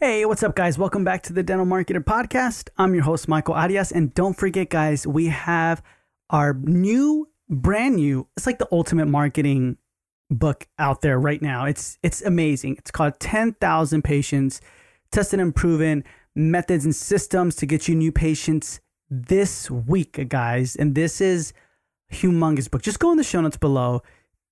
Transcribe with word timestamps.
Hey, 0.00 0.24
what's 0.24 0.44
up, 0.44 0.54
guys? 0.54 0.78
Welcome 0.78 1.02
back 1.02 1.24
to 1.24 1.32
the 1.32 1.42
Dental 1.42 1.66
Marketer 1.66 1.98
Podcast. 1.98 2.68
I'm 2.78 2.94
your 2.94 3.02
host, 3.02 3.26
Michael 3.26 3.54
Arias. 3.54 3.90
And 3.90 4.14
don't 4.14 4.34
forget, 4.34 4.70
guys, 4.70 5.08
we 5.08 5.26
have 5.26 5.82
our 6.30 6.54
new, 6.54 7.28
brand 7.48 7.96
new, 7.96 8.28
it's 8.36 8.46
like 8.46 8.60
the 8.60 8.68
ultimate 8.70 9.08
marketing 9.08 9.76
book 10.30 10.68
out 10.78 11.00
there 11.00 11.18
right 11.18 11.42
now. 11.42 11.64
It's 11.64 11.98
it's 12.04 12.22
amazing. 12.22 12.76
It's 12.78 12.92
called 12.92 13.18
10,000 13.18 14.02
Patients 14.02 14.60
Tested 15.10 15.40
and 15.40 15.52
Proven 15.52 16.04
Methods 16.36 16.84
and 16.84 16.94
Systems 16.94 17.56
to 17.56 17.66
Get 17.66 17.88
You 17.88 17.96
New 17.96 18.12
Patients 18.12 18.80
this 19.10 19.68
week, 19.68 20.28
guys. 20.28 20.76
And 20.76 20.94
this 20.94 21.20
is 21.20 21.52
humongous 22.12 22.70
book. 22.70 22.82
Just 22.82 23.00
go 23.00 23.10
in 23.10 23.16
the 23.16 23.24
show 23.24 23.40
notes 23.40 23.56
below. 23.56 24.04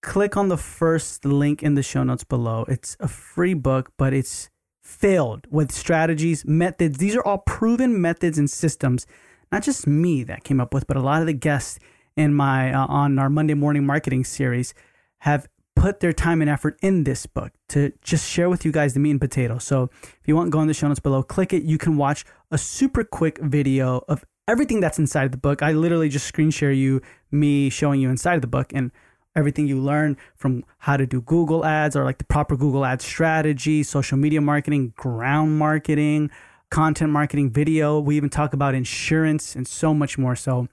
Click 0.03 0.37
on 0.37 0.49
the 0.49 0.59
first 0.59 1.25
link 1.25 1.63
in 1.63 1.77
the 1.77 1.85
show 1.85 2.03
notes 2.03 2.25
below. 2.25 2.65
It's 2.67 2.97
a 2.99 3.07
free 3.07 3.55
book, 3.55 3.93
but 3.97 4.13
it's 4.13 4.51
filled 4.87 5.47
with 5.51 5.73
strategies, 5.73 6.45
methods. 6.45 6.99
These 6.99 7.17
are 7.17 7.23
all 7.23 7.39
proven 7.39 8.01
methods 8.01 8.39
and 8.39 8.49
systems, 8.49 9.07
not 9.51 9.63
just 9.63 9.87
me 9.87 10.23
that 10.25 10.45
came 10.45 10.61
up 10.61 10.73
with, 10.73 10.87
but 10.87 10.97
a 10.97 11.01
lot 11.01 11.21
of 11.21 11.27
the 11.27 11.33
guests 11.33 11.79
in 12.17 12.33
my 12.33 12.73
uh, 12.73 12.87
on 12.87 13.19
our 13.19 13.29
Monday 13.29 13.55
morning 13.55 13.85
marketing 13.85 14.25
series 14.25 14.75
have 15.19 15.49
put 15.75 16.01
their 16.01 16.13
time 16.13 16.41
and 16.41 16.49
effort 16.49 16.79
in 16.83 17.05
this 17.05 17.27
book 17.27 17.53
to 17.69 17.93
just 18.01 18.29
share 18.29 18.49
with 18.49 18.65
you 18.65 18.73
guys 18.73 18.95
the 18.95 19.01
meat 19.01 19.11
and 19.11 19.21
potato. 19.21 19.59
So 19.59 19.91
if 20.03 20.21
you 20.25 20.37
want, 20.37 20.51
go 20.51 20.61
in 20.61 20.69
the 20.69 20.75
show 20.75 20.89
notes 20.89 21.01
below, 21.01 21.23
click 21.23 21.53
it. 21.53 21.65
You 21.65 21.79
can 21.79 21.97
watch 21.97 22.25
a 22.51 22.57
super 22.57 23.05
quick 23.05 23.39
video 23.39 24.03
of 24.09 24.25
everything 24.49 24.81
that's 24.81 24.99
inside 24.99 25.33
the 25.33 25.39
book. 25.39 25.63
I 25.63 25.73
literally 25.73 26.09
just 26.09 26.27
screen 26.27 26.51
share 26.51 26.73
you 26.73 27.03
me 27.31 27.69
showing 27.69 28.01
you 28.01 28.09
inside 28.09 28.37
of 28.37 28.41
the 28.41 28.47
book 28.47 28.73
and 28.73 28.93
everything 29.37 29.69
you 29.69 29.79
learn 29.79 30.17
from 30.35 30.65
how 30.79 30.97
to 30.97 31.07
do 31.07 31.21
Google 31.21 31.65
ads 31.65 31.95
or 31.95 32.05
like 32.05 32.19
the 32.19 32.25
proper 32.25 32.57
Google 32.57 32.85
ad 32.85 33.01
strategy, 33.03 33.83
social 33.83 34.17
media 34.19 34.41
marketing, 34.41 34.95
ground 34.97 35.59
marketing, 35.59 36.31
content 36.71 37.13
marketing, 37.13 37.51
video. 37.51 38.01
We 38.01 38.17
even 38.17 38.31
talk 38.31 38.55
about 38.55 38.75
insurance 38.75 39.55
and 39.55 39.69
so 39.69 39.95
much 39.95 40.19
more. 40.19 40.35
So 40.35 40.69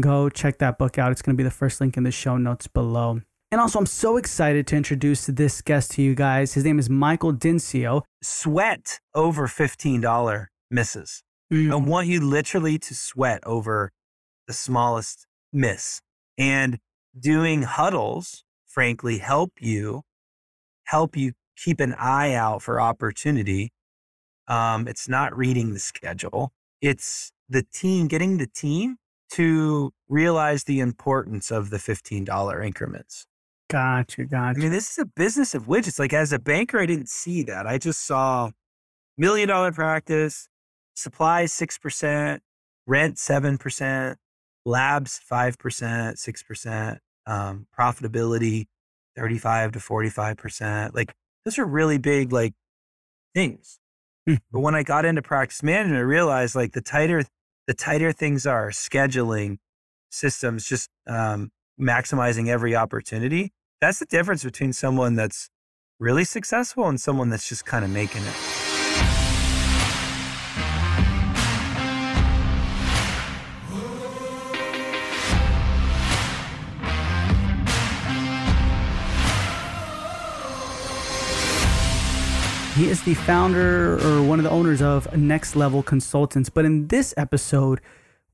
go 0.00 0.28
check 0.28 0.58
that 0.58 0.78
book 0.78 0.98
out. 0.98 1.12
It's 1.12 1.22
going 1.22 1.34
to 1.34 1.38
be 1.38 1.44
the 1.44 1.50
first 1.50 1.80
link 1.80 1.96
in 1.96 2.02
the 2.02 2.10
show 2.10 2.36
notes 2.36 2.66
below. 2.66 3.20
And 3.52 3.60
also, 3.60 3.78
I'm 3.78 3.86
so 3.86 4.16
excited 4.16 4.66
to 4.68 4.76
introduce 4.76 5.26
this 5.26 5.62
guest 5.62 5.92
to 5.92 6.02
you 6.02 6.16
guys. 6.16 6.54
His 6.54 6.64
name 6.64 6.80
is 6.80 6.90
Michael 6.90 7.32
Dinsio. 7.32 8.02
Sweat 8.20 8.98
over 9.14 9.46
$15 9.46 10.46
misses. 10.68 11.22
Mm. 11.52 11.70
I 11.70 11.76
want 11.76 12.08
you 12.08 12.20
literally 12.20 12.76
to 12.78 12.94
sweat 12.94 13.40
over 13.46 13.92
the 14.48 14.52
smallest 14.52 15.26
miss. 15.52 16.00
And 16.36 16.78
doing 17.18 17.62
huddles, 17.62 18.44
frankly, 18.66 19.18
help 19.18 19.52
you 19.60 20.02
help 20.86 21.16
you 21.16 21.32
keep 21.56 21.80
an 21.80 21.94
eye 21.94 22.32
out 22.34 22.62
for 22.62 22.80
opportunity. 22.80 23.72
Um, 24.48 24.88
it's 24.88 25.08
not 25.08 25.36
reading 25.36 25.72
the 25.72 25.78
schedule. 25.78 26.52
It's 26.80 27.32
the 27.48 27.62
team, 27.62 28.08
getting 28.08 28.38
the 28.38 28.46
team 28.46 28.96
to 29.32 29.92
realize 30.08 30.64
the 30.64 30.80
importance 30.80 31.50
of 31.50 31.70
the 31.70 31.78
$15 31.78 32.64
increments. 32.64 33.26
Gotcha, 33.68 34.24
gotcha. 34.24 34.58
I 34.58 34.62
mean, 34.62 34.70
this 34.70 34.92
is 34.92 34.98
a 34.98 35.06
business 35.06 35.54
of 35.54 35.66
widgets. 35.66 35.98
Like 35.98 36.12
as 36.12 36.32
a 36.32 36.38
banker, 36.38 36.78
I 36.78 36.86
didn't 36.86 37.08
see 37.08 37.42
that. 37.44 37.66
I 37.66 37.78
just 37.78 38.06
saw 38.06 38.50
million 39.18 39.48
dollar 39.48 39.72
practice, 39.72 40.48
supplies 40.94 41.52
6%, 41.52 42.38
rent 42.86 43.16
7%, 43.16 44.16
labs 44.64 45.20
5%, 45.28 45.56
6%, 45.56 46.98
um, 47.26 47.66
profitability 47.78 48.66
35 49.16 49.72
to 49.72 49.78
45%. 49.78 50.94
Like 50.94 51.14
those 51.44 51.58
are 51.58 51.64
really 51.64 51.98
big 51.98 52.32
like 52.32 52.54
things. 53.34 53.78
Mm. 54.28 54.38
But 54.52 54.60
when 54.60 54.74
I 54.74 54.82
got 54.82 55.04
into 55.04 55.22
practice 55.22 55.62
management, 55.62 55.98
I 55.98 56.02
realized 56.02 56.54
like 56.54 56.72
the 56.72 56.80
tighter 56.80 57.24
the 57.66 57.74
tighter 57.74 58.12
things 58.12 58.46
are, 58.46 58.70
scheduling 58.70 59.58
systems, 60.10 60.66
just 60.66 60.88
um, 61.06 61.50
maximizing 61.80 62.48
every 62.48 62.76
opportunity. 62.76 63.52
That's 63.80 63.98
the 63.98 64.06
difference 64.06 64.44
between 64.44 64.72
someone 64.72 65.16
that's 65.16 65.50
really 65.98 66.24
successful 66.24 66.88
and 66.88 67.00
someone 67.00 67.30
that's 67.30 67.48
just 67.48 67.64
kind 67.66 67.84
of 67.84 67.90
making 67.90 68.22
it. 68.22 68.65
He 82.76 82.90
is 82.90 83.02
the 83.04 83.14
founder 83.14 83.94
or 84.06 84.22
one 84.22 84.38
of 84.38 84.42
the 84.42 84.50
owners 84.50 84.82
of 84.82 85.16
Next 85.16 85.56
Level 85.56 85.82
Consultants. 85.82 86.50
But 86.50 86.66
in 86.66 86.88
this 86.88 87.14
episode, 87.16 87.80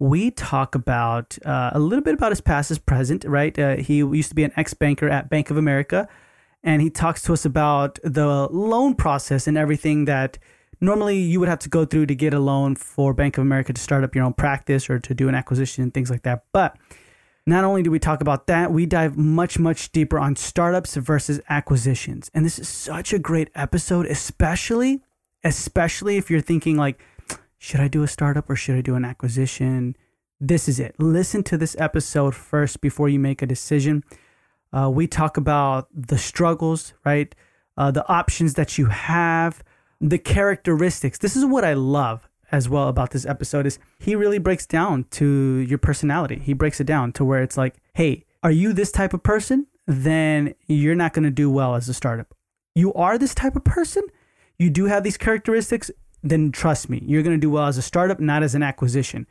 we 0.00 0.32
talk 0.32 0.74
about 0.74 1.38
uh, 1.46 1.70
a 1.72 1.78
little 1.78 2.02
bit 2.02 2.14
about 2.14 2.32
his 2.32 2.40
past, 2.40 2.70
his 2.70 2.80
present, 2.80 3.22
right? 3.22 3.56
Uh, 3.56 3.76
he 3.76 3.98
used 3.98 4.30
to 4.30 4.34
be 4.34 4.42
an 4.42 4.50
ex 4.56 4.74
banker 4.74 5.08
at 5.08 5.30
Bank 5.30 5.50
of 5.50 5.56
America. 5.56 6.08
And 6.64 6.82
he 6.82 6.90
talks 6.90 7.22
to 7.22 7.32
us 7.32 7.44
about 7.44 8.00
the 8.02 8.48
loan 8.50 8.96
process 8.96 9.46
and 9.46 9.56
everything 9.56 10.06
that 10.06 10.38
normally 10.80 11.18
you 11.18 11.38
would 11.38 11.48
have 11.48 11.60
to 11.60 11.68
go 11.68 11.84
through 11.84 12.06
to 12.06 12.14
get 12.16 12.34
a 12.34 12.40
loan 12.40 12.74
for 12.74 13.14
Bank 13.14 13.38
of 13.38 13.42
America 13.42 13.72
to 13.72 13.80
start 13.80 14.02
up 14.02 14.12
your 14.12 14.24
own 14.24 14.32
practice 14.32 14.90
or 14.90 14.98
to 14.98 15.14
do 15.14 15.28
an 15.28 15.36
acquisition 15.36 15.84
and 15.84 15.94
things 15.94 16.10
like 16.10 16.22
that. 16.22 16.46
But 16.50 16.76
not 17.46 17.64
only 17.64 17.82
do 17.82 17.90
we 17.90 17.98
talk 17.98 18.20
about 18.20 18.46
that, 18.46 18.70
we 18.70 18.86
dive 18.86 19.16
much, 19.16 19.58
much 19.58 19.90
deeper 19.90 20.18
on 20.18 20.36
startups 20.36 20.94
versus 20.94 21.40
acquisitions. 21.48 22.30
And 22.32 22.44
this 22.44 22.58
is 22.58 22.68
such 22.68 23.12
a 23.12 23.18
great 23.18 23.50
episode, 23.54 24.06
especially, 24.06 25.00
especially 25.42 26.16
if 26.16 26.30
you're 26.30 26.40
thinking 26.40 26.76
like, 26.76 27.00
should 27.58 27.80
I 27.80 27.88
do 27.88 28.02
a 28.02 28.08
startup 28.08 28.48
or 28.48 28.56
should 28.56 28.76
I 28.76 28.80
do 28.80 28.94
an 28.94 29.04
acquisition? 29.04 29.96
This 30.40 30.68
is 30.68 30.78
it. 30.78 30.94
Listen 30.98 31.42
to 31.44 31.56
this 31.56 31.76
episode 31.78 32.34
first 32.34 32.80
before 32.80 33.08
you 33.08 33.18
make 33.18 33.42
a 33.42 33.46
decision. 33.46 34.04
Uh, 34.72 34.90
we 34.90 35.06
talk 35.06 35.36
about 35.36 35.88
the 35.94 36.18
struggles, 36.18 36.94
right? 37.04 37.34
Uh, 37.76 37.90
the 37.90 38.06
options 38.08 38.54
that 38.54 38.78
you 38.78 38.86
have, 38.86 39.62
the 40.00 40.18
characteristics. 40.18 41.18
This 41.18 41.36
is 41.36 41.44
what 41.44 41.64
I 41.64 41.74
love 41.74 42.28
as 42.52 42.68
well 42.68 42.88
about 42.88 43.10
this 43.10 43.26
episode 43.26 43.66
is 43.66 43.78
he 43.98 44.14
really 44.14 44.38
breaks 44.38 44.66
down 44.66 45.04
to 45.10 45.26
your 45.26 45.78
personality. 45.78 46.38
He 46.38 46.52
breaks 46.52 46.80
it 46.80 46.86
down 46.86 47.12
to 47.14 47.24
where 47.24 47.42
it's 47.42 47.56
like, 47.56 47.76
hey, 47.94 48.24
are 48.42 48.50
you 48.50 48.72
this 48.72 48.92
type 48.92 49.14
of 49.14 49.22
person? 49.22 49.66
Then 49.86 50.54
you're 50.66 50.94
not 50.94 51.14
going 51.14 51.24
to 51.24 51.30
do 51.30 51.50
well 51.50 51.74
as 51.74 51.88
a 51.88 51.94
startup. 51.94 52.34
You 52.74 52.92
are 52.94 53.18
this 53.18 53.34
type 53.34 53.56
of 53.56 53.64
person. 53.64 54.04
You 54.58 54.70
do 54.70 54.84
have 54.86 55.02
these 55.02 55.16
characteristics. 55.16 55.90
Then 56.22 56.52
trust 56.52 56.88
me, 56.88 57.02
you're 57.06 57.22
going 57.22 57.36
to 57.36 57.40
do 57.40 57.50
well 57.50 57.66
as 57.66 57.78
a 57.78 57.82
startup, 57.82 58.20
not 58.20 58.42
as 58.42 58.54
an 58.54 58.62
acquisition. 58.62 59.26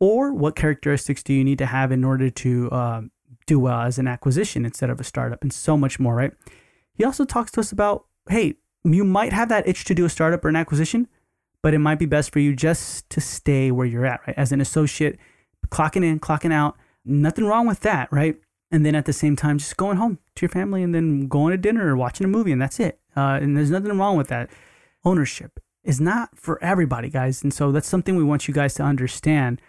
Or 0.00 0.32
what 0.32 0.56
characteristics 0.56 1.22
do 1.22 1.32
you 1.32 1.44
need 1.44 1.58
to 1.58 1.66
have 1.66 1.92
in 1.92 2.04
order 2.04 2.28
to 2.28 2.70
uh, 2.70 3.02
do 3.46 3.58
well 3.58 3.80
as 3.80 3.98
an 3.98 4.08
acquisition 4.08 4.64
instead 4.64 4.90
of 4.90 5.00
a 5.00 5.04
startup, 5.04 5.42
and 5.42 5.52
so 5.52 5.76
much 5.76 5.98
more, 6.00 6.14
right? 6.14 6.32
He 6.94 7.04
also 7.04 7.24
talks 7.24 7.50
to 7.52 7.60
us 7.60 7.72
about, 7.72 8.06
hey, 8.28 8.56
you 8.84 9.04
might 9.04 9.32
have 9.32 9.48
that 9.48 9.66
itch 9.66 9.84
to 9.84 9.94
do 9.94 10.04
a 10.04 10.10
startup 10.10 10.44
or 10.44 10.48
an 10.48 10.56
acquisition, 10.56 11.08
but 11.64 11.72
it 11.72 11.78
might 11.78 11.98
be 11.98 12.04
best 12.04 12.30
for 12.30 12.40
you 12.40 12.54
just 12.54 13.08
to 13.08 13.22
stay 13.22 13.70
where 13.70 13.86
you're 13.86 14.04
at, 14.04 14.20
right? 14.26 14.36
As 14.36 14.52
an 14.52 14.60
associate, 14.60 15.18
clocking 15.70 16.04
in, 16.04 16.20
clocking 16.20 16.52
out, 16.52 16.76
nothing 17.06 17.46
wrong 17.46 17.66
with 17.66 17.80
that, 17.80 18.12
right? 18.12 18.36
And 18.70 18.84
then 18.84 18.94
at 18.94 19.06
the 19.06 19.14
same 19.14 19.34
time, 19.34 19.56
just 19.56 19.78
going 19.78 19.96
home 19.96 20.18
to 20.34 20.42
your 20.42 20.50
family 20.50 20.82
and 20.82 20.94
then 20.94 21.26
going 21.26 21.52
to 21.52 21.56
dinner 21.56 21.88
or 21.88 21.96
watching 21.96 22.26
a 22.26 22.28
movie, 22.28 22.52
and 22.52 22.60
that's 22.60 22.78
it. 22.78 23.00
Uh, 23.16 23.38
and 23.40 23.56
there's 23.56 23.70
nothing 23.70 23.96
wrong 23.96 24.18
with 24.18 24.28
that. 24.28 24.50
Ownership 25.06 25.58
is 25.82 26.02
not 26.02 26.38
for 26.38 26.62
everybody, 26.62 27.08
guys. 27.08 27.42
And 27.42 27.54
so 27.54 27.72
that's 27.72 27.88
something 27.88 28.14
we 28.14 28.24
want 28.24 28.46
you 28.46 28.52
guys 28.52 28.74
to 28.74 28.82
understand. 28.82 29.62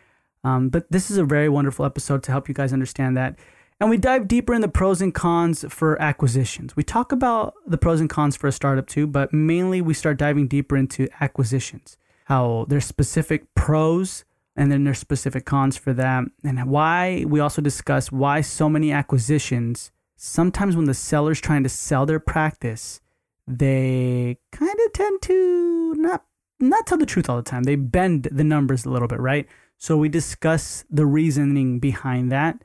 Um, 0.43 0.67
but 0.67 0.91
this 0.91 1.09
is 1.09 1.17
a 1.17 1.23
very 1.23 1.47
wonderful 1.47 1.85
episode 1.85 2.23
to 2.23 2.31
help 2.33 2.49
you 2.49 2.53
guys 2.53 2.73
understand 2.73 3.15
that. 3.15 3.39
And 3.79 3.89
we 3.89 3.97
dive 3.97 4.27
deeper 4.27 4.53
in 4.53 4.61
the 4.61 4.69
pros 4.69 5.01
and 5.01 5.13
cons 5.13 5.65
for 5.67 6.01
acquisitions. 6.01 6.75
We 6.77 6.83
talk 6.83 7.11
about 7.11 7.55
the 7.67 7.77
pros 7.77 7.99
and 7.99 8.09
cons 8.09 8.37
for 8.37 8.47
a 8.47 8.51
startup 8.51 8.87
too, 8.87 9.05
but 9.05 9.33
mainly 9.33 9.81
we 9.81 9.93
start 9.93 10.17
diving 10.17 10.47
deeper 10.47 10.77
into 10.77 11.09
acquisitions, 11.19 11.97
how 12.25 12.65
there's 12.69 12.85
specific 12.85 13.53
pros 13.53 14.23
and 14.55 14.71
then 14.71 14.85
there's 14.85 14.99
specific 14.99 15.45
cons 15.45 15.75
for 15.75 15.91
that, 15.93 16.23
and 16.43 16.65
why 16.69 17.25
we 17.27 17.41
also 17.41 17.61
discuss 17.61 18.11
why 18.11 18.39
so 18.39 18.69
many 18.69 18.91
acquisitions. 18.91 19.91
Sometimes 20.15 20.77
when 20.77 20.85
the 20.85 20.93
seller's 20.93 21.41
trying 21.41 21.63
to 21.63 21.69
sell 21.69 22.05
their 22.05 22.21
practice, 22.21 23.01
they 23.45 24.37
kind 24.53 24.79
of 24.85 24.93
tend 24.93 25.21
to 25.23 25.93
not 25.95 26.23
not 26.57 26.87
tell 26.87 26.97
the 26.97 27.05
truth 27.05 27.29
all 27.29 27.35
the 27.35 27.43
time. 27.43 27.63
They 27.63 27.75
bend 27.75 28.29
the 28.31 28.45
numbers 28.45 28.85
a 28.85 28.89
little 28.89 29.09
bit, 29.09 29.19
right? 29.19 29.45
So 29.77 29.97
we 29.97 30.07
discuss 30.07 30.85
the 30.89 31.05
reasoning 31.05 31.79
behind 31.79 32.31
that 32.31 32.63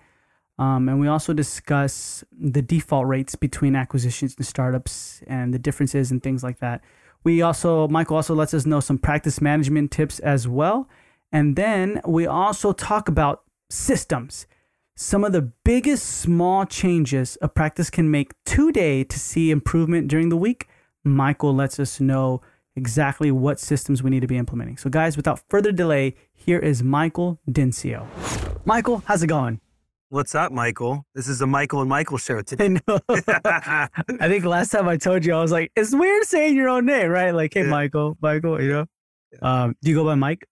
um, 0.60 0.90
and 0.90 1.00
we 1.00 1.08
also 1.08 1.32
discuss 1.32 2.22
the 2.38 2.60
default 2.60 3.06
rates 3.06 3.34
between 3.34 3.74
acquisitions 3.74 4.34
and 4.36 4.44
startups 4.44 5.22
and 5.26 5.54
the 5.54 5.58
differences 5.58 6.10
and 6.10 6.22
things 6.22 6.44
like 6.44 6.58
that. 6.58 6.82
We 7.24 7.40
also, 7.40 7.88
Michael 7.88 8.16
also 8.16 8.34
lets 8.34 8.52
us 8.52 8.66
know 8.66 8.80
some 8.80 8.98
practice 8.98 9.40
management 9.40 9.90
tips 9.90 10.18
as 10.18 10.46
well. 10.46 10.86
And 11.32 11.56
then 11.56 12.02
we 12.06 12.26
also 12.26 12.72
talk 12.72 13.08
about 13.08 13.42
systems. 13.70 14.46
Some 14.96 15.24
of 15.24 15.32
the 15.32 15.50
biggest 15.64 16.06
small 16.06 16.66
changes 16.66 17.38
a 17.40 17.48
practice 17.48 17.88
can 17.88 18.10
make 18.10 18.32
today 18.44 19.02
to 19.04 19.18
see 19.18 19.50
improvement 19.50 20.08
during 20.08 20.28
the 20.28 20.36
week. 20.36 20.68
Michael 21.04 21.54
lets 21.54 21.80
us 21.80 22.00
know 22.00 22.42
exactly 22.76 23.30
what 23.30 23.58
systems 23.58 24.02
we 24.02 24.10
need 24.10 24.20
to 24.20 24.26
be 24.26 24.36
implementing. 24.36 24.76
So, 24.76 24.90
guys, 24.90 25.16
without 25.16 25.40
further 25.48 25.72
delay, 25.72 26.16
here 26.34 26.58
is 26.58 26.82
Michael 26.82 27.40
Dinsio. 27.48 28.06
Michael, 28.66 29.02
how's 29.06 29.22
it 29.22 29.28
going? 29.28 29.60
What's 30.12 30.34
up, 30.34 30.50
Michael? 30.50 31.04
This 31.14 31.28
is 31.28 31.40
a 31.40 31.46
Michael 31.46 31.82
and 31.82 31.88
Michael 31.88 32.18
show 32.18 32.42
today. 32.42 32.80
I, 32.88 33.88
I 34.18 34.28
think 34.28 34.44
last 34.44 34.70
time 34.70 34.88
I 34.88 34.96
told 34.96 35.24
you, 35.24 35.32
I 35.32 35.40
was 35.40 35.52
like, 35.52 35.70
it's 35.76 35.94
weird 35.94 36.24
saying 36.24 36.56
your 36.56 36.68
own 36.68 36.84
name, 36.84 37.10
right? 37.10 37.30
Like, 37.30 37.54
hey, 37.54 37.62
yeah. 37.62 37.70
Michael, 37.70 38.18
Michael, 38.20 38.60
you 38.60 38.72
know? 38.72 38.86
Yeah. 39.32 39.38
Um, 39.62 39.76
do 39.80 39.88
you 39.88 39.94
go 39.94 40.04
by 40.04 40.16
Mike? 40.16 40.44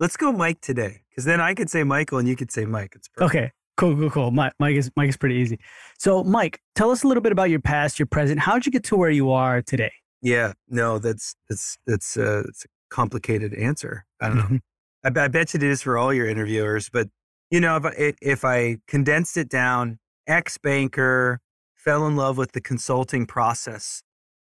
Let's 0.00 0.16
go 0.16 0.32
Mike 0.32 0.62
today, 0.62 1.02
because 1.10 1.26
then 1.26 1.42
I 1.42 1.52
could 1.52 1.68
say 1.68 1.84
Michael 1.84 2.16
and 2.16 2.26
you 2.26 2.36
could 2.36 2.50
say 2.50 2.64
Mike. 2.64 2.94
It's 2.96 3.06
perfect. 3.08 3.36
Okay, 3.36 3.52
cool, 3.76 3.94
cool, 3.96 4.08
cool. 4.08 4.30
Mike, 4.30 4.54
Mike 4.58 4.76
is 4.76 4.90
Mike 4.96 5.10
is 5.10 5.18
pretty 5.18 5.34
easy. 5.34 5.60
So, 5.98 6.24
Mike, 6.24 6.58
tell 6.74 6.90
us 6.90 7.02
a 7.02 7.06
little 7.06 7.22
bit 7.22 7.32
about 7.32 7.50
your 7.50 7.60
past, 7.60 7.98
your 7.98 8.06
present. 8.06 8.40
How'd 8.40 8.64
you 8.64 8.72
get 8.72 8.84
to 8.84 8.96
where 8.96 9.10
you 9.10 9.30
are 9.30 9.60
today? 9.60 9.92
Yeah, 10.22 10.54
no, 10.70 10.98
that's 10.98 11.36
that's 11.50 11.76
that's 11.86 12.16
uh, 12.16 12.44
it's 12.48 12.64
a 12.64 12.68
complicated 12.88 13.52
answer. 13.52 14.06
I 14.22 14.28
don't 14.28 14.36
know. 14.38 14.42
Mm-hmm. 14.44 15.18
I, 15.18 15.24
I 15.24 15.28
bet 15.28 15.52
you 15.52 15.58
it 15.58 15.64
is 15.64 15.82
for 15.82 15.98
all 15.98 16.14
your 16.14 16.26
interviewers, 16.26 16.88
but 16.88 17.08
you 17.50 17.60
know, 17.60 17.76
if 17.76 17.84
I, 17.84 18.14
if 18.20 18.44
I 18.44 18.78
condensed 18.86 19.36
it 19.36 19.48
down, 19.48 19.98
ex 20.26 20.58
banker, 20.58 21.40
fell 21.74 22.06
in 22.06 22.16
love 22.16 22.36
with 22.36 22.52
the 22.52 22.60
consulting 22.60 23.26
process 23.26 24.02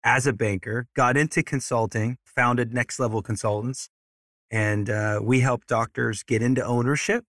as 0.03 0.27
a 0.27 0.33
banker, 0.33 0.87
got 0.95 1.17
into 1.17 1.41
consulting, 1.41 2.17
founded 2.23 2.73
Next 2.73 2.99
Level 2.99 3.21
Consultants, 3.21 3.89
and 4.51 4.89
uh, 4.89 5.19
we 5.23 5.39
help 5.39 5.65
doctors 5.65 6.23
get 6.23 6.41
into 6.41 6.63
ownership 6.63 7.25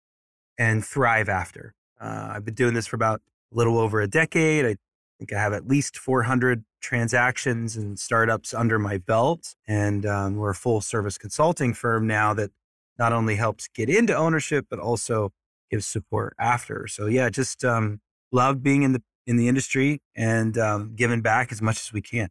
and 0.58 0.84
thrive 0.84 1.28
after. 1.28 1.74
Uh, 2.00 2.32
I've 2.32 2.44
been 2.44 2.54
doing 2.54 2.74
this 2.74 2.86
for 2.86 2.96
about 2.96 3.22
a 3.52 3.56
little 3.56 3.78
over 3.78 4.00
a 4.00 4.06
decade. 4.06 4.66
I 4.66 4.76
think 5.18 5.32
I 5.32 5.40
have 5.40 5.52
at 5.52 5.66
least 5.66 5.96
400 5.96 6.64
transactions 6.82 7.76
and 7.76 7.98
startups 7.98 8.52
under 8.52 8.78
my 8.78 8.98
belt. 8.98 9.54
And 9.66 10.04
um, 10.04 10.36
we're 10.36 10.50
a 10.50 10.54
full 10.54 10.80
service 10.80 11.16
consulting 11.16 11.72
firm 11.72 12.06
now 12.06 12.34
that 12.34 12.50
not 12.98 13.12
only 13.12 13.36
helps 13.36 13.68
get 13.68 13.88
into 13.88 14.14
ownership, 14.14 14.66
but 14.68 14.78
also 14.78 15.32
gives 15.74 15.86
support 15.86 16.34
after. 16.38 16.86
So 16.86 17.06
yeah, 17.06 17.28
just 17.30 17.64
um, 17.64 18.00
love 18.30 18.62
being 18.62 18.82
in 18.82 18.92
the 18.92 19.02
in 19.26 19.36
the 19.36 19.48
industry 19.48 20.00
and 20.14 20.56
um, 20.58 20.92
giving 20.94 21.20
back 21.20 21.50
as 21.50 21.60
much 21.60 21.80
as 21.80 21.92
we 21.92 22.00
can. 22.00 22.28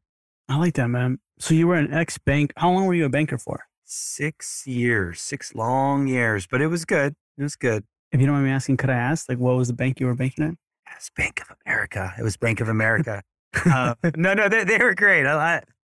I 0.47 0.57
like 0.57 0.75
that, 0.75 0.87
man. 0.87 1.19
So 1.39 1.53
you 1.53 1.67
were 1.67 1.75
an 1.75 1.93
ex 1.93 2.17
bank. 2.17 2.53
How 2.57 2.71
long 2.71 2.85
were 2.85 2.93
you 2.93 3.05
a 3.05 3.09
banker 3.09 3.37
for? 3.37 3.65
Six 3.85 4.65
years, 4.65 5.21
six 5.21 5.53
long 5.55 6.07
years, 6.07 6.47
but 6.47 6.61
it 6.61 6.67
was 6.67 6.85
good. 6.85 7.15
It 7.37 7.43
was 7.43 7.55
good. 7.55 7.83
If 8.11 8.19
you 8.21 8.27
don't 8.27 8.35
mind 8.35 8.45
me 8.45 8.51
asking, 8.51 8.77
could 8.77 8.89
I 8.89 8.95
ask, 8.95 9.27
like, 9.27 9.39
what 9.39 9.57
was 9.57 9.67
the 9.67 9.73
bank 9.73 9.99
you 9.99 10.05
were 10.05 10.15
banking 10.15 10.45
at? 10.45 10.53
It's 10.95 11.09
Bank 11.09 11.41
of 11.41 11.55
America. 11.65 12.13
It 12.17 12.23
was 12.23 12.37
Bank 12.37 12.61
of 12.61 12.69
America. 12.69 13.23
uh, 13.65 13.95
no, 14.15 14.33
no, 14.33 14.47
they, 14.47 14.63
they 14.63 14.77
were 14.77 14.93
great. 14.93 15.25
I, 15.25 15.33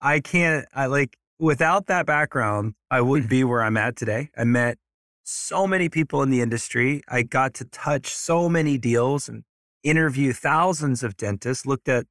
I, 0.01 0.15
I 0.15 0.21
can't, 0.21 0.65
I 0.73 0.87
like, 0.87 1.17
without 1.39 1.87
that 1.87 2.07
background, 2.07 2.75
I 2.91 3.01
wouldn't 3.01 3.29
be 3.37 3.45
where 3.45 3.63
I'm 3.63 3.77
at 3.77 3.97
today. 3.97 4.31
I 4.39 4.45
met 4.45 4.79
so 5.25 5.67
many 5.67 5.89
people 5.89 6.23
in 6.23 6.31
the 6.31 6.41
industry. 6.41 7.03
I 7.09 7.23
got 7.23 7.55
to 7.55 7.65
touch 7.65 8.09
so 8.15 8.49
many 8.49 8.79
deals 8.79 9.29
and 9.29 9.45
interview 9.83 10.33
thousands 10.33 11.03
of 11.03 11.17
dentists, 11.17 11.67
looked 11.67 11.89
at 11.89 12.07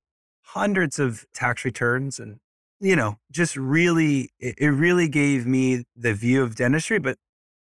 hundreds 0.53 0.99
of 0.99 1.25
tax 1.33 1.63
returns 1.63 2.19
and 2.19 2.37
you 2.81 2.95
know 2.95 3.17
just 3.31 3.55
really 3.55 4.31
it, 4.39 4.67
really 4.67 5.07
gave 5.07 5.45
me 5.45 5.85
the 5.95 6.13
view 6.13 6.43
of 6.43 6.55
dentistry 6.55 6.99
but 6.99 7.17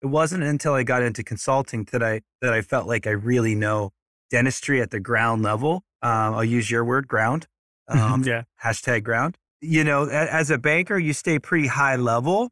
it 0.02 0.06
wasn't 0.06 0.42
until 0.42 0.74
i 0.74 0.84
got 0.84 1.02
into 1.02 1.24
consulting 1.24 1.84
that 1.90 2.02
i 2.02 2.20
that 2.40 2.52
i 2.52 2.60
felt 2.60 2.86
like 2.86 3.06
i 3.06 3.10
really 3.10 3.54
know 3.54 3.90
dentistry 4.30 4.80
at 4.80 4.90
the 4.90 5.00
ground 5.00 5.42
level. 5.42 5.82
Um, 6.02 6.34
i'll 6.34 6.44
use 6.44 6.70
your 6.70 6.84
word 6.84 7.08
ground 7.08 7.48
um, 7.88 8.24
yeah. 8.24 8.42
hashtag 8.62 9.04
ground. 9.04 9.36
You 9.60 9.84
know 9.84 10.04
as 10.08 10.50
a 10.50 10.58
banker 10.58 10.98
you 10.98 11.12
stay 11.12 11.38
pretty 11.38 11.66
high 11.66 11.96
level 11.96 12.50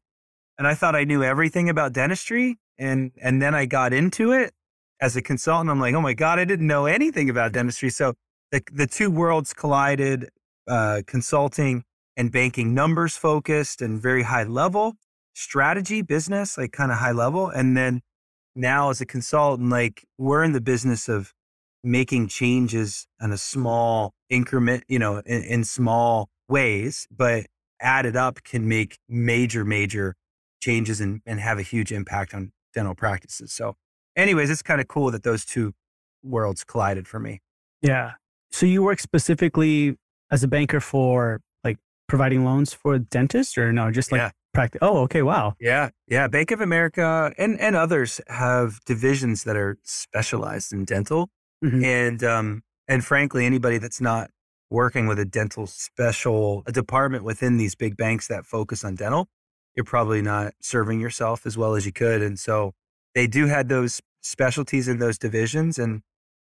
and 0.58 0.66
i 0.66 0.74
thought 0.74 0.96
i 0.96 1.04
knew 1.04 1.22
everything 1.22 1.68
about 1.68 1.92
dentistry 1.92 2.58
and 2.78 3.12
and 3.22 3.40
then 3.40 3.54
i 3.54 3.66
got 3.66 3.92
into 3.92 4.32
it 4.32 4.52
as 5.00 5.16
a 5.16 5.22
consultant 5.22 5.70
i'm 5.70 5.80
like 5.80 5.94
oh 5.94 6.00
my 6.00 6.14
god 6.14 6.38
i 6.38 6.44
didn't 6.44 6.66
know 6.66 6.86
anything 6.86 7.30
about 7.30 7.52
dentistry. 7.52 7.90
So 7.90 8.14
the, 8.54 8.62
the 8.72 8.86
two 8.86 9.10
worlds 9.10 9.52
collided 9.52 10.28
uh, 10.68 11.02
consulting 11.06 11.82
and 12.16 12.30
banking 12.30 12.72
numbers 12.72 13.16
focused 13.16 13.82
and 13.82 14.00
very 14.00 14.22
high 14.22 14.44
level 14.44 14.94
strategy 15.34 16.00
business 16.00 16.56
like 16.56 16.70
kind 16.70 16.92
of 16.92 16.98
high 16.98 17.10
level 17.10 17.48
and 17.48 17.76
then 17.76 18.00
now 18.54 18.90
as 18.90 19.00
a 19.00 19.06
consultant 19.06 19.68
like 19.68 20.04
we're 20.16 20.44
in 20.44 20.52
the 20.52 20.60
business 20.60 21.08
of 21.08 21.32
making 21.82 22.28
changes 22.28 23.08
in 23.20 23.32
a 23.32 23.36
small 23.36 24.12
increment 24.30 24.84
you 24.86 24.98
know 24.98 25.18
in, 25.26 25.42
in 25.42 25.64
small 25.64 26.28
ways 26.48 27.08
but 27.10 27.44
added 27.80 28.14
up 28.14 28.44
can 28.44 28.68
make 28.68 28.96
major 29.08 29.64
major 29.64 30.14
changes 30.60 31.00
and, 31.00 31.20
and 31.26 31.40
have 31.40 31.58
a 31.58 31.62
huge 31.62 31.90
impact 31.90 32.32
on 32.32 32.52
dental 32.74 32.94
practices 32.94 33.52
so 33.52 33.74
anyways 34.16 34.50
it's 34.50 34.62
kind 34.62 34.80
of 34.80 34.88
cool 34.88 35.10
that 35.10 35.22
those 35.22 35.44
two 35.44 35.72
worlds 36.22 36.64
collided 36.64 37.06
for 37.06 37.20
me 37.20 37.40
yeah 37.82 38.12
so 38.54 38.66
you 38.66 38.84
work 38.84 39.00
specifically 39.00 39.96
as 40.30 40.44
a 40.44 40.48
banker 40.48 40.80
for 40.80 41.40
like 41.64 41.76
providing 42.08 42.44
loans 42.44 42.72
for 42.72 42.98
dentists 42.98 43.58
or 43.58 43.72
no, 43.72 43.90
just 43.90 44.12
like 44.12 44.20
yeah. 44.20 44.30
practice? 44.52 44.78
Oh, 44.80 44.98
okay. 44.98 45.22
Wow. 45.22 45.54
Yeah. 45.58 45.90
Yeah. 46.06 46.28
Bank 46.28 46.52
of 46.52 46.60
America 46.60 47.32
and, 47.36 47.58
and 47.60 47.74
others 47.74 48.20
have 48.28 48.78
divisions 48.86 49.42
that 49.42 49.56
are 49.56 49.76
specialized 49.82 50.72
in 50.72 50.84
dental. 50.84 51.30
Mm-hmm. 51.64 51.84
And, 51.84 52.22
um, 52.22 52.62
and 52.86 53.04
frankly, 53.04 53.44
anybody 53.44 53.78
that's 53.78 54.00
not 54.00 54.30
working 54.70 55.08
with 55.08 55.18
a 55.18 55.24
dental 55.24 55.66
special 55.66 56.62
a 56.66 56.72
department 56.72 57.24
within 57.24 57.56
these 57.56 57.74
big 57.74 57.96
banks 57.96 58.28
that 58.28 58.46
focus 58.46 58.84
on 58.84 58.94
dental, 58.94 59.26
you're 59.76 59.84
probably 59.84 60.22
not 60.22 60.54
serving 60.60 61.00
yourself 61.00 61.46
as 61.46 61.56
well 61.56 61.74
as 61.74 61.86
you 61.86 61.92
could. 61.92 62.22
And 62.22 62.38
so 62.38 62.72
they 63.14 63.26
do 63.26 63.46
have 63.46 63.68
those 63.68 64.00
specialties 64.22 64.88
in 64.88 64.98
those 64.98 65.18
divisions. 65.18 65.78
And 65.78 66.02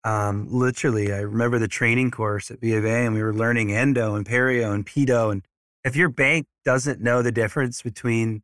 um, 0.03 0.47
literally, 0.49 1.13
I 1.13 1.19
remember 1.19 1.59
the 1.59 1.67
training 1.67 2.11
course 2.11 2.51
at 2.51 2.59
B 2.59 2.73
of 2.73 2.85
A, 2.85 3.05
and 3.05 3.13
we 3.13 3.23
were 3.23 3.33
learning 3.33 3.71
endo 3.71 4.15
and 4.15 4.25
perio 4.25 4.73
and 4.73 4.85
pedo. 4.85 5.31
And 5.31 5.43
if 5.83 5.95
your 5.95 6.09
bank 6.09 6.47
doesn't 6.65 7.01
know 7.01 7.21
the 7.21 7.31
difference 7.31 7.81
between 7.81 8.43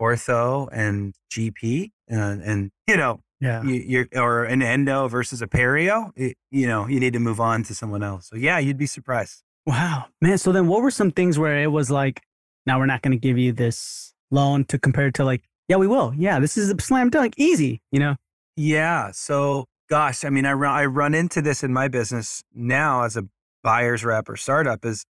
ortho 0.00 0.68
and 0.72 1.14
GP, 1.32 1.90
and, 2.08 2.42
and 2.42 2.70
you 2.86 2.96
know, 2.96 3.20
yeah, 3.40 3.62
you, 3.62 4.06
are 4.14 4.22
or 4.22 4.44
an 4.44 4.62
endo 4.62 5.08
versus 5.08 5.40
a 5.40 5.46
perio, 5.46 6.12
it, 6.14 6.36
you 6.50 6.66
know, 6.66 6.86
you 6.86 7.00
need 7.00 7.14
to 7.14 7.18
move 7.18 7.40
on 7.40 7.62
to 7.64 7.74
someone 7.74 8.02
else. 8.02 8.28
So 8.28 8.36
yeah, 8.36 8.58
you'd 8.58 8.76
be 8.76 8.86
surprised. 8.86 9.42
Wow, 9.66 10.06
man. 10.20 10.38
So 10.38 10.52
then, 10.52 10.68
what 10.68 10.82
were 10.82 10.90
some 10.90 11.10
things 11.10 11.38
where 11.38 11.62
it 11.62 11.68
was 11.68 11.90
like, 11.90 12.22
now 12.66 12.78
we're 12.78 12.86
not 12.86 13.02
going 13.02 13.12
to 13.12 13.18
give 13.18 13.38
you 13.38 13.52
this 13.52 14.12
loan 14.30 14.64
to 14.66 14.78
compare 14.78 15.10
to 15.12 15.24
like, 15.24 15.42
yeah, 15.68 15.76
we 15.76 15.86
will. 15.86 16.12
Yeah, 16.16 16.40
this 16.40 16.56
is 16.56 16.70
a 16.70 16.80
slam 16.80 17.10
dunk, 17.10 17.34
easy. 17.36 17.80
You 17.92 18.00
know. 18.00 18.16
Yeah. 18.56 19.10
So 19.12 19.66
gosh, 19.90 20.24
I 20.24 20.30
mean, 20.30 20.46
I 20.46 20.52
run, 20.52 20.72
I 20.72 20.84
run 20.86 21.14
into 21.14 21.42
this 21.42 21.62
in 21.62 21.72
my 21.72 21.88
business 21.88 22.42
now 22.54 23.02
as 23.02 23.16
a 23.16 23.24
buyer's 23.62 24.04
rep 24.04 24.28
or 24.28 24.36
startup 24.36 24.84
is 24.84 25.04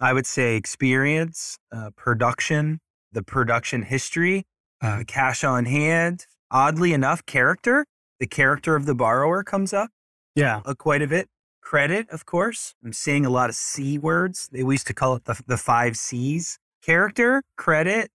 I 0.00 0.12
would 0.12 0.26
say 0.26 0.56
experience, 0.56 1.56
uh, 1.72 1.90
production, 1.96 2.80
the 3.12 3.22
production 3.22 3.82
history, 3.82 4.44
uh, 4.82 4.86
mm-hmm. 4.86 5.02
cash 5.02 5.44
on 5.44 5.64
hand. 5.64 6.26
Oddly 6.50 6.92
enough, 6.92 7.24
character, 7.26 7.86
the 8.20 8.26
character 8.26 8.76
of 8.76 8.86
the 8.86 8.94
borrower 8.94 9.42
comes 9.42 9.72
up. 9.72 9.90
Yeah. 10.34 10.60
Uh, 10.64 10.74
quite 10.74 11.00
a 11.00 11.06
bit. 11.06 11.28
Credit, 11.62 12.08
of 12.10 12.26
course. 12.26 12.74
I'm 12.84 12.92
seeing 12.92 13.24
a 13.24 13.30
lot 13.30 13.48
of 13.48 13.56
C 13.56 13.98
words. 13.98 14.48
They 14.52 14.58
used 14.58 14.86
to 14.88 14.94
call 14.94 15.14
it 15.14 15.24
the, 15.24 15.40
the 15.46 15.56
five 15.56 15.96
C's 15.96 16.58
character, 16.82 17.42
credit, 17.56 18.10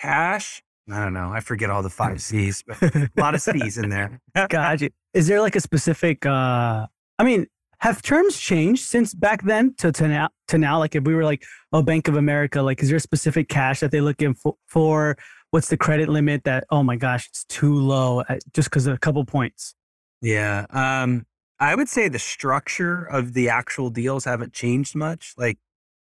cash, 0.00 0.62
I 0.90 1.02
don't 1.02 1.14
know. 1.14 1.30
I 1.32 1.40
forget 1.40 1.70
all 1.70 1.82
the 1.82 1.90
five 1.90 2.20
C's, 2.22 2.62
but 2.66 2.82
a 2.82 3.10
lot 3.16 3.34
of 3.34 3.40
C's 3.40 3.78
in 3.78 3.88
there. 3.88 4.20
gotcha. 4.48 4.90
Is 5.12 5.26
there 5.26 5.40
like 5.40 5.56
a 5.56 5.60
specific? 5.60 6.26
uh 6.26 6.86
I 7.18 7.24
mean, 7.24 7.46
have 7.78 8.02
terms 8.02 8.38
changed 8.38 8.84
since 8.84 9.14
back 9.14 9.42
then 9.44 9.74
to 9.78 9.92
to 9.92 10.08
now? 10.08 10.30
To 10.48 10.58
now, 10.58 10.78
like 10.78 10.94
if 10.94 11.04
we 11.04 11.14
were 11.14 11.24
like, 11.24 11.44
oh, 11.72 11.82
Bank 11.82 12.08
of 12.08 12.16
America, 12.16 12.60
like, 12.62 12.82
is 12.82 12.88
there 12.88 12.96
a 12.96 13.00
specific 13.00 13.48
cash 13.48 13.80
that 13.80 13.90
they 13.90 14.00
looking 14.00 14.34
for? 14.34 14.56
for? 14.66 15.16
What's 15.50 15.68
the 15.68 15.76
credit 15.76 16.08
limit 16.08 16.44
that? 16.44 16.64
Oh 16.70 16.82
my 16.82 16.96
gosh, 16.96 17.28
it's 17.28 17.44
too 17.44 17.74
low, 17.74 18.22
uh, 18.22 18.38
just 18.52 18.70
because 18.70 18.86
of 18.86 18.94
a 18.94 18.98
couple 18.98 19.24
points. 19.24 19.74
Yeah, 20.20 20.66
um, 20.70 21.26
I 21.60 21.74
would 21.76 21.88
say 21.88 22.08
the 22.08 22.18
structure 22.18 23.04
of 23.04 23.34
the 23.34 23.48
actual 23.48 23.90
deals 23.90 24.24
haven't 24.24 24.52
changed 24.52 24.96
much. 24.96 25.32
Like, 25.36 25.58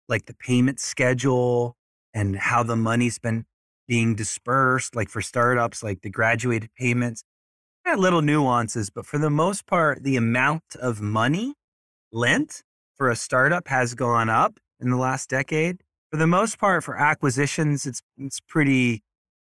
like 0.08 0.24
the 0.24 0.34
payment 0.34 0.80
schedule 0.80 1.76
and 2.14 2.36
how 2.36 2.62
the 2.62 2.76
money's 2.76 3.18
been 3.18 3.44
being 3.86 4.14
dispersed, 4.14 4.96
like 4.96 5.08
for 5.08 5.20
startups, 5.20 5.82
like 5.82 6.02
the 6.02 6.10
graduated 6.10 6.70
payments. 6.78 7.22
little 7.96 8.22
nuances, 8.22 8.90
but 8.90 9.06
for 9.06 9.18
the 9.18 9.30
most 9.30 9.66
part, 9.66 10.02
the 10.02 10.16
amount 10.16 10.74
of 10.80 11.00
money 11.00 11.54
lent 12.12 12.62
for 12.96 13.08
a 13.08 13.16
startup 13.16 13.68
has 13.68 13.94
gone 13.94 14.28
up 14.28 14.58
in 14.80 14.90
the 14.90 14.96
last 14.96 15.28
decade. 15.28 15.82
For 16.10 16.16
the 16.16 16.26
most 16.26 16.58
part, 16.58 16.82
for 16.84 16.96
acquisitions, 16.96 17.86
it's 17.86 18.02
it's 18.16 18.40
pretty 18.40 19.02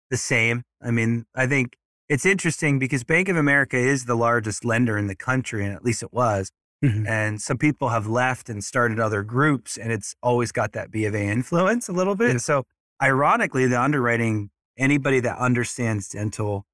the 0.09 0.17
same. 0.17 0.63
I 0.81 0.91
mean, 0.91 1.25
I 1.35 1.47
think 1.47 1.75
it's 2.09 2.25
interesting 2.25 2.77
because 2.77 3.03
Bank 3.03 3.29
of 3.29 3.37
America 3.37 3.77
is 3.77 4.05
the 4.05 4.15
largest 4.15 4.65
lender 4.65 4.97
in 4.97 5.07
the 5.07 5.15
country, 5.15 5.65
and 5.65 5.73
at 5.73 5.83
least 5.83 6.03
it 6.03 6.13
was. 6.13 6.51
Mm-hmm. 6.83 7.07
And 7.07 7.41
some 7.41 7.57
people 7.57 7.89
have 7.89 8.07
left 8.07 8.49
and 8.49 8.63
started 8.63 8.99
other 8.99 9.23
groups, 9.23 9.77
and 9.77 9.91
it's 9.91 10.15
always 10.21 10.51
got 10.51 10.73
that 10.73 10.91
B 10.91 11.05
of 11.05 11.15
A 11.15 11.21
influence 11.21 11.87
a 11.87 11.93
little 11.93 12.15
bit. 12.15 12.31
Yeah. 12.33 12.37
So 12.37 12.65
ironically, 13.01 13.67
the 13.67 13.81
underwriting, 13.81 14.49
anybody 14.77 15.19
that 15.21 15.37
understands 15.37 16.09
dental 16.09 16.65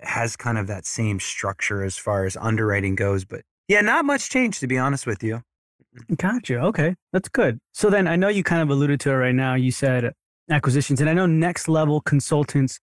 has 0.00 0.36
kind 0.36 0.58
of 0.58 0.66
that 0.66 0.84
same 0.84 1.18
structure 1.20 1.82
as 1.82 1.96
far 1.96 2.24
as 2.24 2.36
underwriting 2.36 2.94
goes. 2.94 3.24
But 3.24 3.42
yeah, 3.68 3.80
not 3.80 4.04
much 4.04 4.30
change 4.30 4.60
to 4.60 4.66
be 4.66 4.78
honest 4.78 5.06
with 5.06 5.22
you. 5.22 5.42
Mm-hmm. 5.98 6.14
Gotcha. 6.14 6.58
Okay. 6.60 6.94
That's 7.12 7.28
good. 7.28 7.58
So 7.72 7.90
then 7.90 8.06
I 8.06 8.16
know 8.16 8.28
you 8.28 8.42
kind 8.42 8.62
of 8.62 8.70
alluded 8.70 9.00
to 9.00 9.10
it 9.10 9.14
right 9.14 9.34
now. 9.34 9.54
You 9.54 9.70
said 9.70 10.12
acquisitions, 10.50 11.00
and 11.00 11.08
I 11.08 11.14
know 11.14 11.26
next 11.26 11.68
level 11.68 12.00
consultants, 12.00 12.78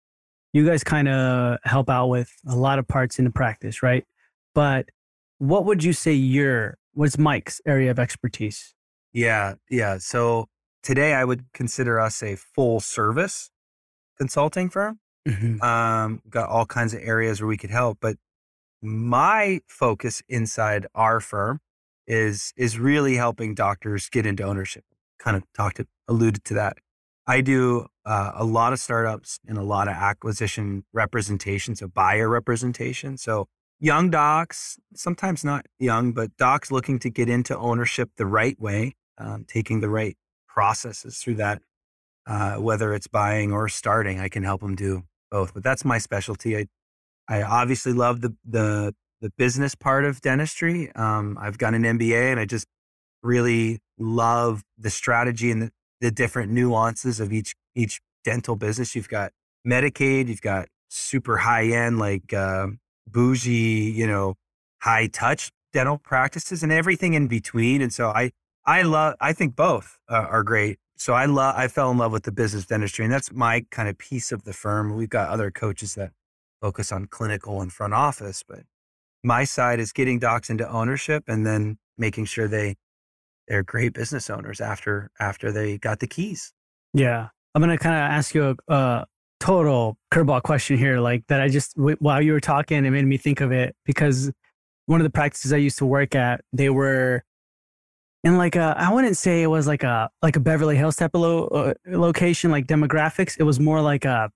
you 0.52 0.66
guys 0.66 0.82
kind 0.82 1.08
of 1.08 1.58
help 1.64 1.88
out 1.90 2.06
with 2.06 2.30
a 2.46 2.56
lot 2.56 2.78
of 2.78 2.88
parts 2.88 3.18
in 3.18 3.24
the 3.24 3.30
practice, 3.30 3.82
right? 3.82 4.04
But 4.54 4.88
what 5.38 5.64
would 5.64 5.82
you 5.84 5.92
say 5.92 6.12
your, 6.12 6.78
what's 6.94 7.18
Mike's 7.18 7.60
area 7.66 7.90
of 7.90 7.98
expertise? 7.98 8.74
Yeah. 9.12 9.54
Yeah. 9.70 9.98
So 9.98 10.48
today 10.82 11.14
I 11.14 11.24
would 11.24 11.44
consider 11.52 11.98
us 12.00 12.22
a 12.22 12.36
full 12.36 12.80
service 12.80 13.50
consulting 14.18 14.68
firm. 14.68 15.00
Mm-hmm. 15.26 15.62
Um, 15.62 16.20
got 16.28 16.48
all 16.48 16.66
kinds 16.66 16.94
of 16.94 17.00
areas 17.02 17.40
where 17.40 17.48
we 17.48 17.56
could 17.56 17.70
help, 17.70 17.98
but 18.00 18.16
my 18.82 19.60
focus 19.68 20.22
inside 20.28 20.86
our 20.94 21.20
firm 21.20 21.60
is 22.06 22.52
is 22.56 22.78
really 22.78 23.14
helping 23.14 23.54
doctors 23.54 24.08
get 24.08 24.26
into 24.26 24.42
ownership. 24.42 24.84
Kind 25.20 25.36
of 25.36 25.44
talked 25.54 25.76
to, 25.76 25.86
alluded 26.08 26.44
to 26.46 26.54
that. 26.54 26.78
I 27.26 27.40
do 27.40 27.86
uh, 28.04 28.32
a 28.34 28.44
lot 28.44 28.72
of 28.72 28.80
startups 28.80 29.38
and 29.46 29.56
a 29.56 29.62
lot 29.62 29.86
of 29.86 29.94
acquisition 29.94 30.84
representation, 30.92 31.76
so 31.76 31.86
buyer 31.86 32.28
representation. 32.28 33.16
So 33.16 33.46
young 33.78 34.10
docs, 34.10 34.76
sometimes 34.94 35.44
not 35.44 35.66
young, 35.78 36.12
but 36.12 36.36
docs 36.36 36.72
looking 36.72 36.98
to 36.98 37.10
get 37.10 37.28
into 37.28 37.56
ownership 37.56 38.10
the 38.16 38.26
right 38.26 38.58
way, 38.60 38.96
um, 39.18 39.44
taking 39.46 39.80
the 39.80 39.88
right 39.88 40.16
processes 40.52 41.18
through 41.18 41.36
that. 41.36 41.62
Uh, 42.24 42.54
whether 42.54 42.94
it's 42.94 43.08
buying 43.08 43.52
or 43.52 43.68
starting, 43.68 44.20
I 44.20 44.28
can 44.28 44.44
help 44.44 44.60
them 44.60 44.76
do 44.76 45.02
both. 45.30 45.54
But 45.54 45.64
that's 45.64 45.84
my 45.84 45.98
specialty. 45.98 46.56
I 46.56 46.66
I 47.28 47.42
obviously 47.42 47.92
love 47.92 48.20
the 48.20 48.36
the 48.48 48.94
the 49.20 49.30
business 49.30 49.74
part 49.74 50.04
of 50.04 50.20
dentistry. 50.20 50.92
Um, 50.94 51.38
I've 51.40 51.58
got 51.58 51.74
an 51.74 51.82
MBA 51.82 52.30
and 52.30 52.40
I 52.40 52.44
just 52.44 52.66
really 53.22 53.78
love 53.98 54.62
the 54.76 54.90
strategy 54.90 55.50
and 55.50 55.62
the, 55.62 55.70
the 56.00 56.10
different 56.10 56.52
nuances 56.52 57.20
of 57.20 57.32
each 57.32 57.54
each 57.74 58.00
dental 58.24 58.56
business. 58.56 58.94
You've 58.94 59.08
got 59.08 59.32
Medicaid, 59.66 60.28
you've 60.28 60.42
got 60.42 60.68
super 60.88 61.38
high 61.38 61.66
end, 61.66 61.98
like 61.98 62.32
uh, 62.32 62.68
bougie, 63.06 63.92
you 63.94 64.06
know, 64.06 64.34
high 64.82 65.06
touch 65.06 65.50
dental 65.72 65.98
practices, 65.98 66.62
and 66.62 66.70
everything 66.70 67.14
in 67.14 67.28
between. 67.28 67.80
And 67.80 67.92
so 67.92 68.08
I 68.10 68.32
I 68.64 68.82
love 68.82 69.14
I 69.20 69.32
think 69.32 69.56
both 69.56 69.98
uh, 70.08 70.26
are 70.28 70.42
great. 70.42 70.78
So 70.96 71.14
I 71.14 71.26
love 71.26 71.54
I 71.56 71.68
fell 71.68 71.90
in 71.90 71.98
love 71.98 72.12
with 72.12 72.24
the 72.24 72.32
business 72.32 72.66
dentistry, 72.66 73.04
and 73.04 73.12
that's 73.12 73.32
my 73.32 73.64
kind 73.70 73.88
of 73.88 73.98
piece 73.98 74.32
of 74.32 74.44
the 74.44 74.52
firm. 74.52 74.94
We've 74.94 75.08
got 75.08 75.30
other 75.30 75.50
coaches 75.50 75.94
that 75.96 76.12
focus 76.60 76.92
on 76.92 77.06
clinical 77.06 77.60
and 77.60 77.72
front 77.72 77.92
office, 77.92 78.44
but 78.46 78.60
my 79.24 79.44
side 79.44 79.80
is 79.80 79.92
getting 79.92 80.18
docs 80.18 80.50
into 80.50 80.68
ownership 80.68 81.24
and 81.26 81.46
then 81.46 81.78
making 81.98 82.26
sure 82.26 82.48
they 82.48 82.76
they're 83.48 83.62
great 83.62 83.92
business 83.92 84.30
owners 84.30 84.60
after 84.60 85.10
after 85.18 85.50
they 85.50 85.78
got 85.78 85.98
the 85.98 86.06
keys. 86.06 86.52
Yeah, 86.94 87.28
I'm 87.54 87.62
gonna 87.62 87.78
kind 87.78 87.96
of 87.96 88.00
ask 88.00 88.34
you 88.34 88.56
a, 88.68 88.72
a, 88.72 89.06
total 89.40 89.96
curveball 90.12 90.40
question 90.40 90.78
here, 90.78 91.00
like 91.00 91.26
that. 91.26 91.40
I 91.40 91.48
just 91.48 91.72
while 91.76 92.22
you 92.22 92.32
were 92.32 92.40
talking, 92.40 92.84
it 92.84 92.90
made 92.90 93.04
me 93.04 93.16
think 93.16 93.40
of 93.40 93.50
it 93.50 93.74
because 93.84 94.30
one 94.86 95.00
of 95.00 95.04
the 95.04 95.10
practices 95.10 95.52
I 95.52 95.56
used 95.56 95.78
to 95.78 95.86
work 95.86 96.14
at, 96.14 96.42
they 96.52 96.70
were 96.70 97.24
in 98.24 98.36
like 98.36 98.56
a 98.56 98.74
I 98.76 98.92
wouldn't 98.92 99.16
say 99.16 99.42
it 99.42 99.48
was 99.48 99.66
like 99.66 99.82
a 99.82 100.10
like 100.22 100.36
a 100.36 100.40
Beverly 100.40 100.76
Hills 100.76 100.96
type 100.96 101.14
of 101.14 101.20
lo, 101.20 101.46
uh, 101.48 101.74
location, 101.86 102.50
like 102.50 102.66
demographics. 102.66 103.36
It 103.38 103.44
was 103.44 103.58
more 103.58 103.80
like 103.80 104.04
a 104.04 104.30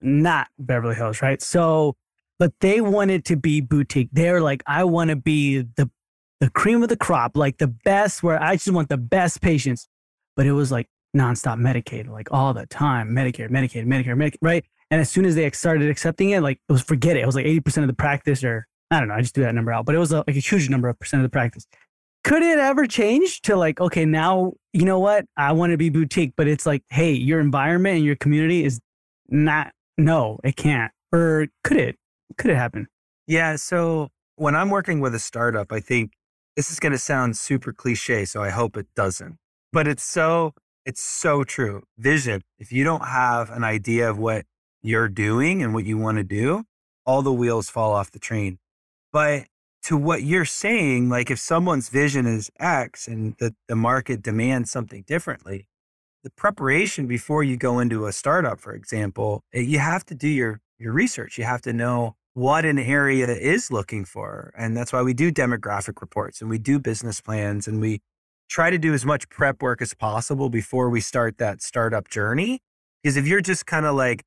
not 0.00 0.48
Beverly 0.58 0.94
Hills, 0.94 1.22
right? 1.22 1.40
So 1.42 1.96
but 2.38 2.52
they 2.60 2.80
wanted 2.80 3.24
to 3.26 3.36
be 3.36 3.60
boutique. 3.60 4.08
They're 4.12 4.40
like, 4.40 4.62
I 4.66 4.84
want 4.84 5.10
to 5.10 5.16
be 5.16 5.60
the 5.60 5.90
the 6.40 6.50
cream 6.50 6.82
of 6.82 6.88
the 6.88 6.96
crop, 6.96 7.36
like 7.36 7.58
the 7.58 7.68
best, 7.68 8.22
where 8.22 8.42
I 8.42 8.56
just 8.56 8.70
want 8.70 8.88
the 8.88 8.96
best 8.96 9.40
patients. 9.40 9.88
But 10.34 10.46
it 10.46 10.52
was 10.52 10.72
like 10.72 10.88
nonstop 11.16 11.60
Medicaid, 11.60 12.08
like 12.08 12.32
all 12.32 12.52
the 12.52 12.66
time, 12.66 13.10
Medicare, 13.10 13.48
Medicaid, 13.48 13.86
Medicare, 13.86 14.16
Medicaid, 14.16 14.38
right? 14.42 14.64
And 14.90 15.00
as 15.00 15.08
soon 15.08 15.24
as 15.24 15.34
they 15.36 15.48
started 15.52 15.88
accepting 15.88 16.30
it, 16.30 16.42
like 16.42 16.58
it 16.68 16.72
was 16.72 16.82
forget 16.82 17.16
it. 17.16 17.20
It 17.20 17.26
was 17.26 17.36
like 17.36 17.46
80% 17.46 17.82
of 17.82 17.86
the 17.86 17.94
practice, 17.94 18.42
or 18.42 18.66
I 18.90 18.98
don't 18.98 19.08
know, 19.08 19.14
I 19.14 19.20
just 19.20 19.34
do 19.34 19.42
that 19.42 19.54
number 19.54 19.72
out, 19.72 19.86
but 19.86 19.94
it 19.94 19.98
was 19.98 20.12
a, 20.12 20.24
like 20.26 20.36
a 20.36 20.40
huge 20.40 20.68
number 20.68 20.88
of 20.88 20.98
percent 20.98 21.22
of 21.22 21.30
the 21.30 21.32
practice. 21.32 21.66
Could 22.24 22.42
it 22.42 22.58
ever 22.58 22.86
change 22.86 23.42
to 23.42 23.56
like, 23.56 23.80
okay, 23.80 24.04
now 24.04 24.52
you 24.72 24.84
know 24.84 24.98
what? 24.98 25.26
I 25.36 25.52
want 25.52 25.72
to 25.72 25.76
be 25.76 25.90
boutique, 25.90 26.34
but 26.36 26.46
it's 26.46 26.66
like, 26.66 26.82
hey, 26.88 27.12
your 27.12 27.40
environment 27.40 27.96
and 27.96 28.04
your 28.04 28.16
community 28.16 28.64
is 28.64 28.80
not, 29.28 29.72
no, 29.98 30.38
it 30.44 30.56
can't. 30.56 30.92
Or 31.12 31.48
could 31.64 31.76
it? 31.76 31.96
could 32.38 32.50
it 32.50 32.56
happen? 32.56 32.88
Yeah. 33.26 33.56
So 33.56 34.08
when 34.36 34.54
I'm 34.54 34.70
working 34.70 35.00
with 35.00 35.14
a 35.14 35.18
startup, 35.18 35.72
I 35.72 35.80
think 35.80 36.12
this 36.56 36.70
is 36.70 36.80
going 36.80 36.92
to 36.92 36.98
sound 36.98 37.36
super 37.36 37.72
cliche. 37.72 38.24
So 38.24 38.42
I 38.42 38.50
hope 38.50 38.76
it 38.76 38.86
doesn't, 38.94 39.36
but 39.72 39.86
it's 39.86 40.02
so, 40.02 40.54
it's 40.84 41.02
so 41.02 41.44
true. 41.44 41.82
Vision. 41.98 42.42
If 42.58 42.72
you 42.72 42.84
don't 42.84 43.06
have 43.06 43.50
an 43.50 43.64
idea 43.64 44.10
of 44.10 44.18
what 44.18 44.44
you're 44.82 45.08
doing 45.08 45.62
and 45.62 45.74
what 45.74 45.84
you 45.84 45.98
want 45.98 46.18
to 46.18 46.24
do, 46.24 46.64
all 47.06 47.22
the 47.22 47.32
wheels 47.32 47.68
fall 47.68 47.92
off 47.92 48.10
the 48.10 48.18
train. 48.18 48.58
But 49.12 49.46
to 49.84 49.96
what 49.96 50.22
you're 50.22 50.44
saying, 50.44 51.08
like 51.08 51.30
if 51.30 51.38
someone's 51.38 51.88
vision 51.88 52.26
is 52.26 52.50
X 52.58 53.08
and 53.08 53.34
the, 53.38 53.54
the 53.68 53.76
market 53.76 54.22
demands 54.22 54.70
something 54.70 55.02
differently, 55.06 55.66
the 56.22 56.30
preparation 56.30 57.06
before 57.06 57.42
you 57.42 57.56
go 57.56 57.80
into 57.80 58.06
a 58.06 58.12
startup, 58.12 58.60
for 58.60 58.74
example, 58.74 59.42
eh, 59.52 59.60
you 59.60 59.80
have 59.80 60.04
to 60.06 60.14
do 60.14 60.28
your, 60.28 60.60
your 60.78 60.92
research. 60.92 61.36
You 61.36 61.44
have 61.44 61.62
to 61.62 61.72
know 61.72 62.14
what 62.34 62.64
an 62.64 62.78
area 62.78 63.26
is 63.26 63.70
looking 63.70 64.04
for. 64.04 64.52
And 64.56 64.76
that's 64.76 64.92
why 64.92 65.02
we 65.02 65.14
do 65.14 65.32
demographic 65.32 66.00
reports 66.00 66.40
and 66.40 66.48
we 66.48 66.58
do 66.58 66.78
business 66.78 67.20
plans 67.20 67.66
and 67.66 67.80
we 67.80 68.00
try 68.48 68.70
to 68.70 68.78
do 68.78 68.94
as 68.94 69.04
much 69.04 69.28
prep 69.28 69.62
work 69.62 69.82
as 69.82 69.94
possible 69.94 70.48
before 70.48 70.88
we 70.90 71.00
start 71.00 71.38
that 71.38 71.60
startup 71.60 72.08
journey. 72.08 72.60
Because 73.02 73.16
if 73.16 73.26
you're 73.26 73.40
just 73.40 73.66
kind 73.66 73.84
of 73.84 73.96
like 73.96 74.22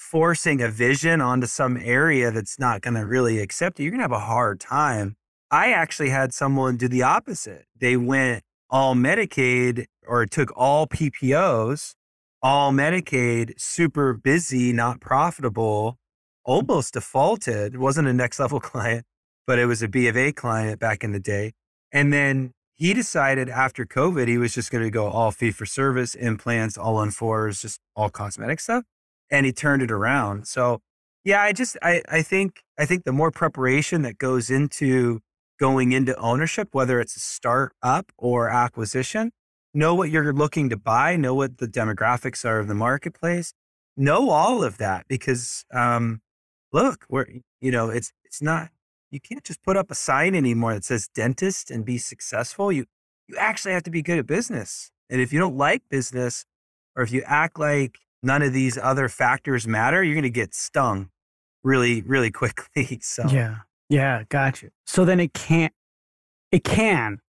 forcing 0.00 0.62
a 0.62 0.68
vision 0.68 1.20
onto 1.20 1.46
some 1.46 1.76
area 1.76 2.30
that's 2.30 2.58
not 2.58 2.80
going 2.80 2.94
to 2.94 3.06
really 3.06 3.38
accept 3.38 3.78
it, 3.78 3.84
you're 3.84 3.92
going 3.92 3.98
to 3.98 4.04
have 4.04 4.12
a 4.12 4.18
hard 4.20 4.58
time. 4.58 5.16
I 5.50 5.72
actually 5.72 6.10
had 6.10 6.32
someone 6.32 6.76
do 6.76 6.88
the 6.88 7.02
opposite. 7.02 7.66
They 7.78 7.96
went 7.96 8.42
all 8.68 8.94
Medicaid 8.94 9.86
or 10.06 10.26
took 10.26 10.52
all 10.56 10.86
PPOs, 10.86 11.94
all 12.42 12.72
Medicaid, 12.72 13.60
super 13.60 14.14
busy, 14.14 14.72
not 14.72 15.00
profitable 15.00 15.98
almost 16.44 16.94
defaulted. 16.94 17.74
It 17.74 17.78
wasn't 17.78 18.08
a 18.08 18.12
next 18.12 18.40
level 18.40 18.60
client, 18.70 19.04
but 19.46 19.58
it 19.58 19.66
was 19.66 19.82
a 19.82 19.88
B 19.88 20.08
of 20.08 20.16
A 20.16 20.32
client 20.32 20.80
back 20.80 21.04
in 21.04 21.12
the 21.12 21.20
day. 21.20 21.52
And 21.92 22.12
then 22.12 22.52
he 22.74 22.94
decided 22.94 23.48
after 23.48 23.84
COVID, 23.84 24.26
he 24.26 24.38
was 24.38 24.54
just 24.54 24.70
going 24.70 24.84
to 24.84 24.90
go 24.90 25.06
all 25.06 25.30
fee 25.30 25.50
for 25.50 25.66
service, 25.66 26.14
implants, 26.14 26.78
all 26.78 26.96
on 26.96 27.10
fours, 27.10 27.62
just 27.62 27.80
all 27.94 28.08
cosmetic 28.08 28.60
stuff. 28.60 28.84
And 29.30 29.46
he 29.46 29.52
turned 29.52 29.82
it 29.82 29.90
around. 29.90 30.46
So 30.46 30.80
yeah, 31.24 31.42
I 31.42 31.52
just, 31.52 31.76
I, 31.82 32.02
I 32.08 32.22
think, 32.22 32.62
I 32.78 32.86
think 32.86 33.04
the 33.04 33.12
more 33.12 33.30
preparation 33.30 34.02
that 34.02 34.18
goes 34.18 34.50
into 34.50 35.20
going 35.58 35.92
into 35.92 36.16
ownership, 36.16 36.68
whether 36.72 37.00
it's 37.00 37.16
a 37.16 37.20
start 37.20 37.72
up 37.82 38.10
or 38.16 38.48
acquisition, 38.48 39.30
know 39.74 39.94
what 39.94 40.10
you're 40.10 40.32
looking 40.32 40.70
to 40.70 40.76
buy, 40.76 41.16
know 41.16 41.34
what 41.34 41.58
the 41.58 41.68
demographics 41.68 42.44
are 42.44 42.58
of 42.58 42.68
the 42.68 42.74
marketplace, 42.74 43.52
know 43.96 44.30
all 44.30 44.64
of 44.64 44.78
that 44.78 45.06
because, 45.08 45.64
um, 45.72 46.22
look, 46.72 47.04
we're 47.08 47.26
you 47.60 47.70
know, 47.70 47.90
it's 47.90 48.12
it's 48.24 48.40
not 48.40 48.70
you 49.10 49.20
can't 49.20 49.44
just 49.44 49.62
put 49.62 49.76
up 49.76 49.90
a 49.90 49.94
sign 49.94 50.34
anymore 50.34 50.74
that 50.74 50.84
says 50.84 51.08
dentist 51.14 51.70
and 51.70 51.84
be 51.84 51.98
successful. 51.98 52.72
You 52.72 52.86
you 53.28 53.36
actually 53.36 53.74
have 53.74 53.82
to 53.84 53.90
be 53.90 54.02
good 54.02 54.18
at 54.18 54.26
business. 54.26 54.90
And 55.08 55.20
if 55.20 55.32
you 55.32 55.38
don't 55.38 55.56
like 55.56 55.82
business 55.90 56.44
or 56.96 57.02
if 57.02 57.12
you 57.12 57.22
act 57.26 57.58
like 57.58 57.98
none 58.22 58.42
of 58.42 58.52
these 58.52 58.78
other 58.78 59.08
factors 59.08 59.66
matter, 59.66 60.02
you're 60.02 60.14
going 60.14 60.22
to 60.22 60.30
get 60.30 60.54
stung 60.54 61.10
really 61.62 62.02
really 62.02 62.30
quickly. 62.42 63.00
So 63.02 63.24
Yeah. 63.28 63.56
Yeah, 63.88 64.22
gotcha. 64.28 64.68
So 64.86 65.04
then 65.04 65.18
it 65.20 65.32
can't 65.32 65.72
it 66.52 66.64
can 66.64 67.20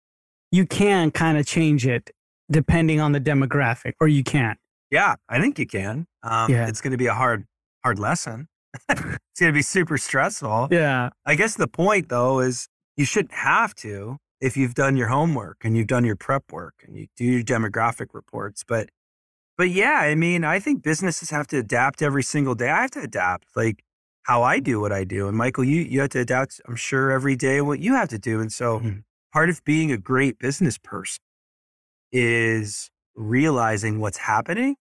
you 0.51 0.65
can 0.65 1.11
kind 1.11 1.37
of 1.37 1.45
change 1.45 1.87
it 1.87 2.11
depending 2.51 2.99
on 2.99 3.13
the 3.13 3.21
demographic 3.21 3.93
or 3.99 4.07
you 4.07 4.23
can't. 4.23 4.59
Yeah, 4.91 5.15
I 5.29 5.39
think 5.39 5.57
you 5.57 5.65
can. 5.65 6.05
Um, 6.21 6.51
yeah. 6.51 6.67
It's 6.67 6.81
going 6.81 6.91
to 6.91 6.97
be 6.97 7.07
a 7.07 7.13
hard, 7.13 7.45
hard 7.83 7.97
lesson 7.97 8.49
it's 8.89 9.39
going 9.39 9.51
to 9.51 9.53
be 9.53 9.61
super 9.61 9.97
stressful. 9.97 10.69
Yeah. 10.71 11.09
I 11.25 11.35
guess 11.35 11.55
the 11.55 11.67
point 11.67 12.09
though 12.09 12.39
is 12.39 12.67
you 12.97 13.05
shouldn't 13.05 13.33
have 13.33 13.75
to 13.75 14.17
if 14.39 14.57
you've 14.57 14.73
done 14.73 14.97
your 14.97 15.07
homework 15.07 15.57
and 15.63 15.77
you've 15.77 15.87
done 15.87 16.05
your 16.05 16.15
prep 16.15 16.51
work 16.51 16.75
and 16.85 16.95
you 16.97 17.07
do 17.15 17.25
your 17.25 17.43
demographic 17.43 18.07
reports. 18.13 18.63
But, 18.67 18.89
but 19.61 19.69
yeah, 19.69 19.99
I 19.99 20.15
mean, 20.15 20.43
I 20.43 20.59
think 20.59 20.81
businesses 20.81 21.29
have 21.29 21.45
to 21.49 21.59
adapt 21.59 22.01
every 22.01 22.23
single 22.23 22.55
day. 22.55 22.71
I 22.71 22.81
have 22.81 22.89
to 22.91 23.01
adapt 23.01 23.55
like 23.55 23.83
how 24.23 24.41
I 24.41 24.59
do 24.59 24.81
what 24.81 24.91
I 24.91 25.03
do. 25.03 25.27
And 25.27 25.37
Michael, 25.37 25.63
you, 25.63 25.81
you 25.81 25.99
have 25.99 26.09
to 26.09 26.19
adapt, 26.19 26.59
I'm 26.67 26.75
sure, 26.75 27.11
every 27.11 27.35
day 27.35 27.61
what 27.61 27.79
you 27.79 27.93
have 27.93 28.09
to 28.09 28.17
do. 28.17 28.41
And 28.41 28.51
so 28.51 28.79
mm-hmm. 28.79 29.01
part 29.31 29.51
of 29.51 29.63
being 29.63 29.91
a 29.91 29.97
great 29.97 30.39
business 30.39 30.79
person 30.79 31.21
is 32.11 32.89
realizing 33.13 33.99
what's 33.99 34.17
happening 34.17 34.77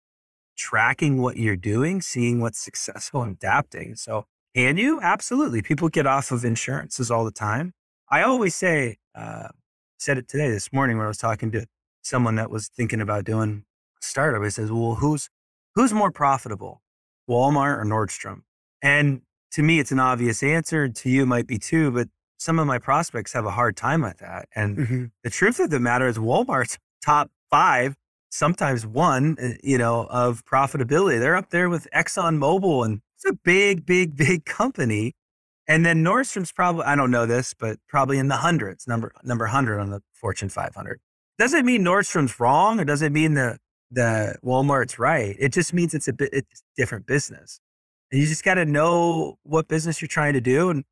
tracking 0.55 1.21
what 1.21 1.36
you're 1.36 1.57
doing, 1.57 2.01
seeing 2.01 2.39
what's 2.39 2.59
successful 2.59 3.21
and 3.21 3.36
adapting. 3.36 3.95
So, 3.95 4.27
can 4.55 4.77
you? 4.77 5.01
Absolutely. 5.01 5.62
People 5.62 5.89
get 5.89 6.07
off 6.07 6.31
of 6.31 6.45
insurances 6.45 7.12
all 7.12 7.25
the 7.25 7.31
time. 7.31 7.74
I 8.09 8.21
always 8.21 8.55
say, 8.55 8.95
uh, 9.13 9.50
said 9.98 10.17
it 10.17 10.29
today, 10.29 10.50
this 10.50 10.71
morning 10.71 10.95
when 10.98 11.03
I 11.03 11.09
was 11.09 11.17
talking 11.17 11.51
to 11.51 11.65
someone 12.01 12.36
that 12.36 12.50
was 12.50 12.69
thinking 12.69 13.01
about 13.01 13.25
doing 13.25 13.65
startup. 14.01 14.41
I 14.41 14.49
says, 14.49 14.71
well, 14.71 14.95
who's, 14.95 15.29
who's 15.75 15.93
more 15.93 16.11
profitable, 16.11 16.81
Walmart 17.29 17.79
or 17.79 17.85
Nordstrom? 17.85 18.41
And 18.81 19.21
to 19.51 19.63
me, 19.63 19.79
it's 19.79 19.91
an 19.91 19.99
obvious 19.99 20.43
answer. 20.43 20.87
To 20.87 21.09
you, 21.09 21.23
it 21.23 21.27
might 21.27 21.47
be 21.47 21.57
too, 21.57 21.91
but 21.91 22.07
some 22.37 22.59
of 22.59 22.67
my 22.67 22.79
prospects 22.79 23.33
have 23.33 23.45
a 23.45 23.51
hard 23.51 23.75
time 23.75 24.01
with 24.01 24.17
that. 24.19 24.47
And 24.55 24.77
mm-hmm. 24.77 25.05
the 25.23 25.29
truth 25.29 25.59
of 25.59 25.69
the 25.69 25.79
matter 25.79 26.07
is, 26.07 26.17
Walmart's 26.17 26.77
top 27.05 27.29
five, 27.49 27.95
sometimes 28.29 28.85
one, 28.85 29.37
uh, 29.41 29.49
you 29.63 29.77
know, 29.77 30.07
of 30.09 30.45
profitability. 30.45 31.19
They're 31.19 31.35
up 31.35 31.49
there 31.49 31.69
with 31.69 31.87
Exxon 31.93 32.37
Mobil, 32.37 32.85
and 32.85 33.01
it's 33.15 33.25
a 33.25 33.33
big, 33.33 33.85
big, 33.85 34.15
big 34.15 34.45
company. 34.45 35.13
And 35.67 35.85
then 35.85 36.03
Nordstrom's 36.03 36.51
probably, 36.51 36.83
I 36.85 36.95
don't 36.95 37.11
know 37.11 37.27
this, 37.27 37.53
but 37.53 37.77
probably 37.87 38.17
in 38.17 38.27
the 38.27 38.37
hundreds, 38.37 38.87
number 38.87 39.11
number 39.23 39.45
100 39.45 39.79
on 39.79 39.91
the 39.91 40.01
Fortune 40.13 40.49
500. 40.49 40.99
Doesn't 41.37 41.65
mean 41.65 41.83
Nordstrom's 41.83 42.39
wrong 42.39 42.79
or 42.79 42.85
doesn't 42.85 43.13
mean 43.13 43.35
the, 43.35 43.59
the 43.91 44.36
Walmart's 44.43 45.00
right. 45.00 45.36
It 45.39 45.53
just 45.53 45.74
means 45.74 45.93
it's 45.93 46.08
a 46.08 46.13
bit, 46.13 46.29
it's 46.31 46.63
different 46.77 47.05
business. 47.05 47.60
And 48.12 48.22
you 48.22 48.27
just 48.27 48.43
got 48.43 48.55
to 48.55 48.65
know 48.65 49.38
what 49.43 49.67
business 49.67 50.01
you're 50.01 50.08
trying 50.08 50.34
to 50.34 50.41
do 50.41 50.69
and 50.69 50.84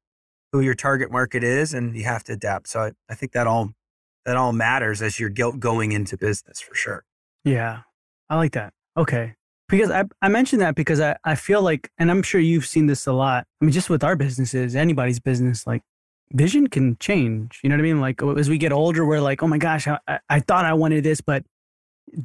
who 0.52 0.62
your 0.62 0.76
target 0.76 1.12
market 1.12 1.44
is, 1.44 1.74
and 1.74 1.96
you 1.96 2.06
have 2.06 2.24
to 2.26 2.34
adapt. 2.34 2.70
So 2.70 2.80
I, 2.82 2.92
I 3.10 3.16
think 3.16 3.34
that 3.34 3.48
all, 3.48 3.72
that 4.26 4.38
all 4.38 4.54
matters 4.54 5.02
as 5.02 5.20
you're 5.20 5.30
going 5.30 5.92
into 5.92 6.18
business 6.18 6.60
for 6.60 6.76
sure. 6.76 7.04
Yeah. 7.44 7.82
I 8.30 8.36
like 8.36 8.54
that. 8.54 8.74
Okay 8.96 9.36
because 9.70 9.92
I, 9.92 10.06
I 10.22 10.30
mentioned 10.30 10.62
that 10.62 10.76
because 10.76 11.02
I, 11.02 11.18
I 11.24 11.36
feel 11.36 11.62
like, 11.62 11.92
and 11.98 12.10
I'm 12.10 12.24
sure 12.24 12.40
you've 12.40 12.66
seen 12.66 12.88
this 12.88 13.06
a 13.06 13.14
lot. 13.14 13.46
I 13.62 13.66
mean, 13.66 13.72
just 13.72 13.90
with 13.90 14.04
our 14.04 14.16
businesses, 14.16 14.76
anybody's 14.76 15.20
business, 15.20 15.68
like 15.68 15.82
vision 16.32 16.68
can 16.68 16.98
change. 17.00 17.60
You 17.64 17.70
know 17.70 17.76
what 17.76 17.82
I 17.82 17.84
mean? 17.84 18.02
Like 18.02 18.22
oh, 18.24 18.36
as 18.36 18.50
we 18.50 18.58
get 18.58 18.72
older, 18.72 19.06
we're 19.06 19.22
like, 19.22 19.44
oh 19.44 19.48
my 19.48 19.58
gosh, 19.58 19.88
I, 19.88 20.00
I 20.30 20.40
thought 20.40 20.66
I 20.66 20.74
wanted 20.74 21.04
this. 21.04 21.22
But 21.22 21.44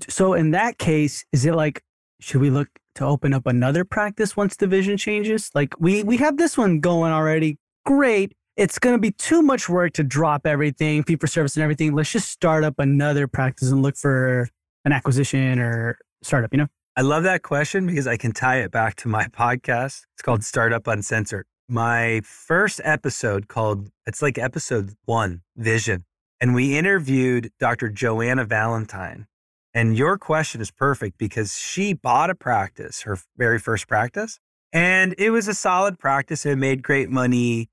so 0.09 0.35
in 0.35 0.51
that 0.53 0.79
case, 0.79 1.25
is 1.33 1.45
it 1.45 1.55
like, 1.55 1.83
should 2.21 2.41
we 2.41 2.51
look 2.51 2.69
to 2.95 3.05
open 3.05 3.35
up 3.35 3.47
another 3.47 3.85
practice 3.85 4.37
once 4.37 4.57
the 4.57 4.67
vision 4.67 4.97
changes? 4.97 5.51
Like 5.55 5.79
we, 5.81 6.03
we 6.03 6.17
have 6.19 6.37
this 6.37 6.57
one 6.57 6.81
going 6.81 7.13
already. 7.13 7.59
Great. 7.85 8.33
It's 8.57 8.79
going 8.79 8.95
to 8.95 9.01
be 9.01 9.13
too 9.13 9.43
much 9.43 9.69
work 9.69 9.95
to 9.95 10.05
drop 10.05 10.47
everything, 10.47 11.03
fee 11.05 11.17
for 11.17 11.27
service 11.27 11.57
and 11.57 11.63
everything. 11.63 11.95
Let's 11.95 12.13
just 12.13 12.31
start 12.31 12.65
up 12.65 12.79
another 12.79 13.27
practice 13.27 13.71
and 13.71 13.83
look 13.83 13.97
for 13.97 14.49
an 14.85 14.93
acquisition 14.93 15.59
or 15.59 15.99
startup, 16.23 16.53
you 16.53 16.59
know? 16.59 16.69
I 16.95 17.01
love 17.01 17.23
that 17.23 17.43
question 17.43 17.87
because 17.87 18.07
I 18.07 18.19
can 18.19 18.33
tie 18.33 18.59
it 18.59 18.71
back 18.71 18.97
to 18.97 19.09
my 19.09 19.25
podcast. 19.27 20.03
It's 20.15 20.23
called 20.23 20.45
Startup 20.45 20.87
Uncensored. 20.87 21.47
My 21.69 22.21
first 22.23 22.83
episode 22.85 23.49
called, 23.49 23.89
it's 24.07 24.21
like 24.21 24.37
episode 24.37 24.93
one, 25.07 25.41
Vision. 25.57 26.05
And 26.39 26.55
we 26.55 26.77
interviewed 26.77 27.51
Dr. 27.59 27.89
Joanna 27.89 28.45
Valentine. 28.45 29.27
And 29.75 29.97
your 29.97 30.19
question 30.19 30.61
is 30.61 30.71
perfect 30.71 31.19
because 31.19 31.57
she 31.57 31.95
bought 31.95 32.31
a 32.31 32.35
practice, 32.35 33.03
her 33.03 33.19
very 33.37 33.59
first 33.59 33.89
practice. 33.89 34.39
And 34.73 35.15
it 35.19 35.31
was 35.31 35.49
a 35.49 35.55
solid 35.55 35.99
practice. 35.99 36.45
It 36.45 36.57
made 36.57 36.83
great 36.83 37.11
money, 37.11 37.69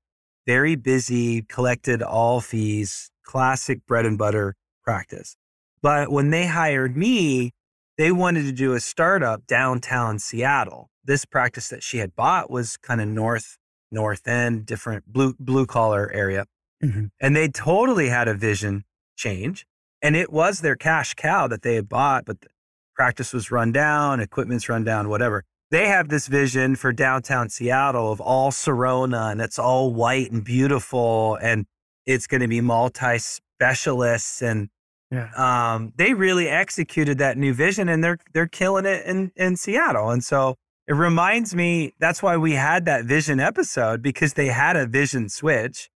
very 0.46 0.76
busy, 0.76 1.42
collected 1.42 2.02
all 2.02 2.40
fees, 2.40 3.10
classic 3.24 3.86
bread 3.86 4.06
and 4.06 4.18
butter 4.18 4.54
practice. 4.82 5.36
But 5.82 6.10
when 6.10 6.30
they 6.30 6.46
hired 6.46 6.96
me, 6.96 7.52
they 7.96 8.12
wanted 8.12 8.44
to 8.44 8.52
do 8.52 8.72
a 8.72 8.80
startup 8.80 9.46
downtown 9.46 10.18
Seattle. 10.18 10.90
This 11.04 11.24
practice 11.24 11.68
that 11.68 11.82
she 11.82 11.98
had 11.98 12.14
bought 12.14 12.50
was 12.50 12.76
kind 12.76 13.00
of 13.00 13.08
north, 13.08 13.58
north 13.90 14.26
end, 14.26 14.66
different 14.66 15.06
blue 15.06 15.34
blue 15.38 15.66
collar 15.66 16.10
area. 16.12 16.46
Mm-hmm. 16.82 17.06
And 17.20 17.36
they 17.36 17.48
totally 17.48 18.08
had 18.08 18.28
a 18.28 18.34
vision 18.34 18.84
change. 19.16 19.66
And 20.02 20.16
it 20.16 20.32
was 20.32 20.60
their 20.60 20.76
cash 20.76 21.14
cow 21.14 21.46
that 21.48 21.62
they 21.62 21.74
had 21.74 21.88
bought, 21.88 22.24
but 22.24 22.40
the 22.40 22.48
practice 22.94 23.32
was 23.32 23.50
run 23.50 23.72
down, 23.72 24.20
equipment's 24.20 24.68
run 24.68 24.84
down, 24.84 25.08
whatever. 25.08 25.44
They 25.70 25.86
have 25.86 26.08
this 26.08 26.26
vision 26.26 26.74
for 26.74 26.92
downtown 26.92 27.48
Seattle 27.48 28.10
of 28.10 28.20
all 28.20 28.50
Sirona 28.50 29.30
and 29.30 29.40
it's 29.40 29.58
all 29.58 29.94
white 29.94 30.32
and 30.32 30.42
beautiful 30.42 31.36
and 31.40 31.66
it's 32.06 32.26
going 32.26 32.40
to 32.40 32.48
be 32.48 32.60
multi 32.60 33.18
specialists 33.18 34.42
and 34.42 34.68
yeah. 35.10 35.30
Um, 35.36 35.92
they 35.96 36.14
really 36.14 36.48
executed 36.48 37.18
that 37.18 37.36
new 37.36 37.52
vision 37.52 37.88
and 37.88 38.02
they're 38.02 38.18
they're 38.32 38.46
killing 38.46 38.86
it 38.86 39.04
in, 39.06 39.32
in 39.34 39.56
Seattle. 39.56 40.10
And 40.10 40.22
so 40.22 40.54
it 40.86 40.94
reminds 40.94 41.54
me 41.54 41.94
that's 41.98 42.22
why 42.22 42.36
we 42.36 42.52
had 42.52 42.84
that 42.84 43.04
vision 43.04 43.40
episode 43.40 44.02
because 44.02 44.34
they 44.34 44.46
had 44.46 44.76
a 44.76 44.86
vision 44.86 45.28
switch. 45.28 45.90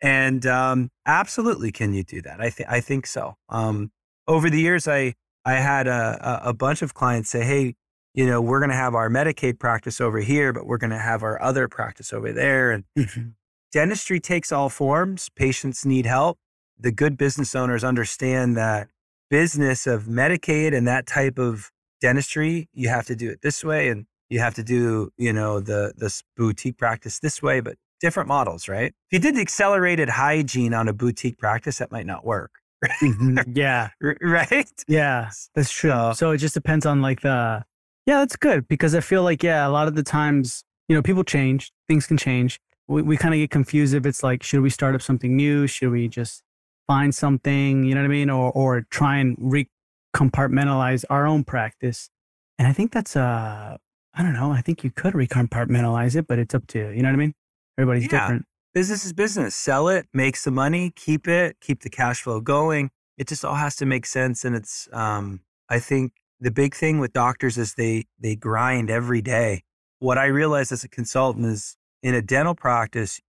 And 0.00 0.46
um, 0.46 0.90
absolutely, 1.06 1.72
can 1.72 1.92
you 1.92 2.04
do 2.04 2.22
that? 2.22 2.40
I 2.40 2.50
think 2.50 2.68
I 2.68 2.80
think 2.80 3.06
so. 3.06 3.34
Um, 3.48 3.90
over 4.26 4.48
the 4.48 4.60
years, 4.60 4.86
I 4.86 5.14
I 5.44 5.54
had 5.54 5.86
a, 5.88 6.40
a 6.44 6.54
bunch 6.54 6.82
of 6.82 6.94
clients 6.94 7.30
say, 7.30 7.44
"Hey, 7.44 7.74
you 8.14 8.26
know, 8.26 8.40
we're 8.40 8.60
going 8.60 8.70
to 8.70 8.76
have 8.76 8.94
our 8.94 9.08
Medicaid 9.08 9.58
practice 9.58 10.00
over 10.00 10.20
here, 10.20 10.52
but 10.52 10.66
we're 10.66 10.78
going 10.78 10.90
to 10.90 10.98
have 10.98 11.22
our 11.22 11.40
other 11.42 11.66
practice 11.68 12.12
over 12.12 12.32
there." 12.32 12.70
And 12.70 12.84
mm-hmm. 12.96 13.28
dentistry 13.72 14.20
takes 14.20 14.52
all 14.52 14.68
forms. 14.68 15.28
Patients 15.30 15.84
need 15.84 16.06
help 16.06 16.38
the 16.78 16.92
good 16.92 17.16
business 17.16 17.54
owners 17.54 17.84
understand 17.84 18.56
that 18.56 18.88
business 19.30 19.86
of 19.86 20.04
Medicaid 20.04 20.74
and 20.74 20.86
that 20.86 21.06
type 21.06 21.38
of 21.38 21.70
dentistry, 22.00 22.68
you 22.72 22.88
have 22.88 23.06
to 23.06 23.16
do 23.16 23.30
it 23.30 23.40
this 23.42 23.64
way 23.64 23.88
and 23.88 24.06
you 24.28 24.38
have 24.38 24.54
to 24.54 24.62
do, 24.62 25.10
you 25.16 25.32
know, 25.32 25.60
the 25.60 25.92
this 25.96 26.22
boutique 26.36 26.78
practice 26.78 27.18
this 27.18 27.42
way, 27.42 27.60
but 27.60 27.76
different 28.00 28.28
models, 28.28 28.68
right? 28.68 28.92
If 29.10 29.12
you 29.12 29.18
did 29.18 29.36
the 29.36 29.40
accelerated 29.40 30.08
hygiene 30.08 30.74
on 30.74 30.88
a 30.88 30.92
boutique 30.92 31.38
practice, 31.38 31.78
that 31.78 31.90
might 31.90 32.06
not 32.06 32.24
work. 32.24 32.52
Mm-hmm. 32.84 33.38
yeah. 33.54 33.90
right? 34.22 34.70
Yeah, 34.86 35.30
that's 35.54 35.70
true. 35.70 35.90
So, 35.90 36.12
so 36.14 36.30
it 36.30 36.38
just 36.38 36.54
depends 36.54 36.86
on 36.86 37.02
like 37.02 37.22
the 37.22 37.64
Yeah, 38.06 38.18
that's 38.20 38.36
good 38.36 38.68
because 38.68 38.94
I 38.94 39.00
feel 39.00 39.22
like 39.22 39.42
yeah, 39.42 39.66
a 39.66 39.70
lot 39.70 39.88
of 39.88 39.94
the 39.94 40.02
times, 40.02 40.64
you 40.88 40.94
know, 40.94 41.02
people 41.02 41.24
change, 41.24 41.72
things 41.88 42.06
can 42.06 42.16
change. 42.16 42.60
We 42.86 43.02
we 43.02 43.16
kind 43.16 43.34
of 43.34 43.38
get 43.38 43.50
confused 43.50 43.94
if 43.94 44.06
it's 44.06 44.22
like 44.22 44.42
should 44.42 44.60
we 44.60 44.70
start 44.70 44.94
up 44.94 45.02
something 45.02 45.36
new? 45.36 45.66
Should 45.66 45.90
we 45.90 46.08
just 46.08 46.42
find 46.88 47.14
something, 47.14 47.84
you 47.84 47.94
know 47.94 48.00
what 48.00 48.06
I 48.06 48.08
mean? 48.08 48.30
Or, 48.30 48.50
or 48.50 48.80
try 48.90 49.18
and 49.18 49.36
recompartmentalize 49.36 51.04
our 51.08 51.26
own 51.26 51.44
practice. 51.44 52.10
And 52.58 52.66
I 52.66 52.72
think 52.72 52.90
that's, 52.90 53.14
uh, 53.14 53.76
I 54.14 54.22
don't 54.22 54.32
know. 54.32 54.50
I 54.50 54.62
think 54.62 54.82
you 54.82 54.90
could 54.90 55.14
recompartmentalize 55.14 56.16
it, 56.16 56.26
but 56.26 56.40
it's 56.40 56.54
up 56.54 56.66
to 56.68 56.78
you. 56.78 56.88
You 56.88 57.02
know 57.02 57.10
what 57.10 57.14
I 57.14 57.18
mean? 57.18 57.34
Everybody's 57.78 58.12
yeah. 58.12 58.20
different. 58.20 58.46
Business 58.74 59.04
is 59.04 59.12
business. 59.12 59.54
Sell 59.54 59.88
it, 59.88 60.06
make 60.12 60.36
some 60.36 60.54
money, 60.54 60.92
keep 60.94 61.26
it, 61.26 61.56
keep 61.60 61.82
the 61.82 61.88
cash 61.88 62.22
flow 62.22 62.40
going. 62.40 62.90
It 63.16 63.28
just 63.28 63.44
all 63.44 63.54
has 63.54 63.76
to 63.76 63.86
make 63.86 64.04
sense. 64.04 64.44
And 64.44 64.54
it's, 64.54 64.88
um, 64.92 65.40
I 65.68 65.78
think 65.78 66.12
the 66.40 66.50
big 66.50 66.74
thing 66.74 66.98
with 66.98 67.12
doctors 67.12 67.56
is 67.56 67.74
they, 67.74 68.04
they 68.20 68.36
grind 68.36 68.90
every 68.90 69.22
day. 69.22 69.62
What 70.00 70.18
I 70.18 70.26
realized 70.26 70.70
as 70.70 70.84
a 70.84 70.88
consultant 70.88 71.46
is 71.46 71.76
in 72.02 72.14
a 72.14 72.22
dental 72.22 72.54
practice, 72.54 73.20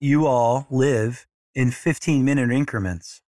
you 0.00 0.26
all 0.26 0.66
live 0.70 1.26
in 1.54 1.70
15 1.70 2.24
minute 2.24 2.50
increments. 2.50 3.20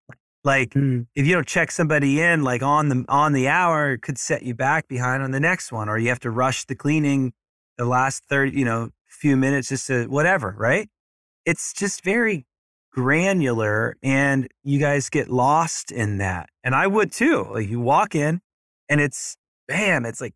Like 0.43 0.69
mm. 0.71 1.07
if 1.15 1.25
you 1.25 1.33
don't 1.33 1.47
check 1.47 1.71
somebody 1.71 2.21
in 2.21 2.43
like 2.43 2.61
on 2.61 2.89
the 2.89 3.05
on 3.09 3.33
the 3.33 3.47
hour, 3.47 3.93
it 3.93 4.01
could 4.03 4.19
set 4.19 4.43
you 4.43 4.53
back 4.53 4.87
behind 4.87 5.23
on 5.23 5.31
the 5.31 5.39
next 5.39 5.71
one, 5.71 5.89
or 5.89 5.97
you 5.97 6.09
have 6.09 6.19
to 6.19 6.29
rush 6.29 6.65
the 6.65 6.75
cleaning 6.75 7.33
the 7.77 7.85
last 7.85 8.23
30, 8.29 8.57
you 8.57 8.63
know, 8.63 8.89
few 9.15 9.37
minutes 9.37 9.69
just 9.69 9.87
to 9.87 10.05
whatever, 10.07 10.55
right? 10.57 10.89
It's 11.45 11.73
just 11.73 12.03
very 12.03 12.45
granular 12.91 13.97
and 14.01 14.47
you 14.63 14.79
guys 14.79 15.09
get 15.09 15.29
lost 15.29 15.91
in 15.91 16.17
that. 16.19 16.49
And 16.63 16.73
I 16.73 16.87
would 16.87 17.11
too. 17.11 17.47
Like 17.51 17.69
you 17.69 17.79
walk 17.79 18.15
in 18.15 18.41
and 18.89 19.01
it's 19.01 19.37
bam, 19.67 20.05
it's 20.05 20.21
like 20.21 20.33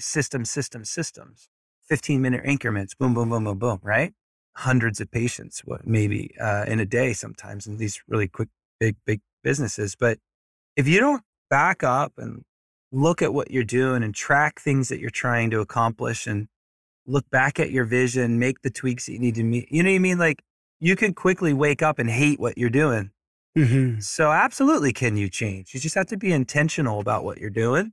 system, 0.00 0.44
system, 0.44 0.84
systems. 0.84 1.48
15 1.88 2.22
minute 2.22 2.40
increments, 2.44 2.94
boom, 2.94 3.12
boom, 3.12 3.28
boom, 3.28 3.44
boom, 3.44 3.58
boom, 3.58 3.78
right? 3.82 4.14
hundreds 4.56 5.00
of 5.00 5.10
patients, 5.10 5.60
what 5.64 5.86
maybe 5.86 6.34
uh, 6.40 6.64
in 6.66 6.80
a 6.80 6.86
day 6.86 7.12
sometimes 7.12 7.66
in 7.66 7.76
these 7.76 8.00
really 8.08 8.28
quick, 8.28 8.48
big, 8.78 8.96
big 9.04 9.20
businesses. 9.42 9.96
But 9.96 10.18
if 10.76 10.86
you 10.86 11.00
don't 11.00 11.22
back 11.50 11.82
up 11.82 12.12
and 12.16 12.42
look 12.92 13.20
at 13.20 13.34
what 13.34 13.50
you're 13.50 13.64
doing 13.64 14.02
and 14.02 14.14
track 14.14 14.60
things 14.60 14.88
that 14.88 15.00
you're 15.00 15.10
trying 15.10 15.50
to 15.50 15.60
accomplish 15.60 16.26
and 16.26 16.46
look 17.06 17.28
back 17.30 17.60
at 17.60 17.70
your 17.70 17.84
vision, 17.84 18.38
make 18.38 18.62
the 18.62 18.70
tweaks 18.70 19.06
that 19.06 19.12
you 19.12 19.18
need 19.18 19.34
to 19.36 19.42
meet, 19.42 19.70
you 19.70 19.82
know 19.82 19.90
what 19.90 19.96
I 19.96 19.98
mean? 19.98 20.18
Like 20.18 20.42
you 20.80 20.96
can 20.96 21.14
quickly 21.14 21.52
wake 21.52 21.82
up 21.82 21.98
and 21.98 22.10
hate 22.10 22.40
what 22.40 22.58
you're 22.58 22.70
doing. 22.70 23.10
Mm-hmm. 23.56 24.00
So, 24.00 24.32
absolutely, 24.32 24.92
can 24.92 25.16
you 25.16 25.28
change? 25.28 25.74
You 25.74 25.80
just 25.80 25.94
have 25.94 26.08
to 26.08 26.16
be 26.16 26.32
intentional 26.32 26.98
about 26.98 27.24
what 27.24 27.38
you're 27.38 27.50
doing 27.50 27.92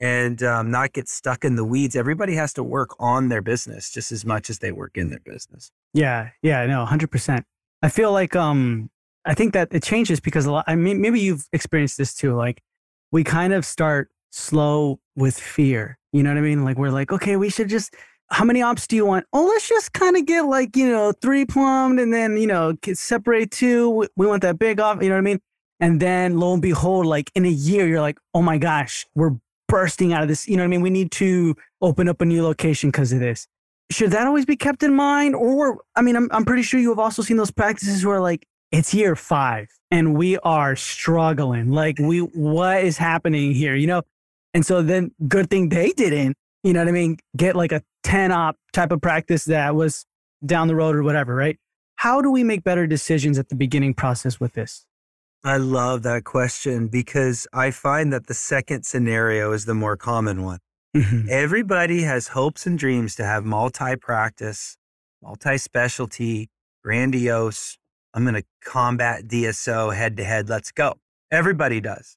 and 0.00 0.42
um, 0.42 0.70
not 0.70 0.92
get 0.92 1.08
stuck 1.08 1.44
in 1.44 1.56
the 1.56 1.64
weeds. 1.64 1.96
Everybody 1.96 2.34
has 2.34 2.52
to 2.54 2.62
work 2.62 2.90
on 2.98 3.28
their 3.28 3.40
business 3.40 3.90
just 3.90 4.12
as 4.12 4.26
much 4.26 4.50
as 4.50 4.58
they 4.58 4.70
work 4.70 4.98
in 4.98 5.08
their 5.08 5.20
business. 5.24 5.70
Yeah, 5.94 6.30
yeah, 6.42 6.66
no, 6.66 6.84
hundred 6.84 7.10
percent. 7.10 7.46
I 7.82 7.88
feel 7.88 8.12
like 8.12 8.36
um, 8.36 8.90
I 9.24 9.34
think 9.34 9.54
that 9.54 9.68
it 9.70 9.82
changes 9.82 10.20
because 10.20 10.44
a 10.44 10.52
lot. 10.52 10.64
I 10.66 10.76
mean, 10.76 11.00
maybe 11.00 11.20
you've 11.20 11.48
experienced 11.52 11.96
this 11.96 12.14
too. 12.14 12.34
Like 12.34 12.60
we 13.10 13.24
kind 13.24 13.52
of 13.54 13.64
start 13.64 14.10
slow 14.30 15.00
with 15.16 15.38
fear. 15.38 15.98
You 16.12 16.22
know 16.22 16.30
what 16.30 16.38
I 16.38 16.42
mean? 16.42 16.64
Like 16.64 16.76
we're 16.76 16.90
like, 16.90 17.12
okay, 17.12 17.36
we 17.36 17.48
should 17.48 17.68
just 17.68 17.94
how 18.32 18.44
many 18.44 18.62
ops 18.62 18.86
do 18.86 18.96
you 18.96 19.04
want? 19.04 19.26
Oh, 19.32 19.44
let's 19.44 19.68
just 19.68 19.92
kind 19.92 20.16
of 20.16 20.24
get 20.24 20.42
like, 20.42 20.74
you 20.74 20.88
know, 20.88 21.12
three 21.12 21.44
plumbed 21.44 22.00
and 22.00 22.12
then, 22.12 22.38
you 22.38 22.46
know, 22.46 22.74
separate 22.94 23.50
two. 23.50 24.08
We 24.16 24.26
want 24.26 24.42
that 24.42 24.58
big 24.58 24.80
off, 24.80 25.02
you 25.02 25.10
know 25.10 25.16
what 25.16 25.20
I 25.20 25.22
mean? 25.22 25.40
And 25.80 26.00
then 26.00 26.38
lo 26.38 26.54
and 26.54 26.62
behold, 26.62 27.06
like 27.06 27.30
in 27.34 27.44
a 27.44 27.50
year, 27.50 27.86
you're 27.86 28.00
like, 28.00 28.18
oh 28.34 28.40
my 28.40 28.56
gosh, 28.56 29.06
we're 29.14 29.36
bursting 29.68 30.12
out 30.12 30.22
of 30.22 30.28
this. 30.28 30.48
You 30.48 30.56
know 30.56 30.62
what 30.62 30.68
I 30.68 30.68
mean? 30.68 30.80
We 30.80 30.90
need 30.90 31.10
to 31.12 31.54
open 31.82 32.08
up 32.08 32.20
a 32.20 32.24
new 32.24 32.42
location 32.42 32.90
because 32.90 33.12
of 33.12 33.20
this. 33.20 33.46
Should 33.90 34.12
that 34.12 34.26
always 34.26 34.46
be 34.46 34.56
kept 34.56 34.82
in 34.82 34.94
mind? 34.94 35.34
Or, 35.34 35.82
I 35.94 36.00
mean, 36.02 36.16
I'm, 36.16 36.28
I'm 36.32 36.44
pretty 36.44 36.62
sure 36.62 36.80
you 36.80 36.88
have 36.88 36.98
also 36.98 37.20
seen 37.20 37.36
those 37.36 37.50
practices 37.50 38.06
where 38.06 38.20
like 38.20 38.46
it's 38.70 38.94
year 38.94 39.14
five 39.14 39.68
and 39.90 40.16
we 40.16 40.38
are 40.38 40.74
struggling. 40.74 41.70
Like, 41.70 41.98
we, 41.98 42.20
what 42.20 42.82
is 42.82 42.96
happening 42.96 43.52
here? 43.52 43.74
You 43.74 43.88
know? 43.88 44.02
And 44.54 44.64
so 44.64 44.82
then 44.82 45.10
good 45.28 45.50
thing 45.50 45.68
they 45.68 45.90
didn't, 45.90 46.36
you 46.62 46.72
know 46.72 46.80
what 46.80 46.88
I 46.88 46.92
mean? 46.92 47.18
Get 47.36 47.56
like 47.56 47.72
a 47.72 47.82
10 48.04 48.32
op 48.32 48.56
type 48.72 48.92
of 48.92 49.00
practice 49.00 49.44
that 49.46 49.74
was 49.74 50.04
down 50.44 50.68
the 50.68 50.74
road 50.74 50.96
or 50.96 51.02
whatever, 51.02 51.34
right? 51.34 51.58
How 51.96 52.20
do 52.20 52.30
we 52.30 52.42
make 52.44 52.64
better 52.64 52.86
decisions 52.86 53.38
at 53.38 53.48
the 53.48 53.54
beginning 53.54 53.94
process 53.94 54.40
with 54.40 54.54
this? 54.54 54.86
I 55.44 55.56
love 55.56 56.02
that 56.04 56.24
question 56.24 56.86
because 56.86 57.46
I 57.52 57.72
find 57.72 58.12
that 58.12 58.26
the 58.26 58.34
second 58.34 58.84
scenario 58.84 59.52
is 59.52 59.64
the 59.64 59.74
more 59.74 59.96
common 59.96 60.44
one. 60.44 60.60
Mm-hmm. 60.96 61.28
Everybody 61.30 62.02
has 62.02 62.28
hopes 62.28 62.66
and 62.66 62.78
dreams 62.78 63.16
to 63.16 63.24
have 63.24 63.44
multi 63.44 63.96
practice, 63.96 64.76
multi 65.22 65.58
specialty, 65.58 66.48
grandiose. 66.84 67.78
I'm 68.14 68.24
going 68.24 68.34
to 68.34 68.44
combat 68.64 69.26
DSO 69.26 69.94
head 69.94 70.16
to 70.18 70.24
head. 70.24 70.48
Let's 70.48 70.70
go. 70.70 70.94
Everybody 71.30 71.80
does. 71.80 72.16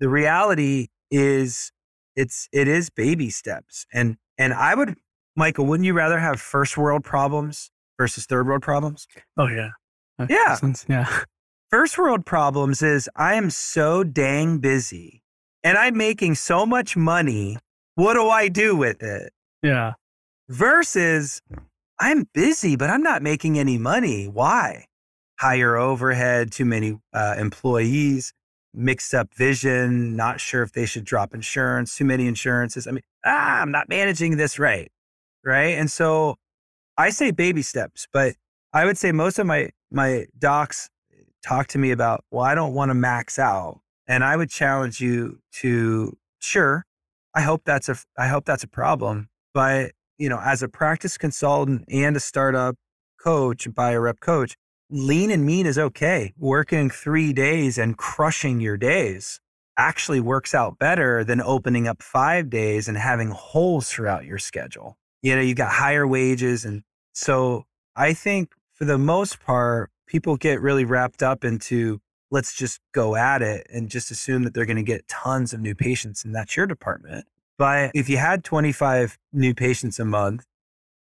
The 0.00 0.08
reality 0.08 0.88
is 1.10 1.70
it's 2.16 2.48
it 2.52 2.68
is 2.68 2.90
baby 2.90 3.30
steps. 3.30 3.86
And 3.92 4.16
and 4.38 4.52
I 4.52 4.74
would 4.74 4.96
Michael, 5.36 5.66
wouldn't 5.66 5.86
you 5.86 5.94
rather 5.94 6.18
have 6.18 6.40
first 6.40 6.76
world 6.76 7.04
problems 7.04 7.70
versus 7.98 8.26
third 8.26 8.46
world 8.46 8.62
problems? 8.62 9.06
Oh 9.36 9.48
yeah. 9.48 9.70
That 10.18 10.30
yeah. 10.30 10.56
Yeah. 10.88 11.20
First 11.70 11.98
world 11.98 12.24
problems 12.24 12.82
is 12.82 13.10
I 13.16 13.34
am 13.34 13.50
so 13.50 14.04
dang 14.04 14.58
busy 14.58 15.24
and 15.64 15.76
I'm 15.76 15.96
making 15.96 16.36
so 16.36 16.64
much 16.64 16.96
money. 16.96 17.58
What 17.96 18.14
do 18.14 18.28
I 18.28 18.46
do 18.46 18.76
with 18.76 19.02
it? 19.02 19.32
Yeah. 19.60 19.94
Versus 20.48 21.42
I'm 21.98 22.28
busy, 22.32 22.76
but 22.76 22.90
I'm 22.90 23.02
not 23.02 23.22
making 23.22 23.58
any 23.58 23.78
money. 23.78 24.26
Why? 24.26 24.86
Higher 25.40 25.76
overhead, 25.76 26.52
too 26.52 26.64
many 26.64 26.98
uh, 27.12 27.34
employees, 27.38 28.32
mixed 28.74 29.14
up 29.14 29.32
vision, 29.34 30.16
not 30.16 30.40
sure 30.40 30.62
if 30.62 30.72
they 30.72 30.86
should 30.86 31.04
drop 31.04 31.34
insurance, 31.34 31.96
too 31.96 32.04
many 32.04 32.26
insurances. 32.26 32.86
I 32.86 32.90
mean, 32.90 33.02
ah, 33.24 33.60
I'm 33.60 33.70
not 33.70 33.88
managing 33.88 34.36
this 34.36 34.58
right 34.58 34.90
right? 35.44 35.78
And 35.78 35.90
so 35.90 36.36
I 36.96 37.10
say 37.10 37.30
baby 37.30 37.62
steps, 37.62 38.06
but 38.12 38.34
I 38.72 38.84
would 38.84 38.98
say 38.98 39.12
most 39.12 39.38
of 39.38 39.46
my 39.46 39.70
my 39.90 40.26
docs 40.38 40.88
talk 41.44 41.68
to 41.68 41.78
me 41.78 41.90
about, 41.90 42.24
well, 42.30 42.44
I 42.44 42.54
don't 42.54 42.74
want 42.74 42.90
to 42.90 42.94
max 42.94 43.38
out. 43.38 43.80
And 44.06 44.24
I 44.24 44.36
would 44.36 44.50
challenge 44.50 45.00
you 45.00 45.38
to 45.60 46.16
sure, 46.40 46.84
I 47.34 47.42
hope 47.42 47.62
that's 47.64 47.88
a 47.88 47.96
I 48.18 48.28
hope 48.28 48.44
that's 48.44 48.64
a 48.64 48.68
problem. 48.68 49.28
But, 49.52 49.92
you 50.18 50.28
know, 50.28 50.40
as 50.44 50.62
a 50.62 50.68
practice 50.68 51.16
consultant 51.18 51.84
and 51.88 52.16
a 52.16 52.20
startup 52.20 52.76
coach, 53.22 53.68
buyer 53.74 54.00
rep 54.00 54.20
coach, 54.20 54.56
lean 54.90 55.30
and 55.30 55.44
mean 55.44 55.66
is 55.66 55.78
okay. 55.78 56.32
Working 56.38 56.90
three 56.90 57.32
days 57.32 57.78
and 57.78 57.96
crushing 57.96 58.60
your 58.60 58.76
days 58.76 59.40
actually 59.76 60.20
works 60.20 60.54
out 60.54 60.78
better 60.78 61.24
than 61.24 61.40
opening 61.40 61.88
up 61.88 62.02
five 62.02 62.48
days 62.48 62.86
and 62.88 62.96
having 62.96 63.30
holes 63.30 63.90
throughout 63.90 64.24
your 64.24 64.38
schedule 64.38 64.96
you 65.24 65.34
know, 65.34 65.40
you've 65.40 65.56
got 65.56 65.72
higher 65.72 66.06
wages. 66.06 66.66
And 66.66 66.82
so 67.14 67.64
I 67.96 68.12
think 68.12 68.52
for 68.74 68.84
the 68.84 68.98
most 68.98 69.40
part, 69.40 69.90
people 70.06 70.36
get 70.36 70.60
really 70.60 70.84
wrapped 70.84 71.22
up 71.22 71.44
into 71.44 72.02
let's 72.30 72.54
just 72.54 72.80
go 72.92 73.16
at 73.16 73.40
it 73.40 73.66
and 73.72 73.88
just 73.88 74.10
assume 74.10 74.42
that 74.42 74.52
they're 74.52 74.66
going 74.66 74.76
to 74.76 74.82
get 74.82 75.08
tons 75.08 75.54
of 75.54 75.60
new 75.60 75.74
patients 75.74 76.24
and 76.24 76.34
that's 76.34 76.58
your 76.58 76.66
department. 76.66 77.24
But 77.56 77.92
if 77.94 78.10
you 78.10 78.18
had 78.18 78.44
25 78.44 79.16
new 79.32 79.54
patients 79.54 79.98
a 79.98 80.04
month 80.04 80.44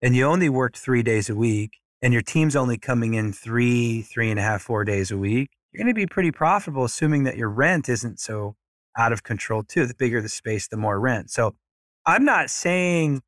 and 0.02 0.18
you 0.18 0.26
only 0.26 0.50
worked 0.50 0.78
three 0.78 1.04
days 1.04 1.30
a 1.30 1.36
week 1.36 1.78
and 2.02 2.14
your 2.14 2.22
team's 2.22 2.56
only 2.56 2.78
coming 2.78 3.14
in 3.14 3.34
three, 3.34 4.02
three 4.02 4.30
and 4.30 4.40
a 4.40 4.44
half, 4.44 4.62
four 4.62 4.84
days 4.86 5.12
a 5.12 5.18
week, 5.18 5.50
you're 5.72 5.84
going 5.84 5.94
to 5.94 6.00
be 6.00 6.08
pretty 6.08 6.32
profitable, 6.32 6.84
assuming 6.84 7.24
that 7.24 7.38
your 7.38 7.50
rent 7.50 7.90
isn't 7.90 8.20
so 8.20 8.56
out 8.98 9.14
of 9.14 9.24
control 9.24 9.64
too. 9.64 9.86
The 9.86 9.94
bigger 9.94 10.22
the 10.22 10.30
space, 10.30 10.68
the 10.68 10.78
more 10.78 11.00
rent. 11.00 11.32
So 11.32 11.56
I'm 12.06 12.26
not 12.26 12.50
saying 12.50 13.22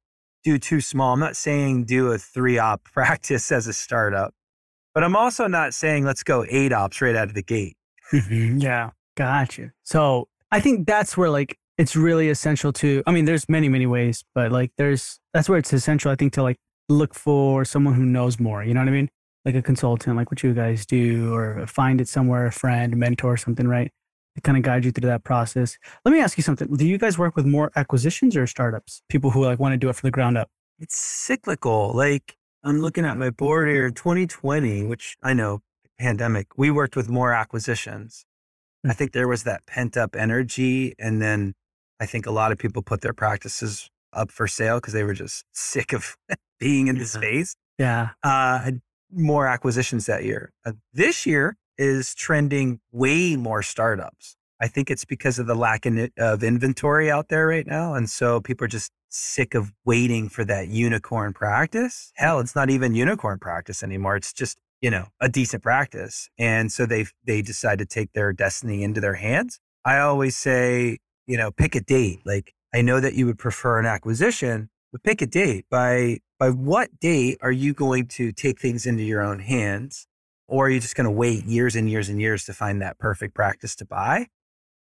do 0.44 0.58
too 0.58 0.82
small. 0.82 1.14
I'm 1.14 1.20
not 1.20 1.36
saying 1.36 1.86
do 1.86 2.12
a 2.12 2.18
three 2.18 2.58
op 2.58 2.84
practice 2.94 3.52
as 3.52 3.68
a 3.68 3.74
startup, 3.74 4.34
but 4.94 5.04
I'm 5.04 5.16
also 5.16 5.48
not 5.48 5.74
saying 5.74 6.06
let's 6.06 6.24
go 6.24 6.46
eight 6.50 6.74
ops 6.74 7.02
right 7.02 7.16
out 7.16 7.28
of 7.28 7.36
the 7.36 7.44
gate. 7.44 7.78
Mm-hmm. 8.12 8.58
yeah, 8.58 8.90
gotcha. 9.16 9.72
So 9.84 10.28
I 10.52 10.60
think 10.60 10.88
that's 10.88 11.16
where 11.16 11.30
like 11.30 11.58
it's 11.78 11.96
really 11.96 12.30
essential 12.30 12.74
to. 12.74 13.04
I 13.08 13.12
mean, 13.12 13.26
there's 13.26 13.48
many 13.48 13.70
many 13.70 13.86
ways, 13.86 14.24
but 14.34 14.52
like 14.52 14.72
there's 14.78 15.20
that's 15.34 15.48
where 15.48 15.60
it's 15.60 15.72
essential. 15.72 16.12
I 16.12 16.16
think 16.16 16.34
to 16.34 16.44
like 16.44 16.58
look 16.92 17.14
for 17.14 17.66
someone 17.66 17.94
who 17.96 18.06
knows 18.06 18.40
more. 18.40 18.64
You 18.64 18.74
know 18.74 18.82
what 18.82 18.90
I 18.90 18.92
mean? 18.92 19.10
Like 19.46 19.56
a 19.56 19.62
consultant, 19.62 20.16
like 20.16 20.30
what 20.32 20.44
you 20.44 20.54
guys 20.54 20.86
do, 20.86 21.34
or 21.34 21.66
find 21.66 22.00
it 22.00 22.08
somewhere, 22.08 22.46
a 22.46 22.52
friend, 22.52 22.96
mentor, 22.96 23.38
something, 23.38 23.68
right? 23.68 23.92
to 24.36 24.42
kind 24.42 24.58
of 24.58 24.64
guide 24.64 24.86
you 24.86 24.92
through 24.92 25.10
that 25.10 25.24
process. 25.24 25.78
Let 26.06 26.12
me 26.12 26.20
ask 26.20 26.38
you 26.38 26.44
something. 26.44 26.74
Do 26.76 26.86
you 26.86 26.98
guys 26.98 27.18
work 27.18 27.36
with 27.36 27.46
more 27.46 27.72
acquisitions 27.76 28.36
or 28.36 28.48
startups? 28.48 29.02
People 29.10 29.32
who 29.32 29.44
like 29.44 29.60
want 29.60 29.74
to 29.74 29.78
do 29.78 29.90
it 29.90 29.96
from 29.96 30.08
the 30.08 30.12
ground 30.12 30.38
up? 30.38 30.50
It's 30.80 30.98
cyclical. 30.98 31.92
Like 31.94 32.38
I'm 32.64 32.80
looking 32.80 33.06
at 33.06 33.18
my 33.18 33.30
board 33.30 33.70
here, 33.70 33.90
2020, 33.90 34.84
which 34.84 35.18
I 35.22 35.34
know 35.34 35.62
pandemic, 36.00 36.48
we 36.58 36.72
worked 36.72 36.96
with 36.96 37.10
more 37.10 37.34
acquisitions. 37.34 38.26
I 38.84 38.90
hmm. 38.90 38.94
think 38.94 39.12
there 39.12 39.28
was 39.28 39.44
that 39.44 39.66
pent 39.66 39.98
up 39.98 40.16
energy. 40.16 40.96
And 40.98 41.22
then 41.22 41.54
I 42.00 42.06
think 42.06 42.26
a 42.26 42.32
lot 42.32 42.52
of 42.52 42.58
people 42.58 42.82
put 42.82 43.02
their 43.02 43.14
practices 43.14 43.90
up 44.14 44.32
for 44.32 44.48
sale 44.48 44.78
because 44.78 44.94
they 44.94 45.04
were 45.04 45.14
just 45.14 45.46
sick 45.52 45.94
of 45.94 46.16
being 46.62 46.88
in 46.88 46.98
the 46.98 47.06
space. 47.06 47.58
Yeah. 47.78 48.12
Uh, 48.24 48.72
more 49.12 49.48
acquisitions 49.48 50.06
that 50.06 50.24
year. 50.24 50.54
Uh, 50.66 50.72
this 50.94 51.26
year, 51.26 51.58
is 51.82 52.14
trending 52.14 52.80
way 52.92 53.36
more 53.36 53.64
startups. 53.64 54.36
I 54.62 54.68
think 54.68 54.92
it's 54.92 55.04
because 55.04 55.40
of 55.40 55.48
the 55.48 55.56
lack 55.56 55.88
of 55.88 56.44
inventory 56.44 57.10
out 57.10 57.30
there 57.30 57.48
right 57.48 57.66
now. 57.66 57.96
And 57.96 58.08
so 58.08 58.40
people 58.40 58.66
are 58.66 58.68
just 58.68 58.92
sick 59.10 59.56
of 59.56 59.74
waiting 59.84 60.30
for 60.30 60.46
that 60.46 60.68
unicorn 60.68 61.34
practice. 61.34 62.12
Hell, 62.16 62.40
it's 62.40 62.56
not 62.56 62.70
even 62.70 62.94
unicorn 62.94 63.40
practice 63.40 63.82
anymore. 63.82 64.16
It's 64.16 64.32
just, 64.32 64.60
you 64.80 64.92
know, 64.92 65.08
a 65.20 65.28
decent 65.28 65.64
practice. 65.64 66.30
And 66.38 66.72
so 66.72 66.86
they 66.86 67.08
they 67.26 67.42
decide 67.42 67.80
to 67.80 67.86
take 67.88 68.14
their 68.14 68.32
destiny 68.32 68.84
into 68.84 69.02
their 69.02 69.16
hands. 69.16 69.60
I 69.84 69.98
always 69.98 70.38
say, 70.38 71.00
you 71.26 71.38
know, 71.38 71.50
pick 71.50 71.74
a 71.74 71.82
date. 71.82 72.20
Like 72.24 72.54
I 72.72 72.84
know 72.84 73.00
that 73.00 73.16
you 73.16 73.26
would 73.26 73.40
prefer 73.40 73.80
an 73.80 73.88
acquisition, 73.88 74.70
but 74.92 75.02
pick 75.02 75.24
a 75.24 75.26
date. 75.26 75.66
By 75.72 76.20
by 76.42 76.50
what 76.50 76.90
date 77.00 77.38
are 77.42 77.52
you 77.52 77.74
going 77.74 78.08
to 78.08 78.34
take 78.34 78.60
things 78.60 78.86
into 78.86 79.04
your 79.04 79.22
own 79.22 79.40
hands? 79.40 80.08
or 80.52 80.68
are 80.68 80.70
you 80.70 80.82
just 80.82 80.96
going 80.96 81.06
to 81.06 81.12
wait 81.12 81.46
years 81.46 81.78
and 81.78 81.90
years 81.90 82.10
and 82.10 82.20
years 82.20 82.44
to 82.44 82.54
find 82.54 82.82
that 82.82 83.00
perfect 83.00 83.34
practice 83.34 83.74
to 83.78 83.86
buy? 83.86 84.28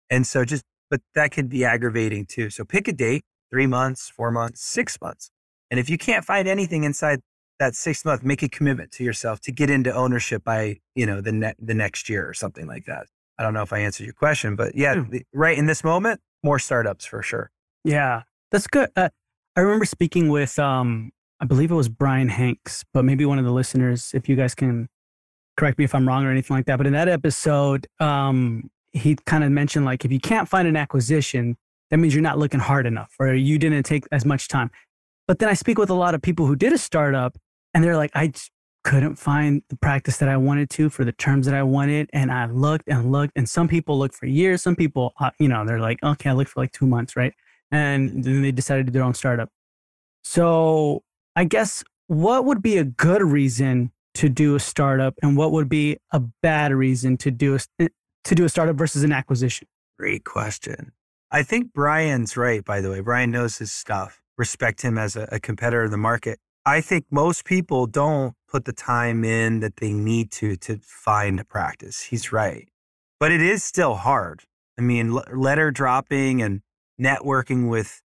And 0.10 0.26
so 0.26 0.44
just, 0.44 0.64
but 0.90 1.02
that 1.14 1.32
could 1.32 1.50
be 1.50 1.64
aggravating 1.64 2.26
too. 2.26 2.50
So 2.50 2.66
pick 2.66 2.88
a 2.88 2.92
date, 2.92 3.24
three 3.52 3.68
months, 3.68 4.10
four 4.10 4.32
months, 4.32 4.62
six 4.62 5.00
months. 5.00 5.30
And 5.70 5.80
if 5.80 5.88
you 5.88 6.00
can't 6.00 6.26
find 6.26 6.48
anything 6.48 6.84
inside 6.84 7.22
that 7.60 7.76
six 7.76 8.04
month, 8.04 8.24
make 8.24 8.42
a 8.42 8.50
commitment 8.50 8.92
to 8.94 9.04
yourself 9.04 9.40
to 9.42 9.52
get 9.52 9.70
into 9.70 9.94
ownership 9.94 10.44
by, 10.44 10.80
you 10.96 11.06
know, 11.06 11.22
the, 11.22 11.32
ne- 11.32 11.54
the 11.60 11.76
next 11.76 12.10
year 12.10 12.28
or 12.28 12.34
something 12.34 12.66
like 12.66 12.86
that. 12.86 13.06
I 13.38 13.44
don't 13.44 13.54
know 13.54 13.62
if 13.62 13.72
I 13.72 13.80
answered 13.80 14.06
your 14.06 14.14
question, 14.14 14.56
but 14.56 14.76
yeah, 14.76 14.96
hmm. 14.96 15.18
right 15.32 15.58
in 15.58 15.68
this 15.68 15.84
moment, 15.84 16.22
more 16.44 16.58
startups 16.58 17.06
for 17.06 17.22
sure. 17.22 17.52
Yeah, 17.84 18.24
that's 18.52 18.66
good. 18.66 18.90
Uh, 18.96 19.10
I 19.56 19.62
remember 19.62 19.86
speaking 19.86 20.30
with, 20.30 20.58
um, 20.58 21.12
I 21.41 21.45
believe 21.45 21.71
it 21.71 21.75
was 21.75 21.89
Brian 21.89 22.30
Hanks, 22.30 22.86
but 22.93 23.04
maybe 23.04 23.25
one 23.25 23.39
of 23.39 23.45
the 23.45 23.51
listeners, 23.51 24.12
if 24.13 24.30
you 24.30 24.36
guys 24.36 24.54
can 24.54 24.88
correct 25.58 25.80
me 25.80 25.86
if 25.86 25.95
I'm 25.95 26.08
wrong 26.08 26.23
or 26.23 26.30
anything 26.30 26.56
like 26.56 26.67
that. 26.67 26.77
But 26.77 26.86
in 26.86 26.93
that 26.93 27.10
episode, 27.10 27.88
um, 27.99 28.69
he 28.91 29.15
kind 29.25 29.43
of 29.43 29.51
mentioned 29.51 29.84
like 29.84 30.06
if 30.06 30.12
you 30.12 30.19
can't 30.19 30.47
find 30.47 30.67
an 30.67 30.77
acquisition, 30.77 31.58
that 31.89 31.97
means 31.97 32.13
you're 32.13 32.21
not 32.21 32.38
looking 32.38 32.60
hard 32.60 32.86
enough 32.86 33.13
or 33.19 33.34
you 33.34 33.58
didn't 33.58 33.84
take 33.84 34.06
as 34.12 34.23
much 34.23 34.47
time. 34.47 34.69
But 35.27 35.39
then 35.39 35.49
I 35.49 35.54
speak 35.54 35.80
with 35.80 35.89
a 35.89 35.95
lot 35.95 36.13
of 36.13 36.21
people 36.21 36.45
who 36.45 36.56
did 36.56 36.73
a 36.73 36.77
startup 36.77 37.36
and 37.73 37.84
they're 37.84 37.97
like, 37.97 38.12
I 38.13 38.32
couldn't 38.84 39.15
find 39.15 39.63
the 39.69 39.77
practice 39.77 40.17
that 40.17 40.30
I 40.30 40.38
wanted 40.38 40.69
to 40.71 40.89
for 40.89 41.04
the 41.06 41.12
terms 41.12 41.47
that 41.47 41.56
I 41.56 41.63
wanted. 41.63 42.10
And 42.13 42.32
I 42.32 42.45
looked 42.45 42.88
and 42.88 43.12
looked, 43.12 43.34
and 43.36 43.49
some 43.49 43.67
people 43.67 43.97
look 43.97 44.13
for 44.13 44.25
years. 44.27 44.62
Some 44.62 44.75
people, 44.75 45.13
uh, 45.19 45.32
you 45.39 45.47
know, 45.47 45.65
they're 45.65 45.80
like, 45.80 46.04
okay, 46.04 46.30
I 46.30 46.34
looked 46.34 46.51
for 46.51 46.62
like 46.62 46.71
two 46.71 46.88
months, 46.88 47.15
right? 47.15 47.34
And 47.71 48.23
then 48.23 48.41
they 48.41 48.51
decided 48.51 48.86
to 48.86 48.91
do 48.91 48.99
their 48.99 49.04
own 49.04 49.13
startup. 49.13 49.49
So 50.23 51.04
I 51.36 51.46
guess 51.46 51.84
what 52.08 52.46
would 52.46 52.62
be 52.62 52.78
a 52.78 52.84
good 52.84 53.22
reason 53.22 53.91
to 54.15 54.30
do 54.30 54.56
a 54.56 54.60
startup 54.60 55.15
and 55.22 55.38
what 55.38 55.52
would 55.52 55.70
be 55.70 55.98
a 56.12 56.20
bad 56.20 56.74
reason 56.74 57.17
to 57.17 57.32
do 57.32 57.56
a, 57.56 57.60
eh, 57.80 57.88
to 58.26 58.36
do 58.36 58.44
a 58.44 58.50
startup 58.50 58.76
versus 58.76 59.04
an 59.04 59.12
acquisition? 59.12 59.67
Great 59.98 60.26
question. 60.26 60.91
I 61.32 61.44
think 61.44 61.72
Brian's 61.74 62.36
right, 62.36 62.63
by 62.63 62.82
the 62.82 62.89
way. 62.89 63.00
Brian 63.00 63.32
knows 63.32 63.58
his 63.58 63.72
stuff. 63.72 64.22
Respect 64.38 64.82
him 64.82 64.98
as 64.98 65.15
a, 65.15 65.30
a 65.32 65.39
competitor 65.39 65.86
in 65.86 65.91
the 65.91 65.98
market. 65.98 66.39
I 66.65 66.82
think 66.82 67.06
most 67.10 67.46
people 67.46 67.88
don't 67.88 68.34
put 68.48 68.65
the 68.65 68.74
time 68.74 69.24
in 69.24 69.62
that 69.62 69.78
they 69.78 69.94
need 69.94 70.32
to 70.34 70.56
to 70.58 70.80
find 70.84 71.39
a 71.39 71.46
practice. 71.46 72.02
He's 72.02 72.32
right. 72.32 72.67
But 73.20 73.32
it 73.32 73.41
is 73.41 73.63
still 73.63 73.96
hard. 73.96 74.44
I 74.78 74.82
mean, 74.82 75.13
letter 75.13 75.72
dropping 75.72 76.41
and 76.41 76.62
networking 77.00 77.70
with 77.70 78.02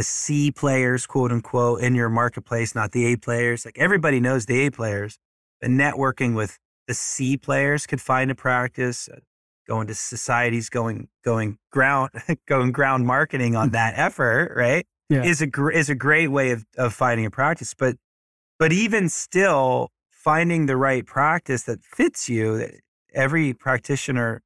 the 0.00 0.04
C 0.04 0.50
players, 0.50 1.06
quote 1.06 1.30
unquote, 1.30 1.82
in 1.82 1.94
your 1.94 2.08
marketplace, 2.08 2.74
not 2.74 2.92
the 2.92 3.04
A 3.12 3.16
players. 3.16 3.66
Like 3.66 3.76
everybody 3.76 4.18
knows 4.18 4.46
the 4.46 4.64
A 4.64 4.70
players, 4.70 5.18
but 5.60 5.68
networking 5.68 6.34
with 6.34 6.58
the 6.86 6.94
C 6.94 7.36
players 7.36 7.86
could 7.86 8.00
find 8.00 8.30
a 8.30 8.34
practice. 8.34 9.10
Uh, 9.10 9.20
going 9.68 9.86
to 9.88 9.94
societies, 9.94 10.70
going 10.70 11.08
going 11.22 11.58
ground 11.70 12.12
going 12.48 12.72
ground 12.72 13.06
marketing 13.06 13.56
on 13.56 13.72
that 13.72 13.92
effort, 13.98 14.54
right? 14.56 14.86
Yeah. 15.10 15.22
Is 15.22 15.42
a 15.42 15.46
gr- 15.46 15.70
is 15.70 15.90
a 15.90 15.94
great 15.94 16.28
way 16.28 16.52
of 16.52 16.64
of 16.78 16.94
finding 16.94 17.26
a 17.26 17.30
practice. 17.30 17.74
But 17.74 17.96
but 18.58 18.72
even 18.72 19.10
still, 19.10 19.90
finding 20.08 20.64
the 20.64 20.78
right 20.78 21.04
practice 21.04 21.64
that 21.64 21.82
fits 21.82 22.26
you, 22.26 22.70
every 23.12 23.52
practitioner 23.52 24.40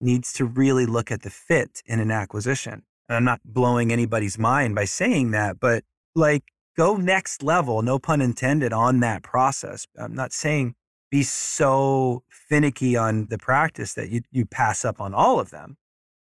needs 0.00 0.32
to 0.34 0.44
really 0.44 0.86
look 0.86 1.10
at 1.10 1.22
the 1.22 1.30
fit 1.30 1.82
in 1.84 1.98
an 1.98 2.12
acquisition. 2.12 2.84
And 3.10 3.16
I'm 3.16 3.24
not 3.24 3.40
blowing 3.44 3.92
anybody's 3.92 4.38
mind 4.38 4.76
by 4.76 4.84
saying 4.84 5.32
that, 5.32 5.58
but 5.58 5.82
like 6.14 6.44
go 6.76 6.96
next 6.96 7.42
level, 7.42 7.82
no 7.82 7.98
pun 7.98 8.20
intended, 8.20 8.72
on 8.72 9.00
that 9.00 9.24
process. 9.24 9.88
I'm 9.98 10.14
not 10.14 10.32
saying 10.32 10.76
be 11.10 11.24
so 11.24 12.22
finicky 12.28 12.96
on 12.96 13.26
the 13.26 13.36
practice 13.36 13.94
that 13.94 14.10
you, 14.10 14.20
you 14.30 14.46
pass 14.46 14.84
up 14.84 15.00
on 15.00 15.12
all 15.12 15.40
of 15.40 15.50
them. 15.50 15.76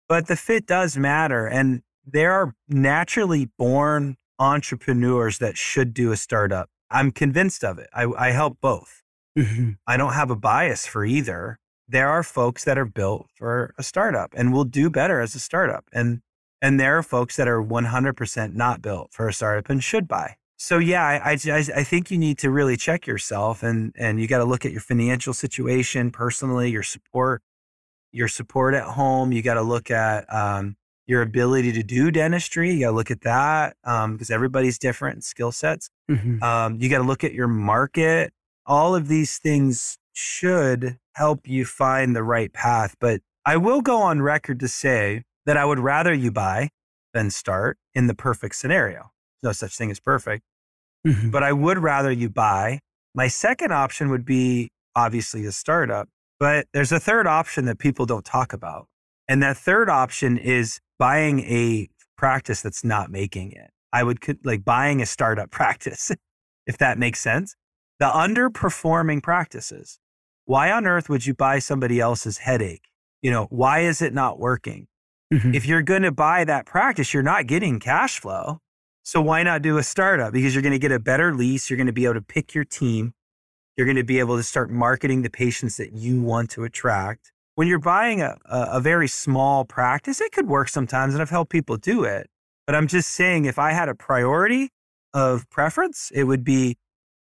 But 0.07 0.27
the 0.27 0.35
fit 0.35 0.67
does 0.67 0.95
matter. 0.95 1.47
And 1.47 1.81
there 2.05 2.31
are 2.31 2.53
naturally 2.69 3.49
born 3.57 4.17
entrepreneurs 4.37 5.39
that 5.39 5.57
should 5.57 5.95
do 5.95 6.11
a 6.11 6.17
startup. 6.17 6.69
I'm 6.91 7.11
convinced 7.11 7.63
of 7.63 7.79
it. 7.79 7.89
I, 7.91 8.05
I 8.15 8.29
help 8.31 8.59
both. 8.61 9.01
Mm-hmm. 9.35 9.71
I 9.87 9.97
don't 9.97 10.13
have 10.13 10.29
a 10.29 10.35
bias 10.35 10.85
for 10.85 11.03
either. 11.03 11.57
There 11.87 12.07
are 12.07 12.21
folks 12.21 12.63
that 12.65 12.77
are 12.77 12.85
built 12.85 13.29
for 13.33 13.73
a 13.79 13.83
startup 13.83 14.31
and 14.37 14.53
will 14.53 14.63
do 14.63 14.91
better 14.91 15.19
as 15.21 15.33
a 15.33 15.39
startup. 15.39 15.85
And 15.91 16.21
and 16.61 16.79
there 16.79 16.97
are 16.97 17.03
folks 17.03 17.35
that 17.35 17.47
are 17.47 17.63
100% 17.63 18.53
not 18.55 18.81
built 18.81 19.11
for 19.11 19.27
a 19.27 19.33
startup 19.33 19.69
and 19.69 19.83
should 19.83 20.07
buy 20.07 20.35
so 20.57 20.79
yeah, 20.79 21.03
I, 21.03 21.37
I, 21.51 21.63
I 21.75 21.83
think 21.83 22.09
you 22.09 22.17
need 22.17 22.39
to 22.39 22.49
really 22.49 22.77
check 22.77 23.05
yourself 23.05 23.61
and, 23.61 23.93
and 23.95 24.19
you 24.19 24.27
got 24.27 24.39
to 24.39 24.45
look 24.45 24.65
at 24.65 24.71
your 24.71 24.81
financial 24.81 25.33
situation 25.33 26.09
personally, 26.09 26.71
your 26.71 26.83
support, 26.83 27.43
your 28.11 28.27
support 28.27 28.73
at 28.73 28.83
home. 28.83 29.31
You 29.31 29.43
got 29.43 29.53
to 29.53 29.61
look 29.61 29.91
at 29.91 30.31
um, 30.33 30.75
your 31.05 31.21
ability 31.21 31.73
to 31.73 31.83
do 31.83 32.09
dentistry. 32.09 32.73
You 32.73 32.79
got 32.81 32.89
to 32.89 32.95
look 32.95 33.11
at 33.11 33.21
that 33.21 33.75
because 33.83 34.29
um, 34.29 34.33
everybody's 34.33 34.79
different 34.79 35.23
skill 35.23 35.51
sets. 35.51 35.91
Mm-hmm. 36.09 36.41
Um, 36.41 36.77
you 36.81 36.89
got 36.89 36.97
to 36.97 37.03
look 37.03 37.23
at 37.23 37.33
your 37.33 37.47
market. 37.47 38.33
All 38.65 38.95
of 38.95 39.07
these 39.07 39.37
things 39.37 39.99
should 40.13 40.97
help 41.13 41.47
you 41.47 41.65
find 41.65 42.15
the 42.15 42.23
right 42.23 42.51
path. 42.51 42.95
But 42.99 43.21
I 43.45 43.57
will 43.57 43.81
go 43.81 44.01
on 44.01 44.23
record 44.23 44.59
to 44.61 44.67
say 44.67 45.23
that 45.47 45.57
I 45.57 45.65
would 45.65 45.79
rather 45.79 46.13
you 46.13 46.31
buy 46.31 46.69
than 47.15 47.31
start 47.31 47.79
in 47.95 48.05
the 48.05 48.13
perfect 48.13 48.55
scenario 48.55 49.11
no 49.43 49.51
such 49.51 49.75
thing 49.75 49.91
as 49.91 49.99
perfect. 49.99 50.43
Mm-hmm. 51.05 51.29
But 51.29 51.43
I 51.43 51.53
would 51.53 51.79
rather 51.79 52.11
you 52.11 52.29
buy. 52.29 52.81
My 53.15 53.27
second 53.27 53.71
option 53.71 54.09
would 54.09 54.25
be 54.25 54.69
obviously 54.95 55.45
a 55.45 55.51
startup, 55.51 56.09
but 56.39 56.67
there's 56.73 56.91
a 56.91 56.99
third 56.99 57.27
option 57.27 57.65
that 57.65 57.79
people 57.79 58.05
don't 58.05 58.25
talk 58.25 58.53
about. 58.53 58.87
And 59.27 59.41
that 59.43 59.57
third 59.57 59.89
option 59.89 60.37
is 60.37 60.79
buying 60.99 61.39
a 61.41 61.89
practice 62.17 62.61
that's 62.61 62.83
not 62.83 63.11
making 63.11 63.51
it. 63.51 63.71
I 63.93 64.03
would 64.03 64.19
like 64.43 64.65
buying 64.65 65.01
a 65.01 65.05
startup 65.05 65.51
practice, 65.59 66.11
if 66.65 66.77
that 66.77 66.97
makes 66.97 67.19
sense. 67.19 67.55
The 67.99 68.07
underperforming 68.07 69.23
practices. 69.23 69.99
Why 70.45 70.71
on 70.71 70.85
earth 70.85 71.09
would 71.09 71.25
you 71.25 71.33
buy 71.33 71.59
somebody 71.59 71.99
else's 71.99 72.37
headache? 72.37 72.89
You 73.21 73.31
know, 73.31 73.47
why 73.49 73.79
is 73.79 74.01
it 74.01 74.13
not 74.13 74.39
working? 74.39 74.87
Mm-hmm. 75.33 75.53
If 75.53 75.65
you're 75.65 75.81
going 75.81 76.03
to 76.03 76.11
buy 76.11 76.43
that 76.45 76.65
practice, 76.65 77.13
you're 77.13 77.23
not 77.23 77.47
getting 77.47 77.79
cash 77.79 78.19
flow. 78.19 78.59
So 79.03 79.21
why 79.21 79.43
not 79.43 79.61
do 79.61 79.77
a 79.77 79.83
startup? 79.83 80.33
Because 80.33 80.53
you're 80.53 80.61
going 80.61 80.73
to 80.73 80.79
get 80.79 80.91
a 80.91 80.99
better 80.99 81.33
lease. 81.33 81.69
You're 81.69 81.77
going 81.77 81.87
to 81.87 81.93
be 81.93 82.05
able 82.05 82.15
to 82.15 82.21
pick 82.21 82.53
your 82.53 82.65
team. 82.65 83.13
You're 83.75 83.85
going 83.85 83.97
to 83.97 84.03
be 84.03 84.19
able 84.19 84.37
to 84.37 84.43
start 84.43 84.69
marketing 84.69 85.21
the 85.21 85.29
patients 85.29 85.77
that 85.77 85.93
you 85.93 86.21
want 86.21 86.49
to 86.51 86.63
attract. 86.63 87.31
When 87.55 87.67
you're 87.67 87.79
buying 87.79 88.21
a, 88.21 88.37
a, 88.45 88.79
very 88.79 89.07
small 89.07 89.65
practice, 89.65 90.21
it 90.21 90.31
could 90.31 90.47
work 90.47 90.69
sometimes, 90.69 91.13
and 91.13 91.21
I've 91.21 91.29
helped 91.29 91.51
people 91.51 91.77
do 91.77 92.03
it. 92.03 92.29
But 92.65 92.75
I'm 92.75 92.87
just 92.87 93.11
saying, 93.11 93.45
if 93.45 93.57
I 93.57 93.71
had 93.71 93.89
a 93.89 93.95
priority 93.95 94.69
of 95.13 95.49
preference, 95.49 96.11
it 96.13 96.25
would 96.25 96.43
be 96.43 96.77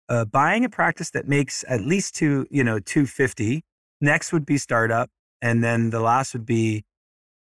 uh, 0.09 0.25
buying 0.25 0.65
a 0.65 0.69
practice 0.69 1.11
that 1.11 1.29
makes 1.29 1.65
at 1.69 1.83
least 1.83 2.15
two, 2.15 2.47
you 2.51 2.65
know, 2.65 2.79
250. 2.79 3.63
Next 4.01 4.33
would 4.33 4.47
be 4.47 4.59
startup. 4.59 5.11
And 5.43 5.63
then 5.63 5.91
the 5.91 6.01
last 6.01 6.33
would 6.33 6.47
be 6.47 6.85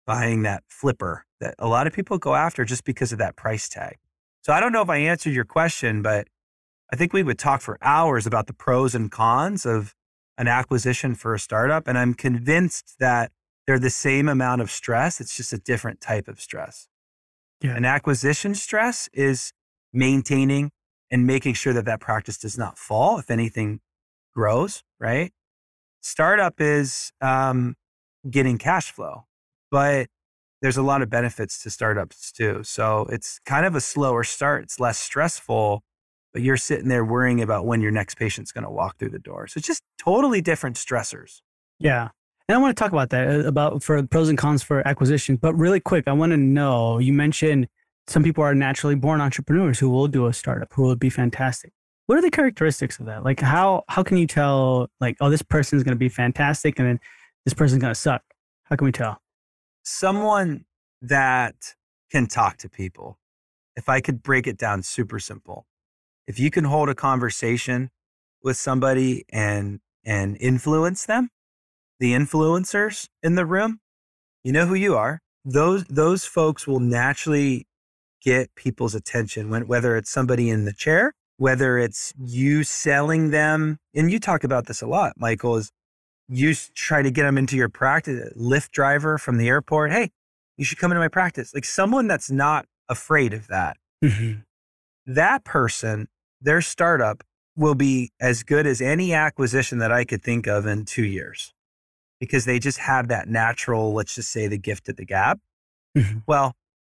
buying 0.06 0.42
that 0.42 0.62
flipper 0.68 1.24
that 1.40 1.54
a 1.58 1.68
lot 1.68 1.86
of 1.86 1.92
people 1.92 2.18
go 2.18 2.34
after 2.34 2.64
just 2.64 2.84
because 2.84 3.12
of 3.12 3.18
that 3.18 3.36
price 3.36 3.68
tag. 3.68 3.96
So 4.42 4.52
I 4.52 4.60
don't 4.60 4.72
know 4.72 4.82
if 4.82 4.88
I 4.88 4.98
answered 4.98 5.32
your 5.32 5.44
question, 5.44 6.02
but 6.02 6.28
I 6.92 6.96
think 6.96 7.12
we 7.12 7.22
would 7.22 7.38
talk 7.38 7.60
for 7.60 7.78
hours 7.82 8.26
about 8.26 8.46
the 8.46 8.52
pros 8.52 8.94
and 8.94 9.10
cons 9.10 9.66
of 9.66 9.94
an 10.38 10.48
acquisition 10.48 11.14
for 11.14 11.34
a 11.34 11.38
startup. 11.38 11.88
And 11.88 11.98
I'm 11.98 12.14
convinced 12.14 12.94
that 13.00 13.32
they're 13.66 13.78
the 13.78 13.90
same 13.90 14.28
amount 14.28 14.60
of 14.62 14.70
stress. 14.70 15.20
It's 15.20 15.36
just 15.36 15.52
a 15.52 15.58
different 15.58 16.00
type 16.00 16.28
of 16.28 16.40
stress. 16.40 16.88
Yeah. 17.60 17.76
An 17.76 17.84
acquisition 17.84 18.54
stress 18.54 19.08
is 19.12 19.52
maintaining 19.92 20.70
and 21.10 21.26
making 21.26 21.54
sure 21.54 21.72
that 21.72 21.84
that 21.86 22.00
practice 22.00 22.38
does 22.38 22.56
not 22.56 22.78
fall 22.78 23.18
if 23.18 23.30
anything 23.30 23.80
grows, 24.34 24.82
right? 25.00 25.32
Startup 26.00 26.54
is 26.60 27.12
um, 27.20 27.74
getting 28.28 28.58
cash 28.58 28.92
flow, 28.92 29.25
but 29.70 30.08
there's 30.62 30.76
a 30.76 30.82
lot 30.82 31.02
of 31.02 31.10
benefits 31.10 31.62
to 31.62 31.70
startups 31.70 32.32
too. 32.32 32.62
So 32.62 33.06
it's 33.10 33.38
kind 33.44 33.66
of 33.66 33.74
a 33.74 33.80
slower 33.80 34.24
start. 34.24 34.64
It's 34.64 34.80
less 34.80 34.98
stressful, 34.98 35.82
but 36.32 36.42
you're 36.42 36.56
sitting 36.56 36.88
there 36.88 37.04
worrying 37.04 37.42
about 37.42 37.66
when 37.66 37.80
your 37.80 37.90
next 37.90 38.16
patient's 38.16 38.52
going 38.52 38.64
to 38.64 38.70
walk 38.70 38.98
through 38.98 39.10
the 39.10 39.18
door. 39.18 39.46
So 39.46 39.58
it's 39.58 39.66
just 39.66 39.82
totally 39.98 40.40
different 40.40 40.76
stressors. 40.76 41.40
Yeah. 41.78 42.08
And 42.48 42.56
I 42.56 42.60
want 42.60 42.76
to 42.76 42.80
talk 42.80 42.92
about 42.92 43.10
that 43.10 43.28
uh, 43.28 43.48
about 43.48 43.82
for 43.82 44.02
pros 44.06 44.28
and 44.28 44.38
cons 44.38 44.62
for 44.62 44.86
acquisition. 44.86 45.36
But 45.36 45.54
really 45.54 45.80
quick, 45.80 46.04
I 46.06 46.12
want 46.12 46.30
to 46.32 46.36
know 46.36 46.98
you 46.98 47.12
mentioned 47.12 47.68
some 48.06 48.22
people 48.22 48.44
are 48.44 48.54
naturally 48.54 48.94
born 48.94 49.20
entrepreneurs 49.20 49.78
who 49.78 49.90
will 49.90 50.06
do 50.06 50.26
a 50.26 50.32
startup, 50.32 50.72
who 50.72 50.82
will 50.82 50.96
be 50.96 51.10
fantastic. 51.10 51.72
What 52.06 52.18
are 52.18 52.22
the 52.22 52.30
characteristics 52.30 53.00
of 53.00 53.06
that? 53.06 53.24
Like 53.24 53.40
how 53.40 53.82
how 53.88 54.04
can 54.04 54.16
you 54.16 54.28
tell 54.28 54.88
like 55.00 55.16
oh 55.20 55.28
this 55.28 55.42
person 55.42 55.76
is 55.76 55.82
going 55.82 55.94
to 55.94 55.98
be 55.98 56.08
fantastic 56.08 56.78
and 56.78 56.88
then 56.88 57.00
this 57.44 57.54
person's 57.54 57.80
going 57.80 57.92
to 57.92 58.00
suck? 58.00 58.22
How 58.64 58.76
can 58.76 58.84
we 58.84 58.92
tell? 58.92 59.20
Someone 59.86 60.64
that 61.00 61.74
can 62.10 62.26
talk 62.26 62.56
to 62.58 62.68
people. 62.68 63.18
If 63.76 63.88
I 63.88 64.00
could 64.00 64.22
break 64.22 64.46
it 64.46 64.58
down 64.58 64.82
super 64.82 65.18
simple, 65.18 65.66
if 66.26 66.38
you 66.38 66.50
can 66.50 66.64
hold 66.64 66.88
a 66.88 66.94
conversation 66.94 67.90
with 68.42 68.56
somebody 68.56 69.24
and 69.30 69.80
and 70.04 70.36
influence 70.40 71.06
them, 71.06 71.30
the 72.00 72.12
influencers 72.12 73.08
in 73.22 73.34
the 73.34 73.46
room, 73.46 73.80
you 74.42 74.52
know 74.52 74.66
who 74.66 74.74
you 74.74 74.96
are. 74.96 75.20
Those 75.44 75.84
those 75.84 76.24
folks 76.24 76.66
will 76.66 76.80
naturally 76.80 77.66
get 78.22 78.54
people's 78.56 78.94
attention 78.94 79.50
when 79.50 79.68
whether 79.68 79.96
it's 79.96 80.10
somebody 80.10 80.50
in 80.50 80.64
the 80.64 80.72
chair, 80.72 81.12
whether 81.36 81.78
it's 81.78 82.12
you 82.18 82.64
selling 82.64 83.30
them, 83.30 83.78
and 83.94 84.10
you 84.10 84.18
talk 84.18 84.42
about 84.42 84.66
this 84.66 84.82
a 84.82 84.86
lot, 84.86 85.12
Michael, 85.16 85.56
is 85.56 85.70
you 86.28 86.54
try 86.74 87.02
to 87.02 87.10
get 87.10 87.22
them 87.22 87.38
into 87.38 87.56
your 87.56 87.68
practice, 87.68 88.32
Lyft 88.36 88.70
driver 88.70 89.18
from 89.18 89.38
the 89.38 89.48
airport. 89.48 89.92
Hey, 89.92 90.10
you 90.56 90.64
should 90.64 90.78
come 90.78 90.90
into 90.90 91.00
my 91.00 91.08
practice. 91.08 91.54
Like 91.54 91.64
someone 91.64 92.06
that's 92.06 92.30
not 92.30 92.66
afraid 92.88 93.32
of 93.32 93.46
that. 93.48 93.76
Mm-hmm. 94.04 94.40
That 95.06 95.44
person, 95.44 96.08
their 96.40 96.60
startup 96.60 97.22
will 97.56 97.74
be 97.74 98.10
as 98.20 98.42
good 98.42 98.66
as 98.66 98.80
any 98.80 99.14
acquisition 99.14 99.78
that 99.78 99.92
I 99.92 100.04
could 100.04 100.22
think 100.22 100.46
of 100.46 100.66
in 100.66 100.84
two 100.84 101.04
years 101.04 101.54
because 102.20 102.44
they 102.44 102.58
just 102.58 102.78
have 102.78 103.08
that 103.08 103.28
natural, 103.28 103.94
let's 103.94 104.14
just 104.14 104.30
say 104.30 104.46
the 104.46 104.58
gift 104.58 104.88
of 104.88 104.96
the 104.96 105.04
gab. 105.04 105.38
Mm-hmm. 105.96 106.18
Well, 106.26 106.54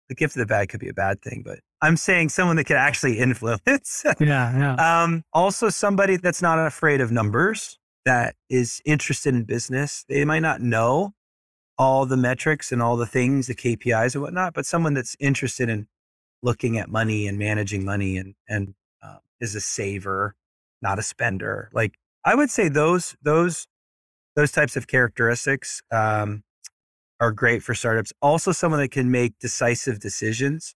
the 0.09 0.15
gift 0.15 0.37
of 0.37 0.41
the 0.41 0.47
bad 0.47 0.69
could 0.69 0.81
be 0.81 0.89
a 0.89 0.95
bad 0.95 1.21
thing, 1.21 1.43
but 1.45 1.59
I'm 1.83 1.97
saying 1.97 2.29
someone 2.29 2.57
that 2.57 2.65
could 2.65 2.77
actually 2.77 3.19
influence. 3.19 4.05
yeah, 4.05 4.17
yeah. 4.79 5.03
Um, 5.03 5.25
also 5.33 5.69
somebody 5.69 6.17
that's 6.17 6.43
not 6.43 6.65
afraid 6.65 7.01
of 7.01 7.11
numbers 7.11 7.79
that 8.07 8.37
is 8.49 8.81
interested 8.87 9.35
in 9.35 9.43
business. 9.43 10.05
They 10.09 10.25
might 10.25 10.41
not 10.41 10.63
know 10.63 11.13
all 11.77 12.07
the 12.07 12.17
metrics 12.17 12.73
and 12.73 12.81
all 12.81 12.97
the 12.97 13.05
things, 13.05 13.49
the 13.49 13.55
KPIs 13.55 14.15
and 14.15 14.23
whatnot, 14.23 14.55
but 14.55 14.65
someone 14.65 14.95
that's 14.95 15.17
interested 15.21 15.69
in 15.69 15.89
looking 16.43 16.79
at 16.79 16.89
money 16.89 17.27
and 17.27 17.39
managing 17.39 17.85
money 17.85 18.17
and 18.17 18.35
and 18.49 18.75
uh, 19.03 19.19
is 19.41 19.55
a 19.55 19.61
saver, 19.61 20.35
not 20.81 20.99
a 20.99 21.03
spender. 21.03 21.69
Like 21.75 21.99
I 22.25 22.35
would 22.35 22.49
say 22.49 22.69
those 22.69 23.17
those 23.21 23.67
those 24.37 24.53
types 24.53 24.77
of 24.77 24.87
characteristics 24.87 25.83
um, 25.91 26.45
are 27.21 27.33
great 27.33 27.63
for 27.63 27.75
startups. 27.75 28.13
Also, 28.23 28.53
someone 28.53 28.81
that 28.81 28.91
can 28.91 29.11
make 29.11 29.39
decisive 29.41 29.99
decisions 29.99 30.75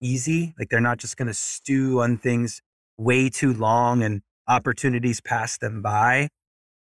easy. 0.00 0.54
Like 0.58 0.68
they're 0.68 0.80
not 0.80 0.98
just 0.98 1.16
going 1.16 1.28
to 1.28 1.34
stew 1.34 2.00
on 2.00 2.18
things 2.18 2.62
way 2.96 3.28
too 3.28 3.52
long 3.52 4.02
and 4.02 4.22
opportunities 4.48 5.20
pass 5.20 5.58
them 5.58 5.82
by. 5.82 6.28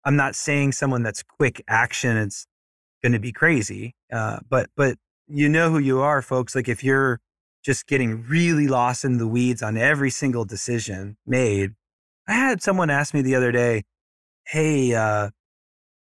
I'm 0.05 0.17
not 0.17 0.35
saying 0.35 0.73
someone 0.73 1.03
that's 1.03 1.23
quick 1.23 1.63
action 1.69 2.17
is 2.17 2.47
going 3.03 3.13
to 3.13 3.19
be 3.19 3.33
crazy, 3.33 3.95
uh, 4.13 4.41
but 4.49 4.69
but 4.77 4.97
you 5.27 5.49
know 5.49 5.71
who 5.71 5.79
you 5.79 6.01
are, 6.01 6.21
folks. 6.23 6.55
Like 6.55 6.69
if 6.69 6.85
you're 6.85 7.21
just 7.65 7.87
getting 7.87 8.23
really 8.25 8.69
lost 8.69 9.05
in 9.05 9.19
the 9.19 9.27
weeds 9.27 9.63
on 9.63 9.77
every 9.77 10.11
single 10.11 10.45
decision 10.45 11.17
made. 11.27 11.73
I 12.29 12.35
had 12.35 12.63
someone 12.63 12.91
ask 12.91 13.15
me 13.15 13.23
the 13.23 13.35
other 13.35 13.53
day, 13.53 13.85
"Hey, 14.47 14.95
uh, 14.95 15.31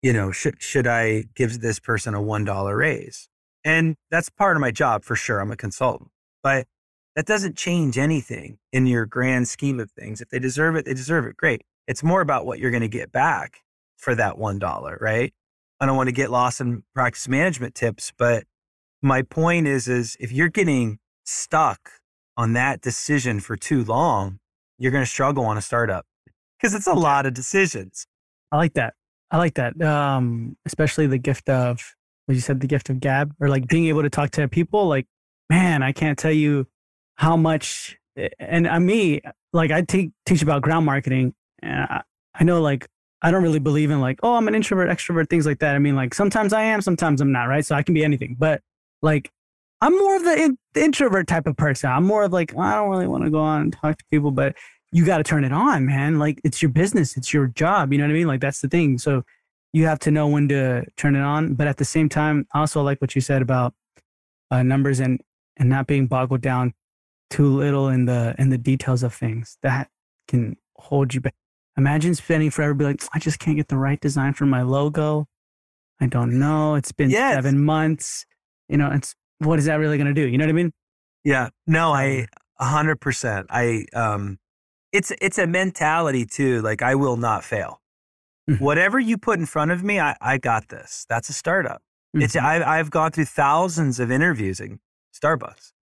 you 0.02 0.14
know, 0.14 0.32
should 0.32 0.62
should 0.62 0.88
I 0.88 1.26
give 1.36 1.62
this 1.62 1.80
person 1.80 2.14
a 2.14 2.22
one 2.22 2.46
dollar 2.46 2.78
raise?" 2.78 3.30
And 3.64 3.96
that's 4.12 4.30
part 4.30 4.56
of 4.56 4.62
my 4.62 4.72
job 4.72 5.04
for 5.04 5.16
sure. 5.16 5.40
I'm 5.40 5.52
a 5.52 5.58
consultant, 5.58 6.12
but 6.44 6.68
that 7.18 7.26
doesn't 7.26 7.58
change 7.58 7.98
anything 7.98 8.60
in 8.72 8.86
your 8.86 9.08
grand 9.08 9.48
scheme 9.48 9.80
of 9.80 9.90
things. 9.90 10.22
If 10.22 10.30
they 10.30 10.38
deserve 10.38 10.76
it, 10.76 10.86
they 10.86 10.94
deserve 10.94 11.26
it. 11.26 11.36
Great. 11.36 11.64
It's 11.88 12.04
more 12.04 12.22
about 12.22 12.46
what 12.46 12.60
you're 12.60 12.70
going 12.70 12.82
to 12.82 12.88
get 12.88 13.12
back 13.12 13.62
for 13.98 14.14
that 14.14 14.36
$1, 14.36 15.02
right? 15.02 15.34
I 15.80 15.86
don't 15.88 15.98
want 15.98 16.10
to 16.10 16.14
get 16.14 16.30
lost 16.30 16.62
in 16.62 16.84
practice 16.94 17.28
management 17.28 17.74
tips, 17.74 18.14
but 18.20 18.44
my 19.02 19.24
point 19.24 19.66
is, 19.66 19.88
is 19.88 20.16
if 20.20 20.32
you're 20.32 20.48
getting 20.48 21.00
stuck 21.26 21.90
on 22.38 22.54
that 22.54 22.82
decision 22.82 23.40
for 23.40 23.56
too 23.58 23.84
long, 23.84 24.38
you're 24.78 24.92
going 24.92 25.04
to 25.04 25.10
struggle 25.10 25.44
on 25.44 25.58
a 25.58 25.62
startup 25.62 26.06
because 26.62 26.76
it's 26.76 26.86
a 26.86 26.94
lot 26.94 27.26
of 27.26 27.34
decisions. 27.34 28.06
I 28.52 28.58
like 28.58 28.74
that. 28.74 28.94
I 29.32 29.38
like 29.38 29.56
that. 29.56 29.82
Um, 29.82 30.56
especially 30.68 31.08
the 31.08 31.18
gift 31.18 31.50
of 31.50 31.96
what 32.28 32.36
you 32.36 32.42
said, 32.42 32.60
the 32.60 32.68
gift 32.68 32.92
of 32.92 33.00
gab 33.00 33.34
or 33.40 33.50
like 33.50 33.68
being 33.68 33.88
able 33.88 34.04
to 34.04 34.10
talk 34.12 34.30
to 34.32 34.48
people. 34.48 34.88
Like, 34.88 35.08
man, 35.50 35.82
I 35.82 35.94
can't 35.94 36.20
tell 36.20 36.32
you 36.32 36.68
how 37.18 37.36
much 37.36 37.98
and 38.40 38.68
I 38.68 38.80
me 38.80 39.22
like 39.54 39.72
I 39.72 39.82
te- 39.82 40.12
teach 40.26 40.42
about 40.42 40.62
ground 40.62 40.86
marketing 40.86 41.34
and 41.62 41.82
I, 41.82 42.02
I 42.34 42.44
know 42.44 42.62
like 42.62 42.88
I 43.22 43.32
don't 43.32 43.44
really 43.44 43.60
believe 43.60 43.92
in 43.92 44.00
like 44.00 44.20
oh 44.24 44.36
I'm 44.36 44.48
an 44.48 44.56
introvert 44.56 44.90
extrovert 44.90 45.30
things 45.30 45.46
like 45.46 45.60
that. 45.60 45.76
I 45.76 45.80
mean 45.80 45.96
like 45.96 46.14
sometimes 46.14 46.54
I 46.54 46.64
am 46.64 46.82
sometimes 46.82 47.22
I'm 47.22 47.32
not 47.32 47.46
right? 47.46 47.66
So 47.66 47.76
I 47.76 47.84
can 47.84 47.94
be 47.94 48.04
anything. 48.04 48.36
But 48.40 48.62
like 49.02 49.32
I'm 49.82 49.96
more 49.96 50.16
of 50.16 50.24
the, 50.24 50.36
in, 50.36 50.58
the 50.74 50.84
introvert 50.84 51.28
type 51.28 51.46
of 51.46 51.56
person. 51.56 51.92
I'm 51.92 52.04
more 52.04 52.24
of 52.24 52.34
like 52.34 52.54
well, 52.56 52.68
I 52.68 52.76
don't 52.76 52.90
really 52.90 53.08
want 53.08 53.24
to 53.26 53.30
go 53.30 53.40
on 53.40 53.62
and 53.62 53.74
talk 53.74 53.98
to 53.98 54.06
people 54.10 54.32
but 54.32 54.56
you 54.92 55.06
got 55.06 55.18
to 55.18 55.24
turn 55.24 55.44
it 55.44 55.52
on 55.52 55.86
man. 55.86 56.20
Like 56.20 56.40
it's 56.44 56.62
your 56.62 56.72
business. 56.72 57.18
It's 57.18 57.34
your 57.34 57.48
job. 57.48 57.92
You 57.92 57.98
know 57.98 58.06
what 58.06 58.12
I 58.12 58.14
mean? 58.14 58.28
Like 58.28 58.42
that's 58.42 58.62
the 58.62 58.70
thing. 58.70 58.98
So 58.98 59.24
you 59.74 59.86
have 59.86 60.00
to 60.00 60.12
know 60.12 60.28
when 60.28 60.48
to 60.50 60.86
turn 60.96 61.16
it 61.16 61.22
on. 61.22 61.56
But 61.56 61.68
at 61.68 61.78
the 61.78 61.86
same 61.86 62.10
time 62.10 62.48
I 62.54 62.60
also 62.60 62.84
like 62.84 63.02
what 63.02 63.16
you 63.16 63.22
said 63.22 63.42
about 63.42 63.74
uh, 64.52 64.64
numbers 64.64 65.00
and 65.00 65.20
and 65.58 65.70
not 65.70 65.88
being 65.88 66.06
boggled 66.06 66.42
down 66.42 66.74
too 67.30 67.48
little 67.48 67.90
in 67.90 68.06
the 68.06 68.36
in 68.38 68.50
the 68.50 68.58
details 68.58 69.04
of 69.04 69.14
things 69.14 69.58
that 69.64 69.90
can 70.28 70.58
hold 70.76 71.14
you 71.14 71.22
back. 71.22 71.36
Imagine 71.78 72.16
spending 72.16 72.50
forever 72.50 72.74
be 72.74 72.86
like, 72.86 73.04
I 73.14 73.20
just 73.20 73.40
can't 73.40 73.58
get 73.58 73.68
the 73.68 73.78
right 73.78 74.00
design 74.00 74.34
for 74.34 74.46
my 74.46 74.64
logo. 74.64 75.28
I 76.00 76.08
don't 76.08 76.40
know. 76.40 76.76
It's 76.76 76.92
been 76.92 77.10
yes. 77.10 77.36
seven 77.36 77.64
months. 77.64 78.26
You 78.70 78.78
know, 78.78 78.92
it's 78.92 79.16
what 79.40 79.60
is 79.60 79.66
that 79.66 79.76
really 79.76 79.98
gonna 79.98 80.14
do? 80.14 80.28
You 80.28 80.38
know 80.38 80.46
what 80.46 80.50
I 80.50 80.54
mean? 80.54 80.72
Yeah. 81.24 81.50
No, 81.66 81.92
I 81.92 82.28
a 82.60 82.66
hundred 82.66 83.00
percent. 83.00 83.48
I 83.50 83.86
um 83.94 84.40
it's 84.92 85.12
it's 85.22 85.38
a 85.38 85.48
mentality 85.48 86.26
too. 86.26 86.62
Like 86.62 86.82
I 86.82 86.96
will 86.96 87.18
not 87.18 87.44
fail. 87.44 87.82
Mm-hmm. 88.50 88.64
Whatever 88.64 89.00
you 89.00 89.18
put 89.18 89.40
in 89.40 89.46
front 89.46 89.72
of 89.72 89.84
me, 89.84 90.00
I, 90.00 90.16
I 90.22 90.38
got 90.38 90.70
this. 90.70 91.06
That's 91.10 91.30
a 91.30 91.34
startup. 91.34 91.82
Mm-hmm. 92.16 92.24
It's 92.24 92.36
I, 92.36 92.80
I've 92.80 92.90
gone 92.90 93.12
through 93.12 93.26
thousands 93.26 94.00
of 94.00 94.10
interviews 94.10 94.60
in 94.60 94.80
Starbucks. 95.14 95.74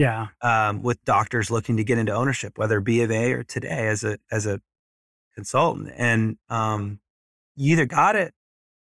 Yeah. 0.00 0.28
Um, 0.40 0.80
with 0.80 1.04
doctors 1.04 1.50
looking 1.50 1.76
to 1.76 1.84
get 1.84 1.98
into 1.98 2.14
ownership, 2.14 2.56
whether 2.56 2.80
B 2.80 3.02
of 3.02 3.10
A 3.10 3.34
or 3.34 3.42
today 3.42 3.86
as 3.86 4.02
a 4.02 4.16
as 4.32 4.46
a 4.46 4.62
consultant. 5.34 5.92
And 5.94 6.38
um, 6.48 7.00
you 7.54 7.74
either 7.74 7.84
got 7.84 8.16
it 8.16 8.32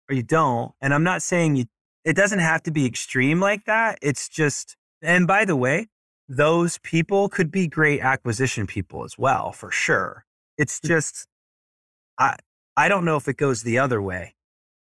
or 0.08 0.13
you 0.13 0.21
don't. 0.21 0.73
And 0.80 0.93
I'm 0.93 1.03
not 1.03 1.23
saying 1.23 1.56
you 1.56 1.65
it 2.06 2.15
doesn't 2.15 2.38
have 2.38 2.62
to 2.63 2.71
be 2.71 2.86
extreme 2.86 3.39
like 3.39 3.65
that. 3.65 3.97
It's 4.03 4.30
just 4.30 4.77
and 5.01 5.25
by 5.25 5.43
the 5.43 5.56
way, 5.56 5.88
those 6.30 6.77
people 6.84 7.30
could 7.30 7.49
be 7.49 7.67
great 7.67 8.01
acquisition 8.01 8.67
people 8.67 9.03
as 9.03 9.17
well, 9.17 9.51
for 9.51 9.71
sure. 9.71 10.23
It's 10.56 10.80
mm. 10.80 10.88
just 10.88 11.25
I 12.19 12.36
I 12.75 12.89
don't 12.89 13.06
know 13.06 13.17
if 13.17 13.27
it 13.27 13.38
goes 13.38 13.63
the 13.63 13.80
other 13.80 13.99
way. 13.99 14.36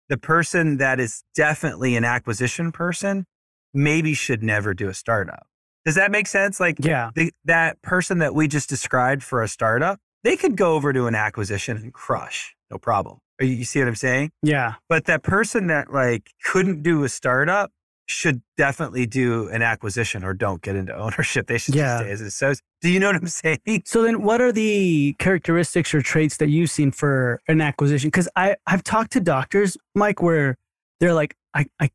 The 0.07 0.17
person 0.17 0.77
that 0.77 0.99
is 0.99 1.23
definitely 1.33 1.95
an 1.95 2.05
acquisition 2.05 2.71
person 2.71 3.25
maybe 3.73 4.13
should 4.13 4.43
never 4.43 4.75
do 4.75 4.87
a 4.87 4.93
startup 4.93 5.47
does 5.85 5.95
that 5.95 6.11
make 6.11 6.27
sense? 6.27 6.59
Like, 6.59 6.77
yeah, 6.79 7.11
the, 7.15 7.31
that 7.45 7.81
person 7.81 8.19
that 8.19 8.33
we 8.35 8.47
just 8.47 8.69
described 8.69 9.23
for 9.23 9.41
a 9.41 9.47
startup, 9.47 9.99
they 10.23 10.37
could 10.37 10.55
go 10.55 10.75
over 10.75 10.93
to 10.93 11.07
an 11.07 11.15
acquisition 11.15 11.77
and 11.77 11.93
crush, 11.93 12.55
no 12.69 12.77
problem. 12.77 13.19
You, 13.39 13.47
you 13.47 13.65
see 13.65 13.79
what 13.79 13.87
I'm 13.87 13.95
saying? 13.95 14.31
Yeah. 14.43 14.75
But 14.87 15.05
that 15.05 15.23
person 15.23 15.67
that 15.67 15.91
like 15.91 16.31
couldn't 16.43 16.83
do 16.83 17.03
a 17.03 17.09
startup 17.09 17.71
should 18.07 18.41
definitely 18.57 19.05
do 19.05 19.47
an 19.49 19.61
acquisition 19.61 20.23
or 20.23 20.33
don't 20.33 20.61
get 20.61 20.75
into 20.75 20.95
ownership. 20.97 21.47
They 21.47 21.57
should 21.57 21.75
yeah. 21.75 21.99
stay 21.99 22.11
as 22.11 22.21
associates. 22.21 22.61
Do 22.81 22.89
you 22.89 22.99
know 22.99 23.07
what 23.07 23.15
I'm 23.15 23.27
saying? 23.27 23.59
So 23.85 24.03
then 24.03 24.21
what 24.21 24.41
are 24.41 24.51
the 24.51 25.13
characteristics 25.19 25.93
or 25.93 26.01
traits 26.01 26.37
that 26.37 26.49
you've 26.49 26.69
seen 26.69 26.91
for 26.91 27.41
an 27.47 27.61
acquisition? 27.61 28.09
Because 28.09 28.29
I, 28.35 28.55
I've 28.67 28.83
talked 28.83 29.11
to 29.13 29.19
doctors, 29.19 29.77
Mike, 29.95 30.21
where 30.21 30.57
they're 30.99 31.13
like, 31.13 31.35
I, 31.53 31.65
I, 31.79 31.89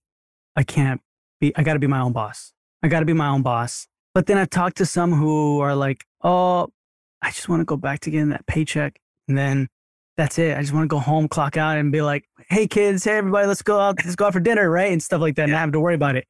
I 0.57 0.62
can't 0.62 1.01
be, 1.40 1.55
I 1.57 1.62
gotta 1.62 1.79
be 1.79 1.87
my 1.87 2.01
own 2.01 2.12
boss. 2.12 2.53
I 2.82 2.88
got 2.88 3.00
to 3.00 3.06
be 3.06 3.12
my 3.12 3.28
own 3.28 3.42
boss. 3.42 3.86
But 4.14 4.26
then 4.26 4.38
I've 4.38 4.50
talked 4.50 4.78
to 4.78 4.86
some 4.86 5.12
who 5.12 5.60
are 5.60 5.74
like, 5.74 6.04
oh, 6.22 6.68
I 7.22 7.30
just 7.30 7.48
want 7.48 7.60
to 7.60 7.64
go 7.64 7.76
back 7.76 8.00
to 8.00 8.10
getting 8.10 8.30
that 8.30 8.46
paycheck. 8.46 8.98
And 9.28 9.36
then 9.36 9.68
that's 10.16 10.38
it. 10.38 10.56
I 10.56 10.60
just 10.60 10.72
want 10.72 10.84
to 10.84 10.88
go 10.88 10.98
home, 10.98 11.28
clock 11.28 11.56
out, 11.56 11.76
and 11.76 11.92
be 11.92 12.00
like, 12.00 12.24
hey, 12.48 12.66
kids, 12.66 13.04
hey, 13.04 13.18
everybody, 13.18 13.46
let's 13.46 13.62
go 13.62 13.78
out, 13.78 13.96
let's 14.02 14.16
go 14.16 14.26
out 14.26 14.32
for 14.32 14.40
dinner, 14.40 14.70
right? 14.70 14.92
And 14.92 15.02
stuff 15.02 15.20
like 15.20 15.36
that. 15.36 15.42
Yeah. 15.42 15.44
And 15.44 15.52
not 15.52 15.60
have 15.60 15.72
to 15.72 15.80
worry 15.80 15.94
about 15.94 16.16
it. 16.16 16.26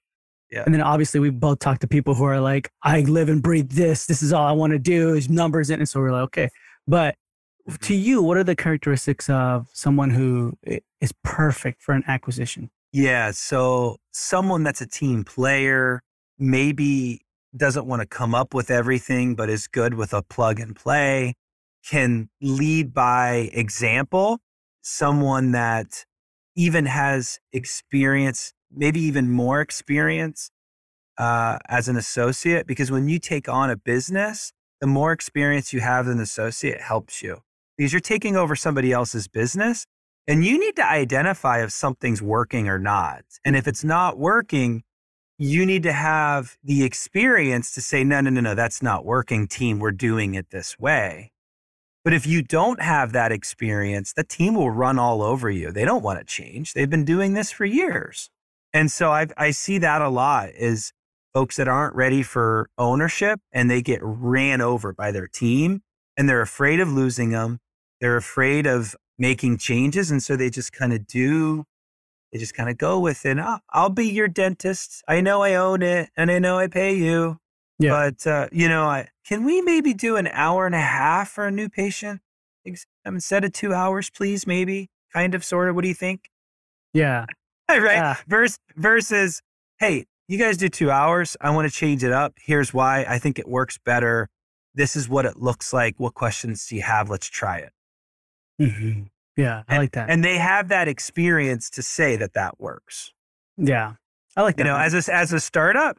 Yeah. 0.51 0.63
And 0.65 0.75
then 0.75 0.81
obviously 0.81 1.21
we 1.21 1.31
both 1.31 1.59
talk 1.59 1.81
to 1.81 1.87
people 1.87 2.15
who 2.15 2.25
are 2.25 2.41
like, 2.41 2.71
I 2.83 3.01
live 3.01 3.29
and 3.29 3.43
breathe 3.43 3.71
this. 3.71 4.07
This 4.07 4.23
is 4.23 4.33
all 4.33 4.47
I 4.47 4.53
want 4.53 4.73
to 4.73 4.79
do 4.79 5.15
is 5.15 5.29
numbers 5.29 5.71
in. 5.71 5.81
And 5.81 5.89
so 5.89 6.01
we're 6.01 6.13
like, 6.13 6.23
okay. 6.23 6.51
But 6.87 7.17
mm-hmm. 7.69 7.77
to 7.77 7.95
you, 7.95 8.23
what 8.23 8.37
are 8.37 8.45
the 8.45 8.57
characteristics 8.57 9.29
of 9.29 9.69
someone 9.73 10.11
who 10.11 10.55
is 11.01 11.13
perfect 11.23 11.83
for 11.83 11.93
an 11.93 12.05
acquisition? 12.07 12.71
Yeah. 12.93 13.33
So 13.33 13.97
someone 14.13 14.63
that's 14.63 14.81
a 14.81 14.87
team 14.87 15.25
player, 15.25 16.03
maybe 16.39 17.21
doesn't 17.57 17.87
want 17.87 18.01
to 18.03 18.07
come 18.07 18.35
up 18.35 18.55
with 18.55 18.71
everything, 18.71 19.35
but 19.35 19.49
is 19.49 19.67
good 19.67 19.95
with 19.95 20.13
a 20.13 20.23
plug 20.23 20.61
and 20.61 20.77
play, 20.77 21.35
can 21.89 22.29
lead 22.41 22.93
by 22.93 23.51
example, 23.53 24.39
someone 24.83 25.53
that 25.53 26.05
even 26.55 26.87
has 26.87 27.39
experience, 27.53 28.53
maybe 28.71 29.01
even 29.01 29.31
more 29.31 29.61
experience 29.61 30.51
uh, 31.19 31.59
as 31.69 31.89
an 31.89 31.97
associate. 31.97 32.67
Because 32.67 32.91
when 32.91 33.09
you 33.09 33.19
take 33.19 33.49
on 33.49 33.71
a 33.71 33.77
business, 33.77 34.53
the 34.81 34.87
more 34.87 35.13
experience 35.13 35.73
you 35.73 35.81
have 35.81 36.07
as 36.07 36.15
an 36.15 36.21
associate 36.21 36.81
helps 36.81 37.23
you 37.23 37.39
because 37.77 37.93
you're 37.93 38.01
taking 38.01 38.37
over 38.37 38.57
somebody 38.57 38.93
else's 38.93 39.29
business 39.29 39.87
and 40.27 40.45
you 40.45 40.59
need 40.59 40.77
to 40.77 40.85
identify 40.85 41.63
if 41.63 41.71
something's 41.71 42.21
working 42.21 42.69
or 42.69 42.79
not. 42.79 43.23
And 43.45 43.57
if 43.57 43.69
it's 43.69 43.85
not 43.85 44.19
working, 44.19 44.83
you 45.39 45.67
need 45.67 45.83
to 45.83 45.93
have 45.93 46.57
the 46.65 46.85
experience 46.85 47.73
to 47.73 47.83
say, 47.83 48.05
no, 48.05 48.21
no, 48.21 48.31
no, 48.31 48.41
no, 48.41 48.55
that's 48.55 48.83
not 48.83 49.05
working, 49.05 49.47
team. 49.47 49.79
We're 49.79 49.91
doing 49.91 50.35
it 50.35 50.51
this 50.51 50.79
way. 50.79 51.33
But 52.05 52.13
if 52.13 52.27
you 52.27 52.41
don't 52.43 52.81
have 52.81 53.13
that 53.13 53.33
experience, 53.33 54.13
the 54.13 54.25
team 54.25 54.55
will 54.55 54.71
run 54.71 54.99
all 54.99 55.23
over 55.23 55.51
you. 55.51 55.73
They 55.73 55.85
don't 55.85 56.05
want 56.05 56.21
to 56.21 56.25
change. 56.25 56.73
They've 56.73 56.89
been 56.89 57.05
doing 57.05 57.35
this 57.35 57.51
for 57.51 57.65
years. 57.65 58.31
And 58.73 58.91
so 58.93 59.11
I, 59.11 59.27
I 59.37 59.51
see 59.51 59.79
that 59.79 60.03
a 60.03 60.09
lot 60.09 60.51
is 60.51 60.93
folks 61.35 61.57
that 61.57 61.69
aren't 61.69 61.95
ready 61.95 62.23
for 62.23 62.69
ownership 62.79 63.41
and 63.53 63.71
they 63.71 63.83
get 63.83 64.01
ran 64.03 64.61
over 64.61 64.93
by 64.93 65.11
their 65.11 65.27
team 65.27 65.83
and 66.17 66.29
they're 66.29 66.41
afraid 66.41 66.81
of 66.81 66.89
losing 66.89 67.31
them. 67.31 67.59
They're 68.01 68.17
afraid 68.17 68.67
of 68.67 68.95
making 69.19 69.59
changes. 69.59 70.11
And 70.11 70.23
so 70.23 70.37
they 70.37 70.49
just 70.49 70.73
kind 70.73 70.93
of 70.93 71.07
do 71.07 71.65
they 72.33 72.39
just 72.39 72.55
kind 72.55 72.69
of 72.69 72.77
go 72.77 72.99
with 72.99 73.25
it. 73.25 73.39
I'll, 73.39 73.61
I'll, 73.71 73.91
be 73.91 74.09
your 74.09 74.29
dentist. 74.29 75.03
I 75.09 75.21
know 75.21 75.43
I 75.43 75.55
own 75.55 75.83
it 75.83 76.11
and 76.17 76.31
I 76.31 76.39
know 76.39 76.59
I 76.59 76.67
pay 76.69 76.95
you. 76.95 77.39
Yeah. 77.79 77.91
But, 77.91 78.27
uh, 78.27 78.49
you 78.53 78.69
know, 78.69 78.85
I, 78.85 79.09
can 79.27 79.45
we 79.45 79.61
maybe 79.61 79.95
do 79.95 80.17
an 80.17 80.27
hour 80.29 80.67
and 80.67 80.75
a 80.75 80.81
half 80.81 81.31
for 81.31 81.47
a 81.47 81.51
new 81.51 81.69
patient 81.69 82.21
instead 83.05 83.45
of 83.45 83.53
two 83.53 83.73
hours, 83.73 84.11
please? 84.11 84.47
Maybe 84.47 84.89
kind 85.13 85.35
of, 85.35 85.45
sort 85.45 85.69
of. 85.69 85.75
What 85.75 85.83
do 85.83 85.89
you 85.89 85.95
think? 85.95 86.31
Yeah. 86.93 87.27
right. 87.69 87.81
Yeah. 87.81 88.17
Versus, 88.27 88.59
versus, 88.77 89.43
hey, 89.79 90.07
you 90.29 90.39
guys 90.39 90.57
do 90.57 90.69
two 90.69 90.91
hours. 90.91 91.37
I 91.41 91.51
want 91.51 91.71
to 91.71 91.75
change 91.75 92.03
it 92.03 92.13
up. 92.13 92.35
Here's 92.39 92.75
why 92.75 93.05
I 93.09 93.19
think 93.19 93.39
it 93.39 93.47
works 93.47 93.79
better. 93.79 94.29
This 94.75 94.97
is 94.97 95.09
what 95.09 95.25
it 95.25 95.37
looks 95.37 95.73
like. 95.73 95.95
What 95.99 96.15
questions 96.15 96.67
do 96.67 96.77
you 96.77 96.83
have? 96.83 97.09
Let's 97.09 97.29
try 97.29 97.59
it. 97.59 97.73
Mm-hmm. 98.61 99.03
Yeah, 99.37 99.63
I 99.69 99.75
and, 99.75 99.83
like 99.83 99.93
that. 99.93 100.11
And 100.11 100.25
they 100.25 100.39
have 100.39 100.69
that 100.69 100.89
experience 100.89 101.71
to 101.71 101.83
say 101.83 102.17
that 102.17 102.35
that 102.35 102.59
works. 102.61 103.13
Yeah. 103.57 103.95
I 104.37 104.43
like 104.43 104.57
that. 104.57 104.65
You 104.65 104.71
know, 104.71 104.79
as 104.79 104.95
a, 104.95 105.15
as 105.15 105.33
a 105.33 105.41
startup, 105.41 105.99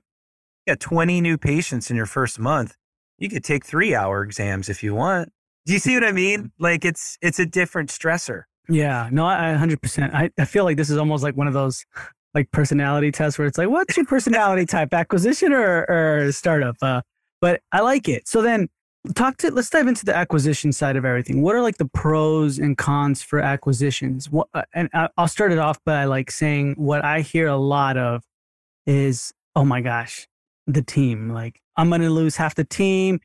you 0.65 0.71
got 0.71 0.79
20 0.79 1.21
new 1.21 1.37
patients 1.37 1.89
in 1.89 1.97
your 1.97 2.05
first 2.05 2.39
month. 2.39 2.75
You 3.17 3.29
could 3.29 3.43
take 3.43 3.65
three 3.65 3.95
hour 3.95 4.23
exams 4.23 4.69
if 4.69 4.83
you 4.83 4.93
want. 4.93 5.31
Do 5.65 5.73
you 5.73 5.79
see 5.79 5.93
what 5.95 6.03
I 6.03 6.11
mean? 6.11 6.51
Like 6.59 6.85
it's 6.85 7.17
it's 7.21 7.39
a 7.39 7.45
different 7.45 7.89
stressor. 7.89 8.43
Yeah, 8.69 9.09
no, 9.11 9.25
I 9.25 9.55
100%. 9.59 10.13
I, 10.13 10.29
I 10.37 10.45
feel 10.45 10.63
like 10.63 10.77
this 10.77 10.89
is 10.89 10.97
almost 10.97 11.23
like 11.23 11.35
one 11.35 11.47
of 11.47 11.53
those 11.53 11.85
like 12.33 12.51
personality 12.51 13.11
tests 13.11 13.39
where 13.39 13.47
it's 13.47 13.57
like, 13.57 13.69
what's 13.69 13.97
your 13.97 14.05
personality 14.05 14.65
type, 14.65 14.93
acquisition 14.93 15.53
or, 15.53 15.85
or 15.89 16.31
startup? 16.31 16.75
Uh, 16.81 17.01
but 17.41 17.61
I 17.71 17.81
like 17.81 18.07
it. 18.09 18.27
So 18.27 18.41
then 18.41 18.67
talk 19.15 19.37
to, 19.37 19.51
let's 19.51 19.69
dive 19.69 19.87
into 19.87 20.05
the 20.05 20.15
acquisition 20.15 20.71
side 20.71 20.95
of 20.95 21.05
everything. 21.05 21.41
What 21.41 21.55
are 21.55 21.61
like 21.61 21.77
the 21.77 21.85
pros 21.85 22.59
and 22.59 22.77
cons 22.77 23.21
for 23.21 23.39
acquisitions? 23.39 24.29
What, 24.29 24.47
uh, 24.53 24.63
and 24.73 24.89
I'll 25.17 25.27
start 25.27 25.51
it 25.51 25.59
off 25.59 25.83
by 25.83 26.05
like 26.05 26.31
saying 26.31 26.75
what 26.77 27.03
I 27.03 27.21
hear 27.21 27.47
a 27.47 27.57
lot 27.57 27.97
of 27.97 28.23
is, 28.85 29.33
oh 29.55 29.65
my 29.65 29.81
gosh, 29.81 30.27
the 30.65 30.81
team. 30.81 31.29
Like 31.29 31.61
I'm 31.75 31.89
to 31.91 32.09
lose 32.09 32.35
half 32.35 32.55
the 32.55 32.65
team. 32.65 33.19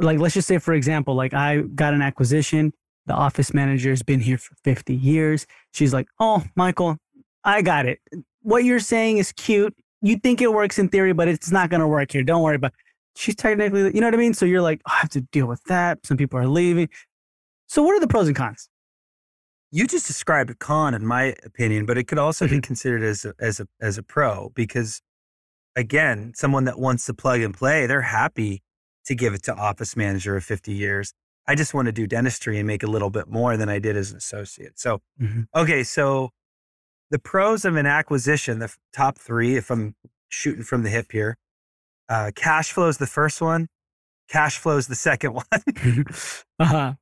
Like, 0.00 0.18
let's 0.18 0.34
just 0.34 0.46
say, 0.46 0.58
for 0.58 0.74
example, 0.74 1.14
like 1.14 1.34
I 1.34 1.62
got 1.62 1.94
an 1.94 2.02
acquisition 2.02 2.72
the 3.08 3.14
office 3.14 3.52
manager 3.52 3.90
has 3.90 4.02
been 4.02 4.20
here 4.20 4.38
for 4.38 4.54
50 4.62 4.94
years. 4.94 5.46
She's 5.72 5.92
like, 5.92 6.06
Oh, 6.20 6.44
Michael, 6.54 6.98
I 7.42 7.62
got 7.62 7.86
it. 7.86 7.98
What 8.42 8.64
you're 8.64 8.78
saying 8.78 9.18
is 9.18 9.32
cute. 9.32 9.74
You 10.00 10.16
think 10.16 10.40
it 10.40 10.52
works 10.52 10.78
in 10.78 10.88
theory, 10.88 11.12
but 11.12 11.26
it's 11.26 11.50
not 11.50 11.70
to 11.80 11.88
work 11.88 12.12
here. 12.12 12.22
Don't 12.22 12.42
worry 12.42 12.54
about 12.54 12.72
it. 12.72 12.78
She's 13.18 13.34
technically, 13.34 13.92
you 13.92 14.00
know 14.00 14.06
what 14.06 14.14
I 14.14 14.18
mean? 14.18 14.32
So 14.32 14.46
you're 14.46 14.62
like, 14.62 14.80
oh, 14.86 14.92
I 14.94 14.98
have 14.98 15.08
to 15.10 15.20
deal 15.20 15.46
with 15.48 15.60
that. 15.64 16.06
Some 16.06 16.16
people 16.16 16.38
are 16.38 16.46
leaving. 16.46 16.88
So, 17.66 17.82
what 17.82 17.96
are 17.96 18.00
the 18.00 18.06
pros 18.06 18.28
and 18.28 18.36
cons? 18.36 18.68
You 19.72 19.88
just 19.88 20.06
described 20.06 20.50
a 20.50 20.54
con, 20.54 20.94
in 20.94 21.04
my 21.04 21.34
opinion, 21.44 21.84
but 21.84 21.98
it 21.98 22.04
could 22.04 22.18
also 22.18 22.46
be 22.46 22.52
mm-hmm. 22.52 22.60
considered 22.60 23.02
as 23.02 23.24
a, 23.24 23.34
as 23.40 23.58
a 23.58 23.66
as 23.80 23.98
a 23.98 24.04
pro 24.04 24.52
because, 24.54 25.02
again, 25.74 26.32
someone 26.36 26.62
that 26.66 26.78
wants 26.78 27.06
to 27.06 27.14
plug 27.14 27.40
and 27.40 27.52
play, 27.52 27.88
they're 27.88 28.02
happy 28.02 28.62
to 29.06 29.16
give 29.16 29.34
it 29.34 29.42
to 29.42 29.54
office 29.54 29.96
manager 29.96 30.36
of 30.36 30.44
50 30.44 30.72
years. 30.72 31.12
I 31.48 31.56
just 31.56 31.74
want 31.74 31.86
to 31.86 31.92
do 31.92 32.06
dentistry 32.06 32.56
and 32.56 32.68
make 32.68 32.84
a 32.84 32.86
little 32.86 33.10
bit 33.10 33.26
more 33.26 33.56
than 33.56 33.68
I 33.68 33.80
did 33.80 33.96
as 33.96 34.12
an 34.12 34.16
associate. 34.18 34.78
So, 34.78 35.00
mm-hmm. 35.20 35.42
okay, 35.56 35.82
so 35.82 36.30
the 37.10 37.18
pros 37.18 37.64
of 37.64 37.74
an 37.74 37.86
acquisition, 37.86 38.60
the 38.60 38.72
top 38.92 39.18
three, 39.18 39.56
if 39.56 39.72
I'm 39.72 39.96
shooting 40.28 40.62
from 40.62 40.84
the 40.84 40.90
hip 40.90 41.10
here, 41.10 41.36
uh, 42.08 42.30
cash 42.34 42.72
flow 42.72 42.88
is 42.88 42.98
the 42.98 43.06
first 43.06 43.40
one, 43.40 43.68
cash 44.28 44.58
flow 44.58 44.76
is 44.76 44.86
the 44.86 44.94
second 44.94 45.34
one. 45.34 45.44
uh-huh. 46.58 46.94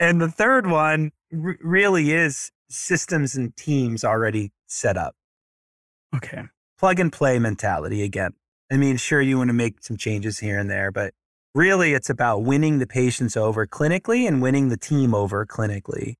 And 0.00 0.20
the 0.20 0.30
third 0.30 0.66
one 0.66 1.12
r- 1.32 1.56
really 1.60 2.12
is 2.12 2.50
systems 2.68 3.36
and 3.36 3.56
teams 3.56 4.04
already 4.04 4.52
set 4.66 4.96
up. 4.96 5.14
Okay. 6.14 6.42
Plug 6.78 6.98
and 6.98 7.12
play 7.12 7.38
mentality 7.38 8.02
again. 8.02 8.32
I 8.70 8.76
mean, 8.76 8.96
sure, 8.96 9.20
you 9.20 9.38
want 9.38 9.48
to 9.48 9.54
make 9.54 9.82
some 9.82 9.96
changes 9.96 10.38
here 10.38 10.58
and 10.58 10.70
there, 10.70 10.90
but 10.90 11.14
really 11.54 11.92
it's 11.92 12.10
about 12.10 12.40
winning 12.40 12.78
the 12.78 12.86
patients 12.86 13.36
over 13.36 13.66
clinically 13.66 14.26
and 14.26 14.40
winning 14.40 14.68
the 14.68 14.76
team 14.76 15.14
over 15.14 15.44
clinically. 15.44 16.14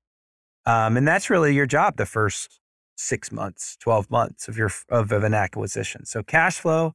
Um, 0.65 0.95
and 0.95 1.07
that's 1.07 1.29
really 1.29 1.53
your 1.53 1.65
job 1.65 1.97
the 1.97 2.05
first 2.05 2.59
six 2.95 3.31
months, 3.31 3.75
12 3.81 4.09
months 4.09 4.47
of 4.47 4.57
your 4.57 4.69
of, 4.89 5.11
of 5.11 5.23
an 5.23 5.33
acquisition. 5.33 6.05
So 6.05 6.23
cash 6.23 6.59
flow, 6.59 6.93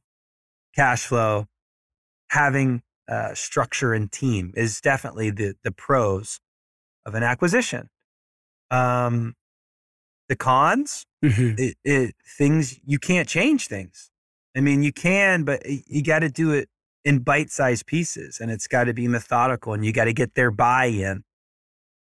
cash 0.79 1.05
flow, 1.05 1.45
having 2.29 2.81
uh, 3.09 3.33
structure 3.33 3.93
and 3.93 4.09
team 4.11 4.53
is 4.55 4.79
definitely 4.79 5.29
the 5.29 5.55
the 5.63 5.71
pros 5.71 6.39
of 7.05 7.15
an 7.15 7.23
acquisition. 7.23 7.89
Um, 8.71 9.33
the 10.29 10.37
cons, 10.37 11.05
mm-hmm. 11.25 11.55
it, 11.57 11.75
it, 11.83 12.15
things 12.37 12.79
you 12.85 12.97
can't 12.97 13.27
change 13.27 13.67
things. 13.67 14.09
I 14.55 14.61
mean, 14.61 14.83
you 14.83 14.93
can, 14.93 15.43
but 15.43 15.63
you 15.65 16.01
got 16.01 16.19
to 16.19 16.29
do 16.29 16.51
it 16.51 16.69
in 17.03 17.19
bite 17.19 17.49
sized 17.49 17.85
pieces 17.85 18.39
and 18.39 18.51
it's 18.51 18.67
got 18.67 18.85
to 18.85 18.93
be 18.93 19.07
methodical 19.07 19.73
and 19.73 19.83
you 19.83 19.91
got 19.91 20.05
to 20.05 20.13
get 20.13 20.35
their 20.35 20.51
buy 20.51 20.85
in. 20.85 21.23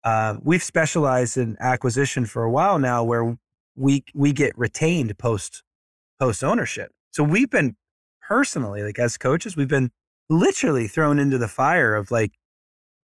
Uh, 0.04 0.38
we've 0.44 0.64
specialized 0.64 1.38
in 1.38 1.58
acquisition 1.60 2.26
for 2.26 2.44
a 2.44 2.50
while 2.50 2.80
now 2.80 3.04
where 3.04 3.38
we, 3.76 4.04
we 4.16 4.34
get 4.34 4.58
retained 4.58 5.18
post, 5.18 5.64
post 6.20 6.44
ownership. 6.44 6.92
So 7.12 7.24
we've 7.24 7.50
been 7.50 7.76
personally, 8.28 8.84
like 8.84 9.00
as 9.00 9.18
coaches, 9.18 9.56
we've 9.56 9.68
been 9.68 9.92
literally 10.30 10.88
thrown 10.88 11.20
into 11.20 11.38
the 11.38 11.48
fire 11.48 11.96
of 11.96 12.12
like 12.12 12.34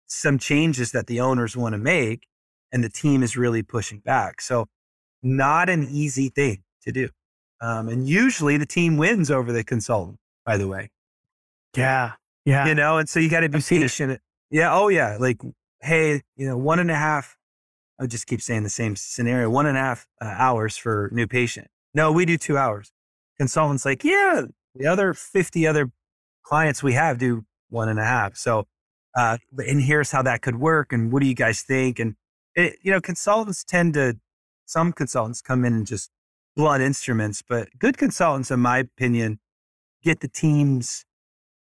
some 0.06 0.38
changes 0.38 0.92
that 0.92 1.06
the 1.06 1.20
owners 1.20 1.56
want 1.56 1.72
to 1.74 1.78
make 1.78 2.26
and 2.72 2.84
the 2.84 2.88
team 2.88 3.22
is 3.22 3.36
really 3.36 3.62
pushing 3.62 3.98
back. 4.00 4.40
So 4.40 4.66
not 5.22 5.68
an 5.68 5.88
easy 5.90 6.28
thing 6.28 6.62
to 6.82 6.92
do. 6.92 7.08
Um, 7.60 7.88
and 7.88 8.08
usually 8.08 8.56
the 8.56 8.66
team 8.66 8.96
wins 8.96 9.30
over 9.30 9.52
the 9.52 9.64
consultant, 9.64 10.18
by 10.46 10.56
the 10.56 10.68
way. 10.68 10.90
Yeah. 11.76 12.12
Yeah. 12.44 12.66
You 12.66 12.74
know, 12.74 12.98
and 12.98 13.08
so 13.08 13.20
you 13.20 13.28
got 13.28 13.40
to 13.40 13.48
be 13.48 13.60
patient. 13.60 14.20
Yeah. 14.50 14.72
Oh, 14.72 14.88
yeah. 14.88 15.16
Like, 15.18 15.38
hey, 15.80 16.22
you 16.36 16.46
know, 16.46 16.56
one 16.56 16.78
and 16.78 16.90
a 16.90 16.94
half, 16.94 17.36
I 18.00 18.06
just 18.06 18.26
keep 18.26 18.40
saying 18.40 18.62
the 18.62 18.70
same 18.70 18.94
scenario, 18.94 19.50
one 19.50 19.66
and 19.66 19.76
a 19.76 19.80
half 19.80 20.06
uh, 20.22 20.26
hours 20.26 20.76
for 20.76 21.10
new 21.12 21.26
patient. 21.26 21.66
No, 21.94 22.12
we 22.12 22.24
do 22.24 22.38
two 22.38 22.56
hours. 22.56 22.92
Consultant's 23.38 23.84
like, 23.84 24.04
yeah, 24.04 24.42
the 24.74 24.86
other 24.86 25.14
50 25.14 25.66
other 25.66 25.90
clients 26.42 26.82
we 26.82 26.94
have 26.94 27.18
do 27.18 27.44
one 27.68 27.88
and 27.88 27.98
a 27.98 28.04
half. 28.04 28.36
So, 28.36 28.66
uh, 29.16 29.38
and 29.58 29.82
here's 29.82 30.10
how 30.10 30.22
that 30.22 30.42
could 30.42 30.56
work. 30.56 30.92
And 30.92 31.12
what 31.12 31.22
do 31.22 31.28
you 31.28 31.34
guys 31.34 31.62
think? 31.62 31.98
And, 31.98 32.14
it, 32.54 32.78
you 32.82 32.90
know, 32.90 33.00
consultants 33.00 33.64
tend 33.64 33.94
to, 33.94 34.18
some 34.64 34.92
consultants 34.92 35.40
come 35.40 35.64
in 35.64 35.72
and 35.74 35.86
just 35.86 36.10
blunt 36.56 36.82
instruments, 36.82 37.42
but 37.46 37.68
good 37.78 37.96
consultants, 37.96 38.50
in 38.50 38.60
my 38.60 38.78
opinion, 38.78 39.38
get 40.02 40.20
the 40.20 40.28
teams 40.28 41.04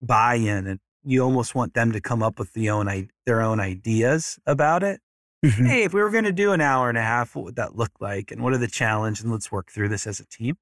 buy-in 0.03 0.67
and 0.67 0.81
you 1.05 1.23
almost 1.23 1.55
want 1.55 1.75
them 1.75 1.93
to 1.93 2.01
come 2.01 2.23
up 2.23 2.39
with 2.39 2.53
the 2.53 2.69
own 2.69 3.09
their 3.27 3.41
own 3.41 3.61
ideas 3.61 4.39
about 4.45 4.83
it. 4.83 5.01
Mm-hmm. 5.45 5.67
Hey, 5.67 5.83
if 5.85 5.95
we 5.95 6.01
were 6.01 6.11
going 6.11 6.25
to 6.25 6.33
do 6.33 6.53
an 6.53 6.61
hour 6.61 6.89
and 6.89 6.99
a 6.99 7.03
half, 7.03 7.37
what 7.37 7.45
would 7.45 7.57
that 7.57 7.77
look 7.77 7.93
like? 8.01 8.33
And 8.33 8.43
what 8.43 8.53
are 8.53 8.59
the 8.59 8.67
challenges? 8.67 9.23
And 9.23 9.33
let's 9.33 9.53
work 9.53 9.71
through 9.71 9.89
this 9.89 10.07
as 10.07 10.19
a 10.19 10.27
team. 10.27 10.57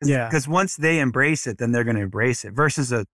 Cause, 0.00 0.10
yeah. 0.10 0.28
Because 0.28 0.46
once 0.46 0.76
they 0.76 1.00
embrace 1.00 1.46
it, 1.46 1.58
then 1.58 1.72
they're 1.72 1.84
going 1.84 1.96
to 1.96 2.02
embrace 2.02 2.44
it 2.44 2.52
versus 2.52 2.92
a 2.92 3.06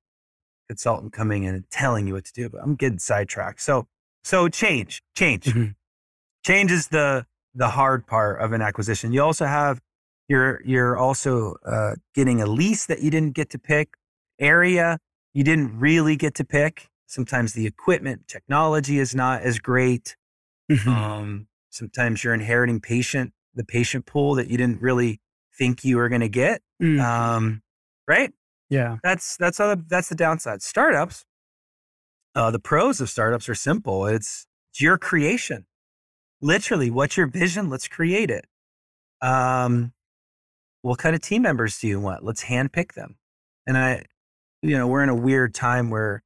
consultant 0.68 1.12
coming 1.12 1.44
in 1.44 1.54
and 1.54 1.70
telling 1.70 2.06
you 2.06 2.14
what 2.14 2.24
to 2.26 2.32
do. 2.32 2.48
But 2.48 2.62
I'm 2.62 2.74
getting 2.74 2.98
sidetracked. 2.98 3.60
So, 3.60 3.86
so 4.22 4.48
change, 4.48 5.02
change, 5.16 5.44
mm-hmm. 5.44 5.72
change 6.44 6.70
is 6.70 6.88
the 6.88 7.26
the 7.56 7.68
hard 7.68 8.06
part 8.06 8.40
of 8.40 8.52
an 8.52 8.60
acquisition. 8.60 9.12
You 9.12 9.22
also 9.22 9.46
have 9.46 9.80
you're 10.28 10.60
you're 10.64 10.96
also 10.96 11.56
uh, 11.64 11.94
getting 12.14 12.40
a 12.40 12.46
lease 12.46 12.86
that 12.86 13.00
you 13.00 13.10
didn't 13.10 13.32
get 13.32 13.50
to 13.50 13.58
pick, 13.58 13.94
area 14.38 14.98
you 15.34 15.42
didn't 15.42 15.78
really 15.78 16.16
get 16.16 16.34
to 16.36 16.44
pick. 16.44 16.88
Sometimes 17.06 17.52
the 17.52 17.66
equipment, 17.66 18.26
technology 18.28 18.98
is 18.98 19.14
not 19.14 19.42
as 19.42 19.58
great. 19.58 20.16
Mm-hmm. 20.70 20.88
Um, 20.88 21.48
sometimes 21.70 22.24
you're 22.24 22.32
inheriting 22.32 22.80
patient, 22.80 23.32
the 23.54 23.64
patient 23.64 24.06
pool 24.06 24.36
that 24.36 24.48
you 24.48 24.56
didn't 24.56 24.80
really 24.80 25.20
think 25.58 25.84
you 25.84 25.98
are 25.98 26.08
going 26.08 26.20
to 26.20 26.28
get. 26.28 26.62
Mm. 26.82 27.00
Um, 27.00 27.62
right? 28.08 28.32
Yeah. 28.70 28.98
That's 29.02 29.36
that's 29.36 29.60
other, 29.60 29.82
that's 29.88 30.08
the 30.08 30.14
downside. 30.14 30.62
Startups, 30.62 31.24
uh, 32.34 32.50
the 32.50 32.58
pros 32.58 33.00
of 33.00 33.08
startups 33.08 33.48
are 33.48 33.54
simple. 33.54 34.06
It's, 34.06 34.46
it's 34.72 34.80
your 34.80 34.98
creation. 34.98 35.66
Literally, 36.40 36.90
what's 36.90 37.16
your 37.16 37.26
vision? 37.26 37.70
Let's 37.70 37.88
create 37.88 38.30
it. 38.30 38.46
Um, 39.22 39.92
what 40.82 40.98
kind 40.98 41.14
of 41.14 41.22
team 41.22 41.42
members 41.42 41.78
do 41.78 41.86
you 41.86 42.00
want? 42.00 42.24
Let's 42.24 42.44
handpick 42.44 42.92
them. 42.92 43.16
And 43.66 43.78
I 43.78 44.04
you 44.64 44.78
know, 44.78 44.86
we're 44.86 45.02
in 45.02 45.10
a 45.10 45.14
weird 45.14 45.54
time 45.54 45.90
where 45.90 46.22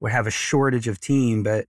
we 0.00 0.10
have 0.10 0.26
a 0.26 0.30
shortage 0.30 0.88
of 0.88 1.00
team, 1.00 1.44
but 1.44 1.66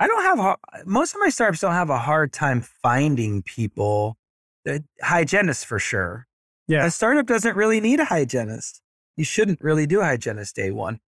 I 0.00 0.08
don't 0.08 0.22
have 0.22 0.56
most 0.84 1.14
of 1.14 1.20
my 1.20 1.28
startups 1.28 1.60
don't 1.60 1.72
have 1.72 1.88
a 1.88 1.98
hard 1.98 2.32
time 2.32 2.62
finding 2.82 3.42
people. 3.42 4.16
The 4.64 4.82
hygienists 5.00 5.62
for 5.62 5.78
sure. 5.78 6.26
Yeah. 6.72 6.86
A 6.86 6.90
startup 6.90 7.26
doesn't 7.26 7.54
really 7.54 7.82
need 7.82 8.00
a 8.00 8.06
hygienist. 8.06 8.80
You 9.16 9.24
shouldn't 9.24 9.60
really 9.60 9.86
do 9.86 10.00
a 10.00 10.04
hygienist 10.04 10.56
day 10.56 10.70
one. 10.70 11.00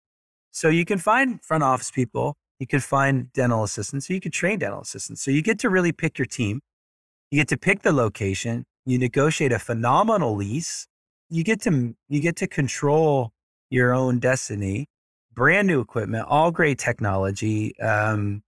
So 0.50 0.68
you 0.68 0.84
can 0.84 0.98
find 0.98 1.42
front 1.42 1.62
office 1.64 1.90
people, 1.90 2.36
you 2.58 2.66
can 2.66 2.80
find 2.80 3.32
dental 3.32 3.64
assistants, 3.64 4.06
so 4.06 4.12
you 4.12 4.20
can 4.20 4.30
train 4.30 4.58
dental 4.58 4.82
assistants. 4.82 5.22
So 5.22 5.30
you 5.30 5.40
get 5.40 5.58
to 5.60 5.70
really 5.70 5.90
pick 5.90 6.18
your 6.18 6.26
team. 6.26 6.60
You 7.30 7.40
get 7.40 7.48
to 7.48 7.56
pick 7.56 7.80
the 7.80 7.92
location. 7.92 8.66
You 8.84 8.98
negotiate 8.98 9.52
a 9.52 9.58
phenomenal 9.58 10.36
lease. 10.36 10.86
You 11.30 11.42
get 11.42 11.62
to 11.62 11.94
you 12.10 12.20
get 12.20 12.36
to 12.36 12.46
control 12.46 13.32
your 13.70 13.94
own 13.94 14.18
destiny. 14.18 14.86
Brand 15.32 15.66
new 15.66 15.80
equipment, 15.80 16.26
all 16.28 16.50
great 16.50 16.78
technology. 16.78 17.76
Um, 17.80 18.42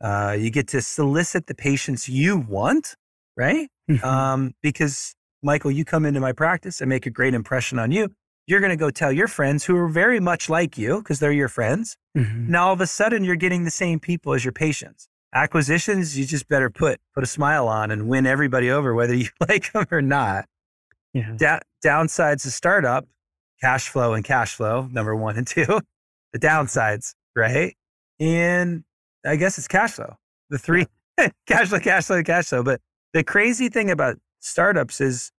uh, 0.00 0.36
you 0.38 0.50
get 0.50 0.66
to 0.68 0.82
solicit 0.82 1.46
the 1.46 1.54
patients 1.54 2.08
you 2.08 2.36
want, 2.36 2.96
right? 3.36 3.68
Mm-hmm. 3.88 4.04
Um, 4.04 4.52
because 4.62 5.14
Michael, 5.44 5.70
you 5.70 5.84
come 5.84 6.06
into 6.06 6.20
my 6.20 6.32
practice 6.32 6.80
and 6.80 6.88
make 6.88 7.04
a 7.06 7.10
great 7.10 7.34
impression 7.34 7.78
on 7.78 7.90
you. 7.92 8.10
You're 8.46 8.60
going 8.60 8.70
to 8.70 8.76
go 8.76 8.90
tell 8.90 9.12
your 9.12 9.28
friends 9.28 9.64
who 9.64 9.76
are 9.76 9.88
very 9.88 10.18
much 10.18 10.48
like 10.48 10.76
you 10.78 10.98
because 10.98 11.20
they're 11.20 11.32
your 11.32 11.48
friends. 11.48 11.96
Mm-hmm. 12.16 12.50
Now 12.50 12.68
all 12.68 12.72
of 12.72 12.80
a 12.80 12.86
sudden 12.86 13.24
you're 13.24 13.36
getting 13.36 13.64
the 13.64 13.70
same 13.70 14.00
people 14.00 14.32
as 14.32 14.44
your 14.44 14.52
patients. 14.52 15.06
Acquisitions, 15.34 16.16
you 16.18 16.24
just 16.24 16.48
better 16.48 16.70
put 16.70 17.00
put 17.14 17.24
a 17.24 17.26
smile 17.26 17.68
on 17.68 17.90
and 17.90 18.08
win 18.08 18.24
everybody 18.26 18.70
over, 18.70 18.94
whether 18.94 19.14
you 19.14 19.28
like 19.48 19.72
them 19.72 19.86
or 19.90 20.00
not. 20.00 20.46
Yeah. 21.12 21.34
Da- 21.36 21.60
downsides 21.84 22.42
to 22.42 22.50
startup, 22.50 23.06
cash 23.60 23.88
flow 23.88 24.14
and 24.14 24.24
cash 24.24 24.54
flow, 24.54 24.88
number 24.90 25.14
one 25.14 25.36
and 25.36 25.46
two. 25.54 25.80
the 26.32 26.38
downsides, 26.38 27.14
right? 27.36 27.76
And 28.18 28.84
I 29.26 29.36
guess 29.36 29.58
it's 29.58 29.68
cash 29.68 29.92
flow. 29.92 30.14
The 30.50 30.58
three 30.58 30.86
cash 31.46 31.68
flow, 31.68 31.80
cash 31.80 32.06
flow, 32.06 32.22
cash 32.22 32.46
flow. 32.46 32.62
But 32.62 32.80
the 33.12 33.24
crazy 33.24 33.68
thing 33.68 33.90
about 33.90 34.18
startups 34.44 35.00
is 35.00 35.30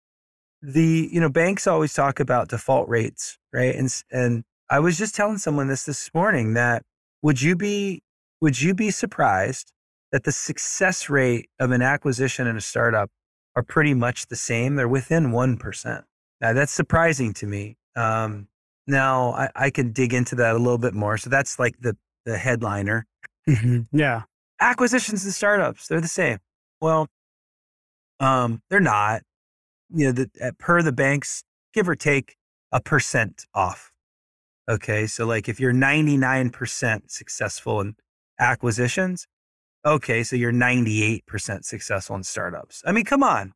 the, 0.63 1.09
you 1.13 1.21
know, 1.21 1.29
banks 1.29 1.67
always 1.67 1.93
talk 1.93 2.21
about 2.21 2.49
default 2.49 2.89
rates, 2.89 3.39
right? 3.53 3.75
And 3.75 3.89
and 4.11 4.45
I 4.71 4.81
was 4.81 4.97
just 4.99 5.15
telling 5.15 5.39
someone 5.39 5.69
this 5.69 5.85
this 5.85 6.11
morning 6.15 6.55
that 6.55 6.83
would 7.23 7.41
you 7.43 7.55
be 7.57 8.03
would 8.41 8.61
you 8.61 8.75
be 8.75 8.91
surprised 8.91 9.73
that 10.13 10.25
the 10.25 10.33
success 10.33 11.09
rate 11.11 11.49
of 11.59 11.71
an 11.71 11.83
acquisition 11.83 12.47
in 12.47 12.57
a 12.57 12.61
startup 12.61 13.11
are 13.57 13.63
pretty 13.63 13.95
much 13.95 14.27
the 14.27 14.37
same? 14.37 14.77
They're 14.77 14.89
within 14.89 15.33
1%. 15.33 16.03
Now, 16.41 16.53
that's 16.53 16.73
surprising 16.73 17.33
to 17.35 17.47
me. 17.47 17.77
Um, 17.97 18.49
now, 18.87 19.33
I, 19.33 19.49
I 19.57 19.71
can 19.71 19.93
dig 19.93 20.13
into 20.13 20.35
that 20.37 20.55
a 20.55 20.59
little 20.59 20.79
bit 20.79 20.95
more. 20.95 21.17
So 21.17 21.31
that's 21.31 21.59
like 21.59 21.77
the, 21.81 21.97
the 22.27 22.37
headliner. 22.37 23.07
Mm-hmm. 23.49 23.97
Yeah. 23.97 24.23
Acquisitions 24.61 25.25
and 25.25 25.33
startups, 25.33 25.89
they're 25.89 26.01
the 26.01 26.09
same. 26.09 26.39
Well, 26.81 27.09
um, 28.25 28.63
they're 28.71 28.81
not. 28.81 29.23
You 29.91 30.07
know, 30.07 30.13
the, 30.13 30.55
per 30.59 30.83
the 30.83 30.93
banks, 30.93 31.45
give 31.73 31.89
or 31.89 31.95
take 31.95 32.37
a 32.73 32.81
percent 32.81 33.45
off. 33.55 33.93
Okay. 34.69 35.07
So, 35.07 35.27
like 35.27 35.49
if 35.49 35.61
you're 35.61 35.73
99% 35.73 37.11
successful 37.11 37.81
in 37.81 37.95
acquisitions, 38.41 39.27
okay, 39.85 40.23
so 40.23 40.37
you're 40.37 40.53
98% 40.53 41.65
successful 41.65 42.17
in 42.17 42.23
startups. 42.23 42.83
I 42.87 42.93
mean, 42.93 43.05
come 43.05 43.23
on. 43.23 43.53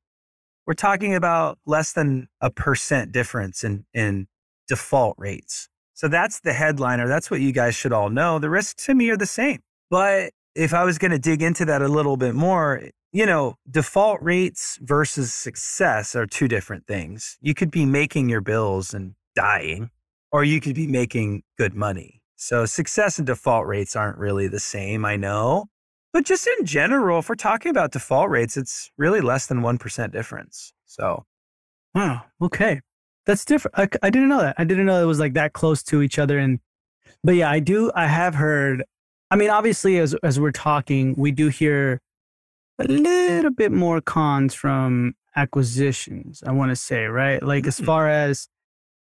We're 0.66 0.74
talking 0.74 1.14
about 1.14 1.58
less 1.66 1.92
than 1.92 2.28
a 2.40 2.50
percent 2.50 3.10
difference 3.10 3.64
in, 3.64 3.86
in 3.94 4.26
default 4.68 5.14
rates. 5.16 5.68
So 5.94 6.08
that's 6.08 6.40
the 6.40 6.52
headliner. 6.52 7.08
That's 7.08 7.30
what 7.30 7.40
you 7.40 7.52
guys 7.52 7.74
should 7.74 7.92
all 7.92 8.10
know. 8.10 8.38
The 8.38 8.50
risks 8.50 8.84
to 8.84 8.94
me 8.94 9.08
are 9.10 9.16
the 9.16 9.26
same. 9.26 9.60
But 9.90 10.32
if 10.54 10.74
I 10.74 10.84
was 10.84 10.98
going 10.98 11.10
to 11.12 11.18
dig 11.18 11.42
into 11.42 11.64
that 11.64 11.80
a 11.80 11.88
little 11.88 12.16
bit 12.16 12.34
more, 12.34 12.82
you 13.12 13.24
know, 13.24 13.56
default 13.70 14.20
rates 14.22 14.78
versus 14.82 15.32
success 15.32 16.14
are 16.14 16.26
two 16.26 16.48
different 16.48 16.86
things. 16.86 17.38
You 17.40 17.54
could 17.54 17.70
be 17.70 17.86
making 17.86 18.28
your 18.28 18.40
bills 18.40 18.92
and 18.92 19.14
dying, 19.34 19.90
or 20.30 20.44
you 20.44 20.60
could 20.60 20.74
be 20.74 20.86
making 20.86 21.42
good 21.56 21.74
money. 21.74 22.22
So 22.36 22.66
success 22.66 23.18
and 23.18 23.26
default 23.26 23.66
rates 23.66 23.96
aren't 23.96 24.18
really 24.18 24.46
the 24.46 24.60
same, 24.60 25.04
I 25.04 25.16
know. 25.16 25.66
But 26.12 26.24
just 26.24 26.46
in 26.58 26.66
general, 26.66 27.18
if 27.18 27.28
we're 27.28 27.34
talking 27.34 27.70
about 27.70 27.92
default 27.92 28.30
rates, 28.30 28.56
it's 28.56 28.90
really 28.96 29.20
less 29.20 29.46
than 29.46 29.60
1% 29.60 30.12
difference. 30.12 30.72
So, 30.86 31.24
wow. 31.94 32.22
Okay. 32.42 32.80
That's 33.26 33.44
different. 33.44 33.78
I, 33.78 33.88
I 34.06 34.10
didn't 34.10 34.28
know 34.28 34.40
that. 34.40 34.54
I 34.58 34.64
didn't 34.64 34.86
know 34.86 35.02
it 35.02 35.06
was 35.06 35.20
like 35.20 35.34
that 35.34 35.52
close 35.52 35.82
to 35.84 36.00
each 36.00 36.18
other. 36.18 36.38
And, 36.38 36.60
but 37.22 37.34
yeah, 37.34 37.50
I 37.50 37.60
do, 37.60 37.90
I 37.94 38.06
have 38.06 38.34
heard, 38.34 38.84
I 39.30 39.36
mean, 39.36 39.50
obviously, 39.50 39.98
as, 39.98 40.14
as 40.22 40.40
we're 40.40 40.50
talking, 40.50 41.14
we 41.18 41.30
do 41.30 41.48
hear 41.48 42.00
a 42.78 42.84
little 42.84 43.50
bit 43.50 43.72
more 43.72 44.00
cons 44.00 44.54
from 44.54 45.14
acquisitions, 45.36 46.42
I 46.46 46.52
want 46.52 46.70
to 46.70 46.76
say, 46.76 47.04
right? 47.04 47.42
Like, 47.42 47.66
as 47.66 47.80
mm. 47.80 47.84
far 47.84 48.08
as, 48.08 48.48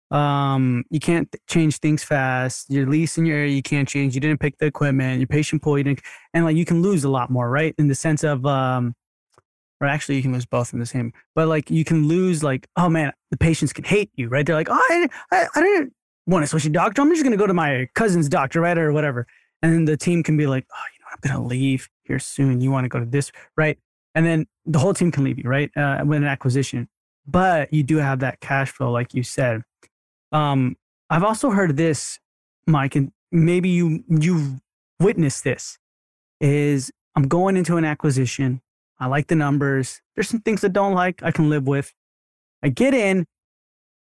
um 0.09 0.85
you 0.89 1.01
can't 1.01 1.35
change 1.49 1.79
things 1.79 2.01
fast 2.01 2.69
your 2.69 2.87
lease 2.87 3.17
in 3.17 3.25
your 3.25 3.35
area 3.35 3.53
you 3.53 3.61
can't 3.61 3.89
change 3.89 4.15
you 4.15 4.21
didn't 4.21 4.39
pick 4.39 4.57
the 4.57 4.65
equipment 4.65 5.19
your 5.19 5.27
patient 5.27 5.61
pool 5.61 5.77
you 5.77 5.83
didn't 5.83 5.99
and 6.33 6.45
like 6.45 6.55
you 6.55 6.63
can 6.63 6.81
lose 6.81 7.03
a 7.03 7.09
lot 7.09 7.29
more 7.29 7.49
right? 7.49 7.75
In 7.77 7.89
the 7.89 7.95
sense 7.95 8.23
of 8.23 8.45
um 8.45 8.95
or 9.81 9.87
actually 9.87 10.15
you 10.15 10.21
can 10.21 10.31
lose 10.31 10.45
both 10.45 10.71
in 10.71 10.79
the 10.79 10.85
same 10.85 11.11
but 11.35 11.49
like 11.49 11.69
you 11.69 11.83
can 11.83 12.07
lose 12.07 12.41
like 12.41 12.67
oh 12.77 12.87
man 12.87 13.11
the 13.31 13.37
patients 13.37 13.73
can 13.73 13.83
hate 13.83 14.09
you 14.15 14.29
right? 14.29 14.45
They're 14.45 14.55
like 14.55 14.69
oh 14.69 14.79
i 14.89 15.09
i, 15.33 15.47
I 15.53 15.61
didn't 15.61 15.91
want 16.25 16.43
to 16.43 16.47
switch 16.47 16.65
a 16.65 16.69
doctor. 16.69 17.01
I'm 17.01 17.09
just 17.09 17.23
going 17.23 17.31
to 17.31 17.37
go 17.37 17.47
to 17.47 17.53
my 17.53 17.89
cousin's 17.93 18.29
doctor 18.29 18.61
right? 18.61 18.77
Or 18.77 18.93
whatever. 18.93 19.27
And 19.61 19.73
then 19.73 19.85
the 19.85 19.97
team 19.97 20.23
can 20.23 20.37
be 20.37 20.47
like 20.47 20.65
oh 20.71 20.85
i'm 21.23 21.29
going 21.29 21.41
to 21.41 21.47
leave 21.47 21.89
here 22.03 22.19
soon 22.19 22.61
you 22.61 22.71
want 22.71 22.85
to 22.85 22.89
go 22.89 22.99
to 22.99 23.05
this 23.05 23.31
right 23.55 23.77
and 24.15 24.25
then 24.25 24.45
the 24.65 24.79
whole 24.79 24.93
team 24.93 25.11
can 25.11 25.23
leave 25.23 25.37
you 25.37 25.49
right 25.49 25.71
uh, 25.77 26.03
with 26.05 26.17
an 26.17 26.25
acquisition 26.25 26.87
but 27.25 27.71
you 27.73 27.83
do 27.83 27.97
have 27.97 28.19
that 28.19 28.39
cash 28.39 28.71
flow 28.71 28.91
like 28.91 29.13
you 29.13 29.23
said 29.23 29.61
um, 30.31 30.75
I've 31.09 31.23
also 31.23 31.51
heard 31.51 31.77
this, 31.77 32.19
Mike, 32.65 32.95
and 32.95 33.11
maybe 33.31 33.69
you 33.69 34.03
you 34.09 34.59
witnessed 34.99 35.43
this. 35.43 35.77
Is 36.39 36.91
I'm 37.15 37.27
going 37.27 37.57
into 37.57 37.77
an 37.77 37.85
acquisition. 37.85 38.61
I 38.99 39.07
like 39.07 39.27
the 39.27 39.35
numbers. 39.35 40.01
There's 40.15 40.29
some 40.29 40.41
things 40.41 40.63
I 40.63 40.69
don't 40.69 40.93
like. 40.93 41.23
I 41.23 41.31
can 41.31 41.49
live 41.49 41.67
with. 41.67 41.93
I 42.63 42.69
get 42.69 42.93
in, 42.93 43.25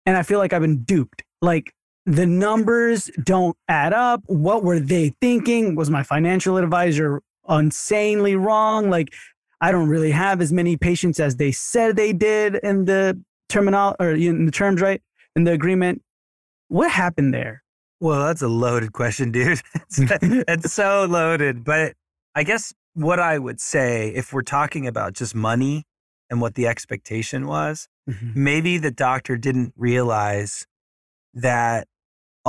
and 0.07 0.17
I 0.17 0.23
feel 0.23 0.39
like 0.39 0.53
I've 0.53 0.63
been 0.63 0.83
duped. 0.83 1.23
Like 1.41 1.73
the 2.11 2.27
numbers 2.27 3.09
don't 3.23 3.57
add 3.69 3.93
up. 3.93 4.23
What 4.27 4.65
were 4.65 4.81
they 4.81 5.15
thinking? 5.21 5.77
Was 5.77 5.91
my 5.91 6.03
financial 6.03 6.57
advisor 6.57 7.23
insanely 7.49 8.35
wrong? 8.35 8.91
Like 8.91 9.15
I 9.61 9.71
don't 9.71 9.89
really 9.89 10.11
have 10.11 10.41
as 10.41 10.53
many 10.53 10.77
patients 10.77 11.21
as 11.21 11.37
they 11.37 11.53
said 11.53 11.95
they 11.95 12.13
did 12.13 12.57
in 12.57 12.87
the 12.87 13.23
terminal 13.49 13.95
or 14.01 14.11
in 14.11 14.45
the 14.45 14.51
terms, 14.51 14.81
right? 14.81 15.01
In 15.37 15.45
the 15.45 15.53
agreement. 15.53 16.03
What 16.67 16.91
happened 16.91 17.33
there? 17.33 17.63
Well, 18.01 18.27
that's 18.27 18.43
a 18.43 18.49
loaded 18.49 18.93
question, 18.93 19.31
dude. 19.31 19.61
it's, 19.91 20.73
so 20.73 21.07
loaded. 21.09 21.65
But 21.65 21.95
I 22.35 22.43
guess 22.43 22.73
what 22.95 23.21
I 23.21 23.39
would 23.39 23.61
say, 23.61 24.09
if 24.09 24.33
we're 24.33 24.43
talking 24.43 24.87
about 24.87 25.13
just 25.13 25.35
money 25.35 25.85
and 26.29 26.41
what 26.41 26.55
the 26.55 26.67
expectation 26.67 27.47
was, 27.47 27.89
mm-hmm. 28.09 28.31
maybe 28.35 28.79
the 28.79 28.91
doctor 28.91 29.37
didn't 29.37 29.75
realize 29.77 30.67
that 31.35 31.87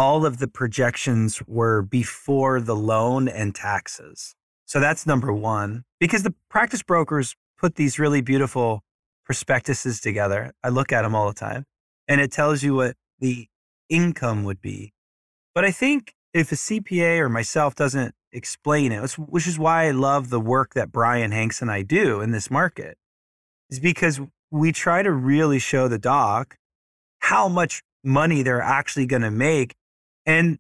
all 0.01 0.25
of 0.25 0.39
the 0.39 0.47
projections 0.47 1.43
were 1.45 1.83
before 1.83 2.59
the 2.59 2.75
loan 2.75 3.27
and 3.27 3.53
taxes. 3.53 4.33
So 4.65 4.79
that's 4.79 5.05
number 5.05 5.31
one. 5.31 5.83
Because 5.99 6.23
the 6.23 6.33
practice 6.49 6.81
brokers 6.81 7.35
put 7.59 7.75
these 7.75 7.99
really 7.99 8.21
beautiful 8.21 8.83
prospectuses 9.25 10.01
together. 10.01 10.53
I 10.63 10.69
look 10.69 10.91
at 10.91 11.03
them 11.03 11.13
all 11.13 11.27
the 11.27 11.35
time, 11.35 11.65
and 12.07 12.19
it 12.19 12.31
tells 12.31 12.63
you 12.63 12.73
what 12.73 12.95
the 13.19 13.47
income 13.89 14.43
would 14.43 14.59
be. 14.59 14.93
But 15.53 15.65
I 15.65 15.71
think 15.71 16.15
if 16.33 16.51
a 16.51 16.55
CPA 16.55 17.19
or 17.19 17.29
myself 17.29 17.75
doesn't 17.75 18.15
explain 18.31 18.91
it, 18.91 19.11
which 19.11 19.45
is 19.45 19.59
why 19.59 19.85
I 19.85 19.91
love 19.91 20.31
the 20.31 20.39
work 20.39 20.73
that 20.73 20.91
Brian 20.91 21.31
Hanks 21.31 21.61
and 21.61 21.69
I 21.69 21.83
do 21.83 22.21
in 22.21 22.31
this 22.31 22.49
market, 22.49 22.97
is 23.69 23.79
because 23.79 24.19
we 24.49 24.71
try 24.71 25.03
to 25.03 25.11
really 25.11 25.59
show 25.59 25.87
the 25.87 25.99
doc 25.99 26.57
how 27.19 27.47
much 27.47 27.83
money 28.03 28.41
they're 28.41 28.61
actually 28.63 29.05
going 29.05 29.21
to 29.21 29.29
make. 29.29 29.75
And 30.25 30.59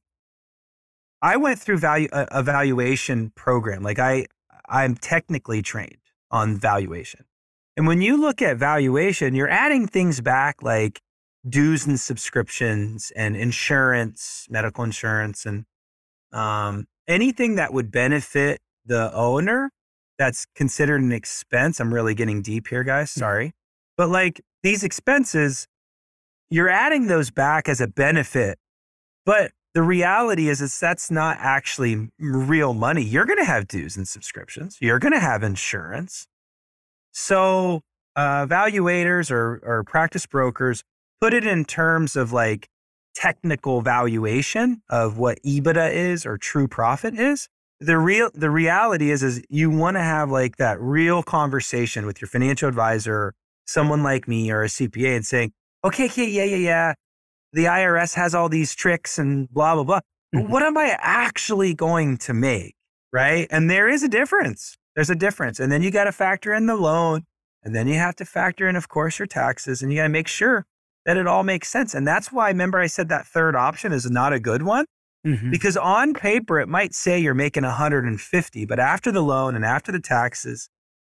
I 1.21 1.37
went 1.37 1.59
through 1.59 1.77
value 1.77 2.09
uh, 2.11 2.25
evaluation 2.31 3.31
program. 3.35 3.83
Like 3.83 3.99
I, 3.99 4.25
I'm 4.67 4.95
technically 4.95 5.61
trained 5.61 5.97
on 6.31 6.57
valuation. 6.57 7.25
And 7.77 7.87
when 7.87 8.01
you 8.01 8.19
look 8.19 8.41
at 8.41 8.57
valuation, 8.57 9.35
you're 9.35 9.49
adding 9.49 9.87
things 9.87 10.21
back 10.21 10.61
like 10.61 11.01
dues 11.47 11.85
and 11.85 11.99
subscriptions 11.99 13.11
and 13.15 13.35
insurance, 13.35 14.47
medical 14.49 14.83
insurance, 14.83 15.45
and 15.45 15.65
um, 16.33 16.87
anything 17.07 17.55
that 17.55 17.73
would 17.73 17.91
benefit 17.91 18.59
the 18.85 19.13
owner 19.13 19.71
that's 20.17 20.45
considered 20.55 21.01
an 21.01 21.11
expense. 21.11 21.79
I'm 21.79 21.93
really 21.93 22.13
getting 22.13 22.41
deep 22.41 22.67
here, 22.67 22.83
guys. 22.83 23.11
Mm. 23.11 23.19
Sorry. 23.19 23.51
But 23.97 24.09
like 24.09 24.41
these 24.63 24.83
expenses, 24.83 25.67
you're 26.49 26.69
adding 26.69 27.07
those 27.07 27.31
back 27.31 27.67
as 27.67 27.81
a 27.81 27.87
benefit. 27.87 28.57
But 29.25 29.51
the 29.73 29.83
reality 29.83 30.49
is, 30.49 30.61
is 30.61 30.79
that's 30.79 31.09
not 31.09 31.37
actually 31.39 32.09
real 32.19 32.73
money. 32.73 33.03
You're 33.03 33.25
going 33.25 33.39
to 33.39 33.45
have 33.45 33.67
dues 33.67 33.95
and 33.95 34.07
subscriptions. 34.07 34.77
You're 34.81 34.99
going 34.99 35.13
to 35.13 35.19
have 35.19 35.43
insurance. 35.43 36.27
So 37.13 37.81
uh, 38.15 38.45
evaluators 38.45 39.31
or, 39.31 39.61
or 39.63 39.83
practice 39.83 40.25
brokers 40.25 40.83
put 41.21 41.33
it 41.33 41.45
in 41.45 41.65
terms 41.65 42.15
of 42.15 42.33
like 42.33 42.67
technical 43.13 43.81
valuation 43.81 44.81
of 44.89 45.17
what 45.17 45.41
EBITDA 45.43 45.93
is 45.93 46.25
or 46.25 46.37
true 46.37 46.67
profit 46.67 47.17
is. 47.17 47.47
The 47.79 47.97
real 47.97 48.29
the 48.33 48.51
reality 48.51 49.09
is 49.09 49.23
is 49.23 49.43
you 49.49 49.71
want 49.71 49.97
to 49.97 50.01
have 50.01 50.29
like 50.29 50.57
that 50.57 50.79
real 50.79 51.23
conversation 51.23 52.05
with 52.05 52.21
your 52.21 52.27
financial 52.27 52.69
advisor, 52.69 53.33
someone 53.65 54.03
like 54.03 54.27
me 54.27 54.51
or 54.51 54.63
a 54.63 54.67
CPA 54.67 55.15
and 55.15 55.25
saying, 55.25 55.51
okay, 55.83 56.05
okay, 56.05 56.29
yeah, 56.29 56.43
yeah, 56.43 56.57
yeah. 56.57 56.93
The 57.53 57.65
IRS 57.65 58.15
has 58.15 58.33
all 58.33 58.49
these 58.49 58.75
tricks 58.75 59.19
and 59.19 59.49
blah, 59.51 59.75
blah, 59.75 59.83
blah. 59.83 59.99
Mm-hmm. 60.33 60.51
What 60.51 60.63
am 60.63 60.77
I 60.77 60.97
actually 60.99 61.73
going 61.73 62.17
to 62.17 62.33
make? 62.33 62.75
Right. 63.11 63.47
And 63.51 63.69
there 63.69 63.89
is 63.89 64.03
a 64.03 64.07
difference. 64.07 64.77
There's 64.95 65.09
a 65.09 65.15
difference. 65.15 65.59
And 65.59 65.71
then 65.71 65.81
you 65.81 65.91
got 65.91 66.05
to 66.05 66.11
factor 66.11 66.53
in 66.53 66.65
the 66.65 66.75
loan. 66.75 67.23
And 67.63 67.75
then 67.75 67.87
you 67.87 67.95
have 67.95 68.15
to 68.15 68.25
factor 68.25 68.67
in, 68.67 68.75
of 68.75 68.87
course, 68.87 69.19
your 69.19 69.27
taxes. 69.27 69.81
And 69.81 69.91
you 69.91 69.99
got 69.99 70.03
to 70.03 70.09
make 70.09 70.27
sure 70.27 70.65
that 71.05 71.17
it 71.17 71.27
all 71.27 71.43
makes 71.43 71.67
sense. 71.67 71.93
And 71.93 72.07
that's 72.07 72.31
why, 72.31 72.47
remember, 72.47 72.79
I 72.79 72.87
said 72.87 73.09
that 73.09 73.27
third 73.27 73.55
option 73.55 73.91
is 73.91 74.09
not 74.09 74.33
a 74.33 74.39
good 74.39 74.63
one. 74.63 74.85
Mm-hmm. 75.25 75.51
Because 75.51 75.77
on 75.77 76.13
paper, 76.13 76.59
it 76.59 76.67
might 76.67 76.95
say 76.95 77.19
you're 77.19 77.35
making 77.35 77.63
150, 77.63 78.65
but 78.65 78.79
after 78.79 79.11
the 79.11 79.21
loan 79.21 79.55
and 79.55 79.63
after 79.63 79.91
the 79.91 79.99
taxes, 79.99 80.67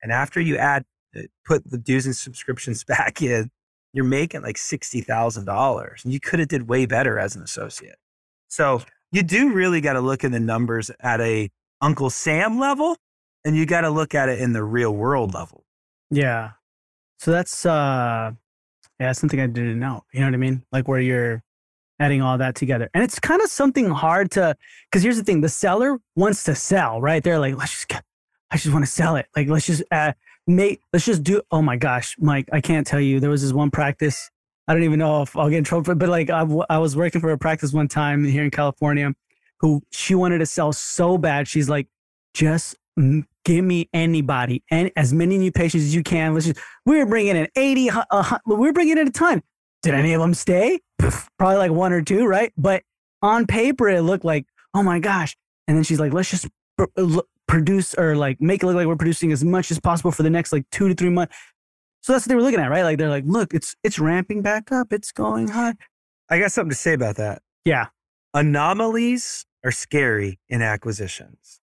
and 0.02 0.12
after 0.12 0.42
you 0.42 0.58
add, 0.58 0.84
uh, 1.16 1.22
put 1.46 1.70
the 1.70 1.78
dues 1.78 2.06
and 2.06 2.16
subscriptions 2.16 2.84
back 2.88 3.22
in, 3.22 3.50
you're 3.94 4.06
making 4.06 4.42
like 4.42 4.58
$60,000 4.58 6.04
and 6.04 6.14
you 6.14 6.20
could 6.20 6.40
have 6.40 6.48
did 6.48 6.68
way 6.68 6.86
better 6.86 7.20
as 7.20 7.36
an 7.36 7.44
associate. 7.44 7.96
So 8.48 8.82
you 9.12 9.24
do 9.24 9.54
really 9.54 9.80
got 9.82 9.94
to 9.94 10.02
look 10.02 10.24
at 10.24 10.32
the 10.32 10.40
numbers 10.40 10.92
at 11.00 11.22
a 11.22 11.50
Uncle 11.80 12.10
Sam 12.10 12.60
level 12.60 12.98
and 13.46 13.56
you 13.56 13.66
got 13.66 13.82
to 13.82 13.90
look 13.90 14.16
at 14.16 14.30
it 14.30 14.40
in 14.40 14.54
the 14.54 14.64
real 14.64 14.92
world 14.92 15.34
level. 15.34 15.64
Yeah. 16.10 16.52
So 17.20 17.32
that's 17.32 17.66
uh 17.66 18.32
yeah, 19.00 19.12
something 19.12 19.40
I 19.40 19.48
didn't 19.48 19.80
know. 19.80 20.04
You 20.14 20.22
know 20.22 20.28
what 20.28 20.34
I 20.34 20.38
mean? 20.38 20.64
Like 20.72 20.88
where 20.88 21.00
you're 21.00 21.44
adding 22.00 22.22
all 22.22 22.38
that 22.38 22.56
together. 22.56 22.90
And 22.94 23.04
it's 23.04 23.20
kind 23.20 23.42
of 23.42 23.50
something 23.50 23.90
hard 23.90 24.32
to 24.32 24.56
because 24.90 25.04
here's 25.04 25.18
the 25.18 25.24
thing, 25.24 25.42
the 25.42 25.50
seller 25.50 26.00
wants 26.16 26.44
to 26.46 26.56
sell, 26.56 27.02
right? 27.02 27.24
They're 27.24 27.40
like, 27.40 27.56
let's 27.56 27.72
just 27.72 27.88
get, 27.88 28.04
I 28.52 28.58
just 28.58 28.74
want 28.74 28.86
to 28.86 28.92
sell 28.92 29.16
it. 29.16 29.28
Like 29.36 29.48
let's 29.48 29.66
just 29.68 29.84
uh 29.92 30.14
make 30.48 30.82
let's 30.92 31.06
just 31.06 31.24
do 31.24 31.42
oh 31.52 31.62
my 31.62 31.76
gosh, 31.76 32.16
Mike, 32.20 32.50
I 32.52 32.62
can't 32.62 32.86
tell 32.86 33.00
you. 33.00 33.20
There 33.20 33.30
was 33.30 33.42
this 33.42 33.54
one 33.54 33.72
practice. 33.72 34.30
I 34.68 34.74
don't 34.74 34.84
even 34.84 35.00
know 35.00 35.22
if 35.22 35.36
I'll 35.36 35.50
get 35.50 35.58
in 35.58 35.64
trouble 35.64 35.84
for 35.84 35.92
it, 35.92 36.00
but 36.00 36.10
like 36.10 36.30
I, 36.30 36.46
I 36.70 36.78
was 36.78 36.96
working 36.96 37.22
for 37.22 37.32
a 37.32 37.38
practice 37.38 37.74
one 37.74 37.88
time 37.88 38.24
here 38.24 38.44
in 38.44 38.52
California 38.52 39.14
who 39.60 39.82
she 39.92 40.16
wanted 40.16 40.40
to 40.40 40.46
sell 40.46 40.74
so 40.74 41.18
bad. 41.18 41.48
She's 41.48 41.70
like, 41.70 41.88
just 42.34 42.76
give 43.46 43.66
me 43.66 43.90
anybody 43.94 44.64
and 44.70 44.92
as 44.96 45.14
many 45.14 45.38
new 45.38 45.52
patients 45.52 45.84
as 45.84 45.96
you 45.96 46.04
can. 46.04 46.34
Let's 46.34 46.46
just, 46.46 46.60
we 46.86 46.98
were 46.98 47.06
bringing 47.06 47.36
in 47.36 47.48
80, 47.56 47.90
uh, 47.90 48.38
we 48.46 48.56
were 48.56 48.74
bringing 48.74 48.98
in 48.98 49.08
a 49.08 49.12
ton. 49.12 49.42
Did 49.82 49.96
any 49.96 50.14
of 50.14 50.22
them 50.22 50.34
stay? 50.34 50.80
Probably 51.38 51.58
like 51.58 51.72
one 51.72 51.92
or 51.92 52.02
two, 52.02 52.26
right? 52.26 52.54
But 52.58 52.84
on 53.22 53.48
paper, 53.48 53.90
it 53.90 54.02
looked 54.02 54.24
like, 54.24 54.46
oh 54.74 54.84
my 54.84 55.00
gosh. 55.00 55.36
And 55.68 55.76
then 55.76 55.84
she's 55.84 56.00
like, 56.00 56.14
let's 56.14 56.30
just 56.30 56.48
produce 57.54 57.94
or 57.94 58.16
like 58.16 58.42
make 58.42 58.64
it 58.64 58.66
look 58.66 58.76
like 58.76 58.88
we're 58.88 58.96
producing 58.96 59.32
as 59.32 59.44
much 59.44 59.70
as 59.70 59.80
possible 59.80 60.12
for 60.12 60.24
the 60.24 60.30
next 60.30 60.52
like 60.52 60.66
two 60.72 60.88
to 60.88 60.96
three 60.96 61.10
months. 61.10 61.36
So 62.02 62.12
that's 62.12 62.26
what 62.26 62.30
they 62.30 62.36
were 62.36 62.42
looking 62.42 62.60
at, 62.60 62.72
right? 62.72 62.82
Like 62.82 62.98
they're 62.98 63.10
like, 63.10 63.26
look, 63.28 63.54
it's 63.54 63.76
it's 63.84 64.00
ramping 64.00 64.42
back 64.42 64.72
up, 64.72 64.92
it's 64.92 65.12
going 65.12 65.50
high. 65.50 65.76
I 66.32 66.40
got 66.40 66.52
something 66.52 66.72
to 66.72 66.76
say 66.76 66.94
about 66.94 67.18
that. 67.18 67.44
Yeah. 67.64 67.88
Anomalies 68.34 69.46
are 69.64 69.72
scary 69.72 70.40
in 70.50 70.64
acquisitions. 70.64 71.62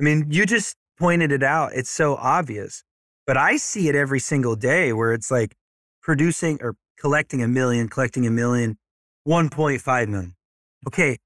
I 0.00 0.02
mean, 0.02 0.26
you 0.30 0.46
just 0.46 0.76
pointed 0.98 1.30
it 1.30 1.44
out. 1.44 1.74
It's 1.74 1.90
so 1.90 2.16
obvious, 2.16 2.82
but 3.24 3.36
I 3.36 3.56
see 3.56 3.88
it 3.88 3.94
every 3.94 4.18
single 4.18 4.56
day 4.56 4.92
where 4.92 5.12
it's 5.12 5.30
like 5.30 5.54
producing 6.02 6.58
or 6.60 6.74
collecting 6.98 7.40
a 7.40 7.48
million, 7.48 7.88
collecting 7.88 8.26
a 8.26 8.30
million, 8.30 8.78
1.5 9.28 10.08
million. 10.08 10.34
Okay. 10.88 11.18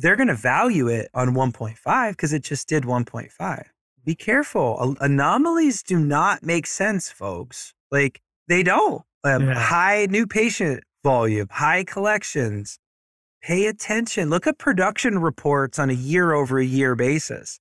They're 0.00 0.16
going 0.16 0.28
to 0.28 0.34
value 0.34 0.88
it 0.88 1.10
on 1.12 1.34
1.5 1.34 2.10
because 2.12 2.32
it 2.32 2.42
just 2.42 2.68
did 2.68 2.84
1.5. 2.84 3.64
Be 4.04 4.14
careful. 4.14 4.96
Anomalies 5.00 5.82
do 5.82 5.98
not 5.98 6.42
make 6.42 6.66
sense, 6.66 7.10
folks. 7.10 7.74
Like 7.90 8.20
they 8.48 8.62
don't. 8.62 9.02
Um, 9.24 9.48
yeah. 9.48 9.54
High 9.54 10.06
new 10.06 10.26
patient 10.26 10.84
volume, 11.04 11.48
high 11.50 11.84
collections. 11.84 12.78
Pay 13.42 13.66
attention. 13.66 14.30
Look 14.30 14.46
at 14.46 14.58
production 14.58 15.18
reports 15.18 15.78
on 15.78 15.90
a 15.90 15.94
year 15.94 16.32
over 16.32 16.58
a 16.58 16.64
year 16.64 16.94
basis. 16.94 17.58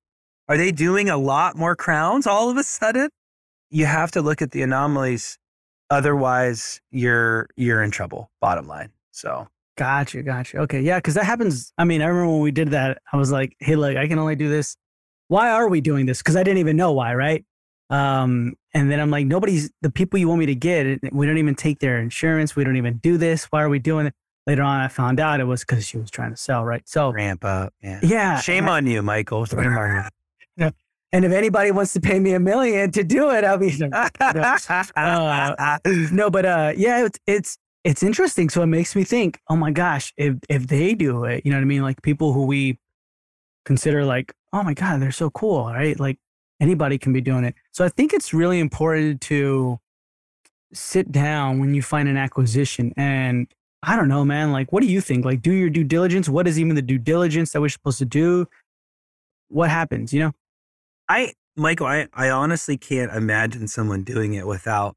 Are 0.48 0.58
they 0.58 0.72
doing 0.72 1.10
a 1.10 1.18
lot 1.18 1.56
more 1.56 1.76
crowns 1.76 2.26
all 2.26 2.50
of 2.50 2.58
a 2.58 2.64
sudden? 2.64 3.10
You 3.70 3.86
have 3.86 4.12
to 4.12 4.22
look 4.22 4.42
at 4.42 4.52
the 4.52 4.62
anomalies. 4.62 5.38
Otherwise, 5.90 6.82
you're 6.92 7.50
you're 7.56 7.84
in 7.84 7.92
trouble. 7.92 8.32
Bottom 8.42 8.68
line. 8.68 8.92
So 9.12 9.48
gotcha, 9.80 10.22
gotcha. 10.22 10.58
Okay, 10.60 10.82
yeah, 10.82 10.98
because 10.98 11.14
that 11.14 11.24
happens. 11.24 11.72
I 11.78 11.86
mean, 11.86 12.02
I 12.02 12.06
remember 12.06 12.34
when 12.34 12.42
we 12.42 12.52
did 12.52 12.72
that. 12.72 13.02
I 13.12 13.18
was 13.18 13.32
like, 13.32 13.56
hey, 13.60 13.78
look, 13.78 13.96
I 13.96 14.08
can 14.08 14.20
only 14.20 14.36
do 14.36 14.50
this. 14.50 14.76
Why 15.30 15.50
are 15.52 15.70
we 15.70 15.80
doing 15.80 16.06
this? 16.06 16.18
Because 16.20 16.36
I 16.36 16.44
didn't 16.44 16.58
even 16.58 16.76
know 16.76 16.92
why, 16.92 17.16
right? 17.16 17.46
Um, 17.90 18.56
and 18.74 18.92
then 18.92 19.00
I'm 19.00 19.10
like, 19.10 19.26
nobody's 19.26 19.72
the 19.82 19.90
people 19.90 20.20
you 20.20 20.28
want 20.28 20.40
me 20.40 20.48
to 20.48 20.56
get. 20.56 21.00
We 21.14 21.26
don't 21.26 21.38
even 21.38 21.56
take 21.56 21.80
their 21.80 22.00
insurance. 22.00 22.56
We 22.56 22.64
don't 22.66 22.76
even 22.76 22.98
do 22.98 23.18
this. 23.18 23.46
Why 23.46 23.64
are 23.64 23.70
we 23.70 23.80
doing 23.80 24.08
it? 24.08 24.14
Later 24.46 24.64
on, 24.64 24.82
I 24.82 24.90
found 24.90 25.20
out 25.20 25.40
it 25.40 25.46
was 25.46 25.62
because 25.62 25.88
she 25.88 25.98
was 25.98 26.12
trying 26.12 26.32
to 26.32 26.38
sell, 26.38 26.66
right? 26.66 26.88
So 26.88 27.12
ramp 27.12 27.46
up. 27.46 27.74
Yeah. 27.82 28.00
Yeah. 28.04 28.40
Shame 28.42 28.68
on 28.68 28.86
you, 28.86 29.02
Michael. 29.02 29.46
Shame 29.46 29.60
on 29.60 30.10
you. 30.58 30.72
And 31.12 31.26
if 31.26 31.32
anybody 31.32 31.72
wants 31.72 31.94
to 31.94 32.02
pay 32.02 32.20
me 32.20 32.34
a 32.34 32.40
million 32.40 32.92
to 32.92 33.04
do 33.04 33.32
it, 33.32 33.44
I'll 33.44 33.58
be 33.58 33.76
no, 33.80 33.90
uh, 33.92 35.78
no 36.12 36.30
but 36.30 36.46
uh, 36.46 36.74
yeah, 36.76 37.06
it's 37.06 37.20
it's 37.26 37.58
it's 37.84 38.04
interesting. 38.04 38.50
So 38.50 38.62
it 38.62 38.68
makes 38.68 38.96
me 38.96 39.04
think, 39.04 39.40
oh 39.50 39.56
my 39.56 39.72
gosh, 39.72 40.14
if 40.18 40.36
if 40.50 40.68
they 40.68 40.94
do 40.94 41.24
it, 41.24 41.46
you 41.46 41.52
know 41.52 41.58
what 41.58 41.64
I 41.64 41.66
mean? 41.66 41.82
Like 41.82 42.02
people 42.02 42.34
who 42.34 42.46
we 42.46 42.80
consider 43.66 44.06
like, 44.06 44.34
oh 44.54 44.64
my 44.64 44.74
god, 44.74 45.02
they're 45.02 45.12
so 45.12 45.30
cool, 45.30 45.66
right? 45.66 46.00
Like 46.00 46.18
anybody 46.60 46.98
can 46.98 47.14
be 47.14 47.22
doing 47.22 47.44
it. 47.44 47.56
So 47.72 47.86
I 47.86 47.90
think 47.90 48.14
it's 48.14 48.34
really 48.34 48.60
important 48.60 49.22
to 49.22 49.80
sit 50.74 51.12
down 51.12 51.60
when 51.60 51.74
you 51.74 51.82
find 51.82 52.08
an 52.08 52.18
acquisition 52.18 52.94
and 52.98 53.48
I 53.82 53.96
don't 53.96 54.10
know, 54.10 54.26
man. 54.26 54.52
Like, 54.52 54.72
what 54.74 54.82
do 54.82 54.88
you 54.88 55.00
think? 55.00 55.24
Like, 55.24 55.42
do 55.42 55.52
your 55.54 55.70
due 55.70 55.86
diligence. 55.86 56.28
What 56.28 56.48
is 56.48 56.60
even 56.60 56.76
the 56.76 56.82
due 56.82 56.98
diligence 56.98 57.52
that 57.52 57.62
we're 57.62 57.70
supposed 57.70 58.00
to 58.00 58.06
do? 58.06 58.46
What 59.48 59.70
happens, 59.70 60.14
you 60.14 60.20
know? 60.20 60.32
I, 61.08 61.34
Michael, 61.56 61.88
I, 61.88 62.08
I 62.14 62.30
honestly 62.30 62.78
can't 62.78 63.12
imagine 63.14 63.68
someone 63.68 64.04
doing 64.04 64.34
it 64.34 64.46
without 64.46 64.96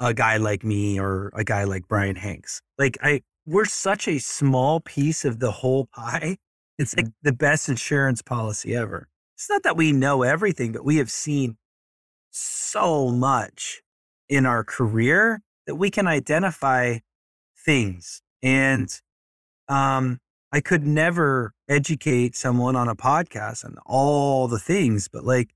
a 0.00 0.14
guy 0.14 0.38
like 0.38 0.64
me 0.64 0.98
or 0.98 1.30
a 1.34 1.44
guy 1.44 1.64
like 1.64 1.86
Brian 1.86 2.16
Hanks. 2.16 2.62
Like 2.78 2.98
I, 3.02 3.22
we're 3.46 3.66
such 3.66 4.08
a 4.08 4.18
small 4.18 4.80
piece 4.80 5.24
of 5.24 5.38
the 5.38 5.50
whole 5.50 5.86
pie. 5.86 6.38
It's 6.78 6.96
like 6.96 7.06
mm-hmm. 7.06 7.28
the 7.28 7.32
best 7.32 7.68
insurance 7.68 8.22
policy 8.22 8.74
ever. 8.74 9.08
It's 9.36 9.50
not 9.50 9.62
that 9.62 9.76
we 9.76 9.92
know 9.92 10.22
everything, 10.22 10.72
but 10.72 10.84
we 10.84 10.96
have 10.96 11.10
seen 11.10 11.56
so 12.30 13.08
much 13.10 13.82
in 14.28 14.46
our 14.46 14.64
career 14.64 15.42
that 15.66 15.74
we 15.74 15.90
can 15.90 16.06
identify 16.06 16.98
things. 17.64 18.22
And 18.42 18.88
um, 19.68 20.18
I 20.52 20.60
could 20.60 20.86
never 20.86 21.52
educate 21.68 22.34
someone 22.34 22.76
on 22.76 22.88
a 22.88 22.96
podcast 22.96 23.64
and 23.64 23.78
all 23.84 24.48
the 24.48 24.58
things, 24.58 25.08
but 25.08 25.24
like 25.24 25.50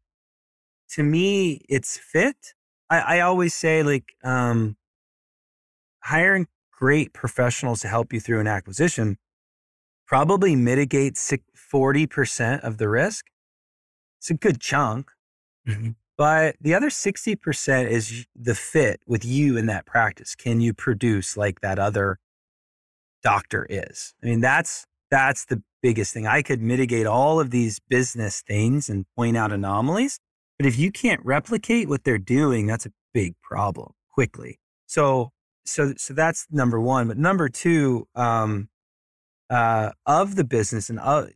to 0.91 1.03
me, 1.03 1.63
it's 1.69 1.97
fit. 1.97 2.55
I, 2.91 3.01
I 3.01 3.21
always 3.21 3.55
say 3.55 3.83
like 3.83 4.15
um, 4.23 4.77
hiring 6.01 6.47
great 6.73 7.13
professionals 7.13 7.81
to 7.81 7.89
help 7.89 8.13
you 8.13 8.21
through 8.21 8.41
an 8.41 8.47
acquisition 8.47 9.17
probably 10.07 10.55
mitigates 10.55 11.33
40% 11.73 12.61
of 12.61 12.79
the 12.79 12.89
risk. 12.89 13.27
It's 14.21 14.31
a 14.31 14.35
good 14.35 14.61
chunk. 14.61 15.11
Mm-hmm. 15.67 15.91
But 16.17 16.57
the 16.61 16.75
other 16.75 16.91
60% 16.91 17.89
is 17.89 18.27
the 18.37 18.55
fit 18.55 19.01
with 19.07 19.25
you 19.25 19.57
in 19.57 19.67
that 19.67 19.87
practice. 19.87 20.37
Can 20.37 20.61
you 20.61 20.73
produce 20.73 21.37
like 21.37 21.61
that 21.61 21.79
other 21.79 22.19
doctor 23.25 23.67
is. 23.69 24.15
I 24.23 24.27
mean, 24.27 24.41
that's 24.41 24.87
that's 25.11 25.47
the 25.47 25.63
biggest 25.83 26.15
thing. 26.15 26.27
I 26.27 26.43
could 26.43 26.61
mitigate 26.61 27.07
all 27.07 27.41
of 27.41 27.51
these 27.51 27.81
business 27.89 28.43
things 28.43 28.89
and 28.89 29.07
point 29.17 29.37
out 29.37 29.51
anomalies, 29.51 30.21
but 30.59 30.67
if 30.67 30.79
you 30.79 30.91
can't 30.91 31.21
replicate 31.25 31.89
what 31.89 32.05
they're 32.05 32.19
doing, 32.19 32.67
that's 32.67 32.87
a 32.87 32.93
big 33.13 33.35
problem 33.43 33.93
quickly. 34.13 34.59
So 34.87 35.31
so 35.65 35.95
so 35.97 36.15
that's 36.15 36.47
number 36.51 36.81
one. 36.81 37.09
But 37.09 37.19
number 37.19 37.49
two, 37.49 38.07
um, 38.15 38.69
uh, 39.51 39.91
of 40.07 40.37
the 40.37 40.45
business 40.45 40.91
and 40.91 40.99
uh, 41.01 41.27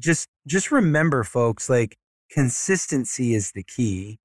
just 0.00 0.28
just 0.46 0.70
remember, 0.70 1.24
folks, 1.24 1.68
like 1.68 1.96
consistency 2.30 3.34
is 3.34 3.52
the 3.52 3.62
key. 3.62 4.18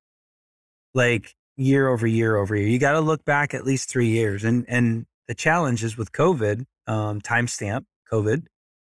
Like 0.94 1.36
year 1.56 1.88
over 1.88 2.06
year 2.06 2.36
over 2.36 2.56
year, 2.56 2.68
you 2.68 2.80
got 2.80 2.94
to 2.94 3.00
look 3.00 3.24
back 3.24 3.54
at 3.54 3.66
least 3.66 3.90
three 3.90 4.10
years, 4.10 4.44
and 4.44 4.66
and 4.68 5.06
the 5.28 5.36
challenge 5.36 5.84
is 5.84 5.98
with 5.98 6.12
COVID 6.12 6.66
um, 6.88 7.22
timestamp 7.22 7.86
COVID. 8.12 8.46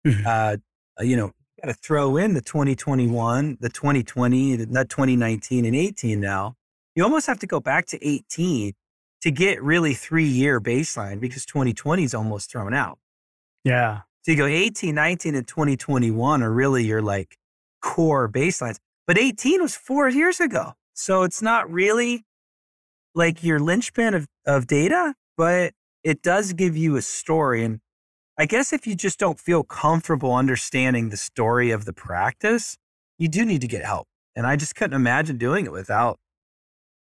Mm-hmm. 0.06 0.26
Uh, 0.26 0.56
you 1.02 1.16
know, 1.16 1.32
got 1.66 1.74
to 1.74 1.80
throw 1.80 2.16
in 2.16 2.34
the 2.34 2.40
2021, 2.40 3.58
the 3.60 3.68
2020, 3.68 4.66
not 4.66 4.88
2019 4.88 5.64
and 5.64 5.74
18 5.74 6.20
now. 6.20 6.54
You 6.94 7.02
almost 7.02 7.26
have 7.26 7.40
to 7.40 7.46
go 7.46 7.60
back 7.60 7.86
to 7.86 8.06
18 8.06 8.72
to 9.22 9.30
get 9.30 9.62
really 9.62 9.94
three 9.94 10.26
year 10.26 10.60
baseline 10.60 11.20
because 11.20 11.44
2020 11.44 12.04
is 12.04 12.14
almost 12.14 12.50
thrown 12.50 12.72
out. 12.72 12.98
Yeah. 13.64 14.02
So 14.22 14.32
you 14.32 14.38
go 14.38 14.46
18, 14.46 14.94
19, 14.94 15.34
and 15.34 15.46
2021 15.46 16.42
are 16.42 16.52
really 16.52 16.84
your 16.84 17.02
like 17.02 17.36
core 17.82 18.28
baselines. 18.28 18.78
But 19.06 19.18
18 19.18 19.62
was 19.62 19.76
four 19.76 20.08
years 20.08 20.40
ago. 20.40 20.74
So 20.94 21.22
it's 21.22 21.42
not 21.42 21.70
really 21.70 22.24
like 23.14 23.42
your 23.42 23.58
linchpin 23.58 24.14
of, 24.14 24.26
of 24.46 24.66
data, 24.66 25.14
but 25.36 25.72
it 26.04 26.22
does 26.22 26.52
give 26.52 26.76
you 26.76 26.96
a 26.96 27.02
story. 27.02 27.64
And 27.64 27.80
I 28.38 28.46
guess 28.46 28.72
if 28.72 28.86
you 28.86 28.94
just 28.94 29.18
don't 29.18 29.40
feel 29.40 29.62
comfortable 29.62 30.34
understanding 30.34 31.08
the 31.08 31.16
story 31.16 31.70
of 31.70 31.86
the 31.86 31.92
practice, 31.92 32.76
you 33.18 33.28
do 33.28 33.44
need 33.44 33.62
to 33.62 33.66
get 33.66 33.84
help. 33.84 34.08
And 34.34 34.46
I 34.46 34.56
just 34.56 34.74
couldn't 34.74 34.94
imagine 34.94 35.38
doing 35.38 35.64
it 35.64 35.72
without 35.72 36.18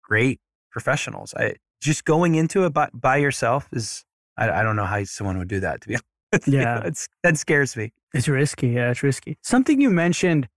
great 0.01 0.39
professionals. 0.71 1.33
I 1.33 1.55
just 1.81 2.05
going 2.05 2.35
into 2.35 2.65
it 2.65 2.73
by, 2.73 2.89
by 2.93 3.17
yourself 3.17 3.67
is, 3.73 4.05
I, 4.37 4.49
I, 4.49 4.63
don't 4.63 4.77
know 4.77 4.85
how 4.85 5.03
someone 5.03 5.37
would 5.37 5.49
do 5.49 5.59
that 5.59 5.81
to 5.81 5.87
be 5.89 5.97
honest. 6.33 6.47
Yeah. 6.47 6.81
It's, 6.85 7.07
that 7.23 7.37
scares 7.37 7.75
me. 7.75 7.91
It's 8.13 8.29
risky. 8.29 8.69
Yeah, 8.69 8.91
it's 8.91 9.03
risky. 9.03 9.37
Something 9.41 9.81
you 9.81 9.89
mentioned 9.89 10.47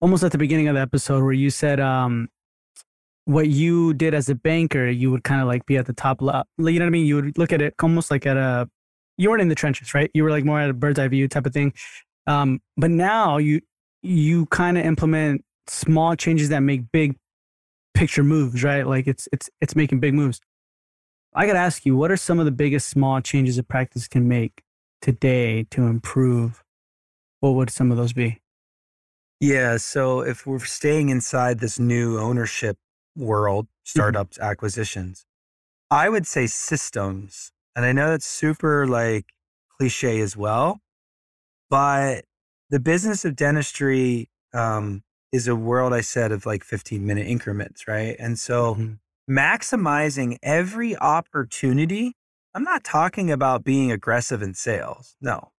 almost 0.00 0.22
at 0.22 0.32
the 0.32 0.38
beginning 0.38 0.68
of 0.68 0.74
the 0.74 0.80
episode 0.82 1.24
where 1.24 1.32
you 1.32 1.48
said, 1.48 1.80
um, 1.80 2.28
what 3.24 3.48
you 3.48 3.92
did 3.94 4.14
as 4.14 4.28
a 4.28 4.34
banker, 4.34 4.88
you 4.88 5.10
would 5.10 5.24
kind 5.24 5.40
of 5.40 5.46
like 5.46 5.66
be 5.66 5.76
at 5.76 5.86
the 5.86 5.92
top 5.92 6.22
level. 6.22 6.44
You 6.58 6.78
know 6.78 6.84
what 6.84 6.86
I 6.86 6.90
mean? 6.90 7.06
You 7.06 7.16
would 7.16 7.38
look 7.38 7.52
at 7.52 7.60
it 7.60 7.74
almost 7.82 8.10
like 8.10 8.26
at 8.26 8.36
a, 8.36 8.68
you 9.18 9.28
weren't 9.28 9.42
in 9.42 9.48
the 9.48 9.54
trenches, 9.54 9.92
right? 9.92 10.10
You 10.14 10.22
were 10.22 10.30
like 10.30 10.44
more 10.44 10.60
at 10.60 10.70
a 10.70 10.72
bird's 10.72 10.98
eye 10.98 11.08
view 11.08 11.28
type 11.28 11.44
of 11.44 11.52
thing. 11.52 11.74
Um, 12.26 12.60
but 12.76 12.90
now 12.90 13.36
you, 13.36 13.60
you 14.02 14.46
kind 14.46 14.78
of 14.78 14.84
implement 14.86 15.44
small 15.66 16.14
changes 16.14 16.48
that 16.48 16.60
make 16.60 16.90
big 16.92 17.16
picture 17.94 18.22
moves, 18.22 18.62
right? 18.62 18.86
Like 18.86 19.06
it's, 19.06 19.28
it's, 19.32 19.50
it's 19.60 19.74
making 19.74 20.00
big 20.00 20.14
moves. 20.14 20.40
I 21.34 21.46
got 21.46 21.54
to 21.54 21.58
ask 21.58 21.84
you, 21.84 21.96
what 21.96 22.10
are 22.10 22.16
some 22.16 22.38
of 22.38 22.44
the 22.46 22.52
biggest 22.52 22.88
small 22.88 23.20
changes 23.20 23.58
a 23.58 23.62
practice 23.62 24.08
can 24.08 24.28
make 24.28 24.62
today 25.02 25.64
to 25.70 25.82
improve? 25.82 26.62
What 27.40 27.50
would 27.50 27.70
some 27.70 27.90
of 27.90 27.96
those 27.96 28.12
be? 28.12 28.40
Yeah. 29.40 29.76
So 29.76 30.20
if 30.20 30.46
we're 30.46 30.58
staying 30.60 31.10
inside 31.10 31.60
this 31.60 31.78
new 31.78 32.18
ownership 32.18 32.78
world, 33.16 33.66
mm-hmm. 33.66 33.98
startups, 33.98 34.38
mm-hmm. 34.38 34.50
acquisitions, 34.50 35.26
I 35.90 36.08
would 36.08 36.26
say 36.26 36.46
systems. 36.46 37.52
And 37.78 37.86
I 37.86 37.92
know 37.92 38.10
that's 38.10 38.26
super 38.26 38.88
like 38.88 39.26
cliche 39.76 40.20
as 40.20 40.36
well, 40.36 40.80
but 41.70 42.24
the 42.70 42.80
business 42.80 43.24
of 43.24 43.36
dentistry 43.36 44.28
um, 44.52 45.04
is 45.30 45.46
a 45.46 45.54
world 45.54 45.92
I 45.92 46.00
said 46.00 46.32
of 46.32 46.44
like 46.44 46.64
15 46.64 47.06
minute 47.06 47.28
increments, 47.28 47.86
right? 47.86 48.16
And 48.18 48.36
so 48.36 48.74
mm-hmm. 48.74 49.32
maximizing 49.32 50.38
every 50.42 50.96
opportunity. 50.96 52.16
I'm 52.52 52.64
not 52.64 52.82
talking 52.82 53.30
about 53.30 53.62
being 53.62 53.92
aggressive 53.92 54.42
in 54.42 54.54
sales. 54.54 55.14
No, 55.20 55.52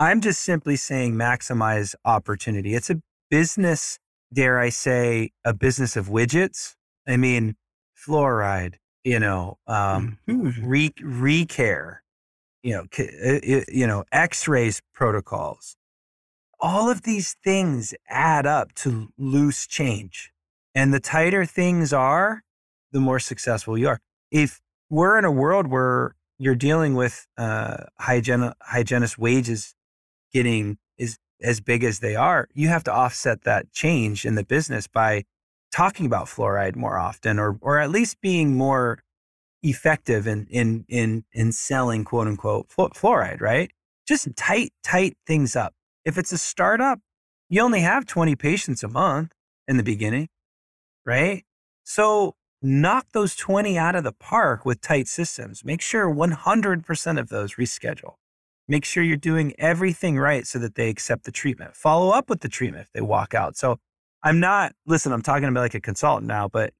I'm 0.00 0.22
just 0.22 0.40
simply 0.40 0.76
saying 0.76 1.12
maximize 1.12 1.94
opportunity. 2.06 2.74
It's 2.74 2.88
a 2.88 3.02
business, 3.30 3.98
dare 4.32 4.58
I 4.58 4.70
say, 4.70 5.32
a 5.44 5.52
business 5.52 5.94
of 5.94 6.06
widgets. 6.08 6.74
I 7.06 7.18
mean, 7.18 7.56
fluoride, 7.94 8.76
you 9.04 9.20
know, 9.20 9.58
um, 9.66 10.18
mm-hmm. 10.26 10.66
re 10.66 10.90
recare, 11.00 11.98
you 12.62 12.72
know, 12.72 12.86
you 13.68 13.86
know, 13.86 14.04
X-rays 14.10 14.82
protocols. 14.92 15.76
All 16.58 16.90
of 16.90 17.02
these 17.02 17.36
things 17.44 17.94
add 18.08 18.46
up 18.46 18.74
to 18.76 19.12
loose 19.18 19.66
change, 19.66 20.32
and 20.74 20.92
the 20.92 21.00
tighter 21.00 21.44
things 21.44 21.92
are, 21.92 22.42
the 22.90 23.00
more 23.00 23.18
successful 23.18 23.76
you 23.76 23.88
are. 23.88 24.00
If 24.30 24.60
we're 24.88 25.18
in 25.18 25.24
a 25.24 25.30
world 25.30 25.66
where 25.66 26.16
you're 26.38 26.54
dealing 26.54 26.94
with 26.94 27.26
uh, 27.36 27.84
hygiene, 28.00 28.52
hygienist 28.62 29.18
wages 29.18 29.74
getting 30.32 30.78
is 30.96 31.18
as 31.42 31.60
big 31.60 31.84
as 31.84 31.98
they 31.98 32.16
are, 32.16 32.48
you 32.54 32.68
have 32.68 32.84
to 32.84 32.92
offset 32.92 33.44
that 33.44 33.70
change 33.72 34.24
in 34.24 34.34
the 34.34 34.44
business 34.44 34.86
by 34.86 35.24
talking 35.74 36.06
about 36.06 36.26
fluoride 36.26 36.76
more 36.76 36.96
often 36.96 37.36
or 37.36 37.58
or 37.60 37.80
at 37.80 37.90
least 37.90 38.20
being 38.20 38.56
more 38.56 39.02
effective 39.64 40.24
in 40.24 40.46
in 40.48 40.84
in 40.88 41.24
in 41.32 41.50
selling 41.50 42.04
quote 42.04 42.28
unquote 42.28 42.68
fluoride, 42.68 43.40
right? 43.40 43.72
Just 44.06 44.28
tight 44.36 44.72
tight 44.84 45.16
things 45.26 45.56
up. 45.56 45.74
If 46.04 46.16
it's 46.16 46.30
a 46.30 46.38
startup, 46.38 47.00
you 47.48 47.60
only 47.60 47.80
have 47.80 48.06
20 48.06 48.36
patients 48.36 48.84
a 48.84 48.88
month 48.88 49.32
in 49.66 49.76
the 49.76 49.82
beginning, 49.82 50.28
right? 51.04 51.42
So 51.82 52.36
knock 52.62 53.06
those 53.12 53.34
20 53.34 53.76
out 53.76 53.96
of 53.96 54.04
the 54.04 54.12
park 54.12 54.64
with 54.64 54.80
tight 54.80 55.08
systems. 55.08 55.64
Make 55.64 55.80
sure 55.80 56.08
100% 56.08 57.18
of 57.18 57.28
those 57.30 57.54
reschedule. 57.54 58.14
Make 58.68 58.84
sure 58.84 59.02
you're 59.02 59.16
doing 59.16 59.54
everything 59.58 60.18
right 60.18 60.46
so 60.46 60.58
that 60.60 60.76
they 60.76 60.88
accept 60.88 61.24
the 61.24 61.32
treatment. 61.32 61.74
Follow 61.74 62.10
up 62.10 62.30
with 62.30 62.40
the 62.40 62.48
treatment 62.48 62.86
if 62.86 62.92
they 62.92 63.00
walk 63.00 63.34
out. 63.34 63.56
So 63.56 63.78
I'm 64.24 64.40
not, 64.40 64.72
listen, 64.86 65.12
I'm 65.12 65.22
talking 65.22 65.48
about 65.48 65.60
like 65.60 65.74
a 65.74 65.80
consultant 65.80 66.26
now, 66.26 66.48
but 66.48 66.72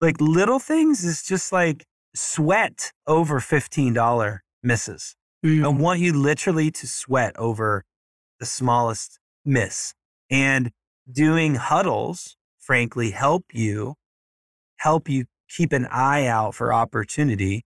like 0.00 0.20
little 0.20 0.58
things 0.58 1.04
is 1.04 1.22
just 1.22 1.52
like 1.52 1.86
sweat 2.14 2.92
over 3.06 3.40
$15 3.40 4.40
misses. 4.62 5.14
Mm. 5.44 5.64
I 5.64 5.68
want 5.68 6.00
you 6.00 6.12
literally 6.12 6.70
to 6.72 6.86
sweat 6.86 7.36
over 7.38 7.84
the 8.38 8.46
smallest 8.46 9.18
miss. 9.44 9.94
And 10.30 10.70
doing 11.10 11.54
huddles, 11.54 12.36
frankly, 12.58 13.12
help 13.12 13.46
you, 13.52 13.94
help 14.78 15.08
you 15.08 15.24
keep 15.48 15.72
an 15.72 15.86
eye 15.86 16.26
out 16.26 16.54
for 16.54 16.72
opportunity. 16.72 17.64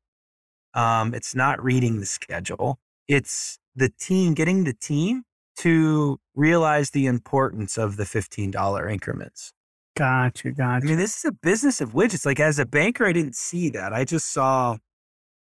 Um, 0.74 1.14
it's 1.14 1.34
not 1.34 1.62
reading 1.62 2.00
the 2.00 2.06
schedule 2.06 2.78
it's 3.08 3.58
the 3.74 3.88
team 3.88 4.34
getting 4.34 4.64
the 4.64 4.72
team 4.72 5.24
to 5.58 6.18
realize 6.34 6.90
the 6.90 7.06
importance 7.06 7.78
of 7.78 7.96
the 7.96 8.04
$15 8.04 8.90
increments. 8.90 9.52
Gotcha, 9.96 10.50
gotcha. 10.50 10.84
I 10.84 10.88
mean, 10.88 10.98
this 10.98 11.18
is 11.18 11.24
a 11.24 11.32
business 11.32 11.80
of 11.80 11.92
widgets. 11.92 12.26
Like 12.26 12.40
as 12.40 12.58
a 12.58 12.66
banker, 12.66 13.06
I 13.06 13.12
didn't 13.12 13.36
see 13.36 13.68
that. 13.70 13.92
I 13.92 14.04
just 14.04 14.32
saw 14.32 14.76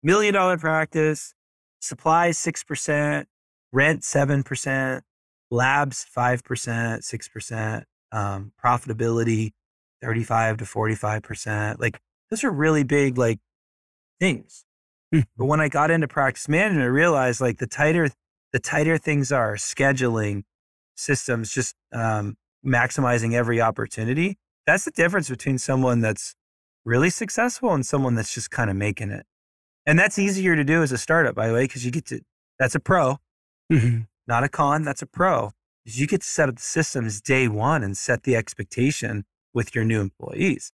million 0.04 0.34
dollar 0.34 0.58
practice, 0.58 1.34
supplies 1.82 2.38
6%, 2.38 3.26
rent 3.72 4.02
7%, 4.02 5.02
labs 5.50 6.06
5%, 6.16 6.44
6%, 6.44 7.84
um, 8.12 8.52
profitability 8.64 9.52
35 10.04 10.58
to 10.58 10.66
45%. 10.66 11.80
Like 11.80 12.00
those 12.30 12.44
are 12.44 12.52
really 12.52 12.84
big 12.84 13.18
like 13.18 13.40
things. 14.20 14.66
Hmm. 15.12 15.22
but 15.38 15.46
when 15.46 15.62
I 15.62 15.70
got 15.70 15.92
into 15.92 16.08
practice 16.08 16.50
management, 16.50 16.84
I 16.84 16.88
realized 16.88 17.42
like 17.42 17.60
the 17.60 17.68
tighter 17.68 18.10
the 18.54 18.60
tighter 18.60 18.98
things 18.98 19.32
are, 19.32 19.56
scheduling 19.56 20.44
systems, 20.96 21.52
just 21.52 21.76
um, 21.92 22.38
maximizing 22.66 23.34
every 23.34 23.60
opportunity. 23.60 24.38
That's 24.66 24.86
the 24.86 24.92
difference 24.92 25.30
between 25.30 25.58
someone 25.58 26.00
that's 26.00 26.36
really 26.86 27.10
successful 27.10 27.74
and 27.74 27.86
someone 27.86 28.16
that's 28.16 28.34
just 28.34 28.52
kind 28.52 28.70
of 28.70 28.76
making 28.76 29.10
it. 29.10 29.26
And 29.86 30.00
that's 30.00 30.18
easier 30.18 30.56
to 30.56 30.64
do 30.64 30.82
as 30.82 30.92
a 30.92 30.98
startup, 30.98 31.36
by 31.36 31.48
the 31.48 31.54
way, 31.54 31.64
because 31.64 31.84
you 31.84 31.92
get 31.92 32.06
to 32.06 32.22
that's 32.60 32.76
a 32.76 32.80
pro, 32.80 33.18
mm-hmm. 33.72 34.02
not 34.28 34.44
a 34.44 34.50
con. 34.50 34.84
That's 34.84 35.02
a 35.02 35.08
pro. 35.08 35.52
You 35.84 36.08
get 36.08 36.22
to 36.22 36.28
set 36.28 36.48
up 36.48 36.56
the 36.56 36.62
systems 36.62 37.20
day 37.20 37.48
one 37.48 37.84
and 37.84 37.98
set 37.98 38.24
the 38.24 38.36
expectation 38.36 39.26
with 39.54 39.76
your 39.76 39.84
new 39.84 40.00
employees. 40.00 40.72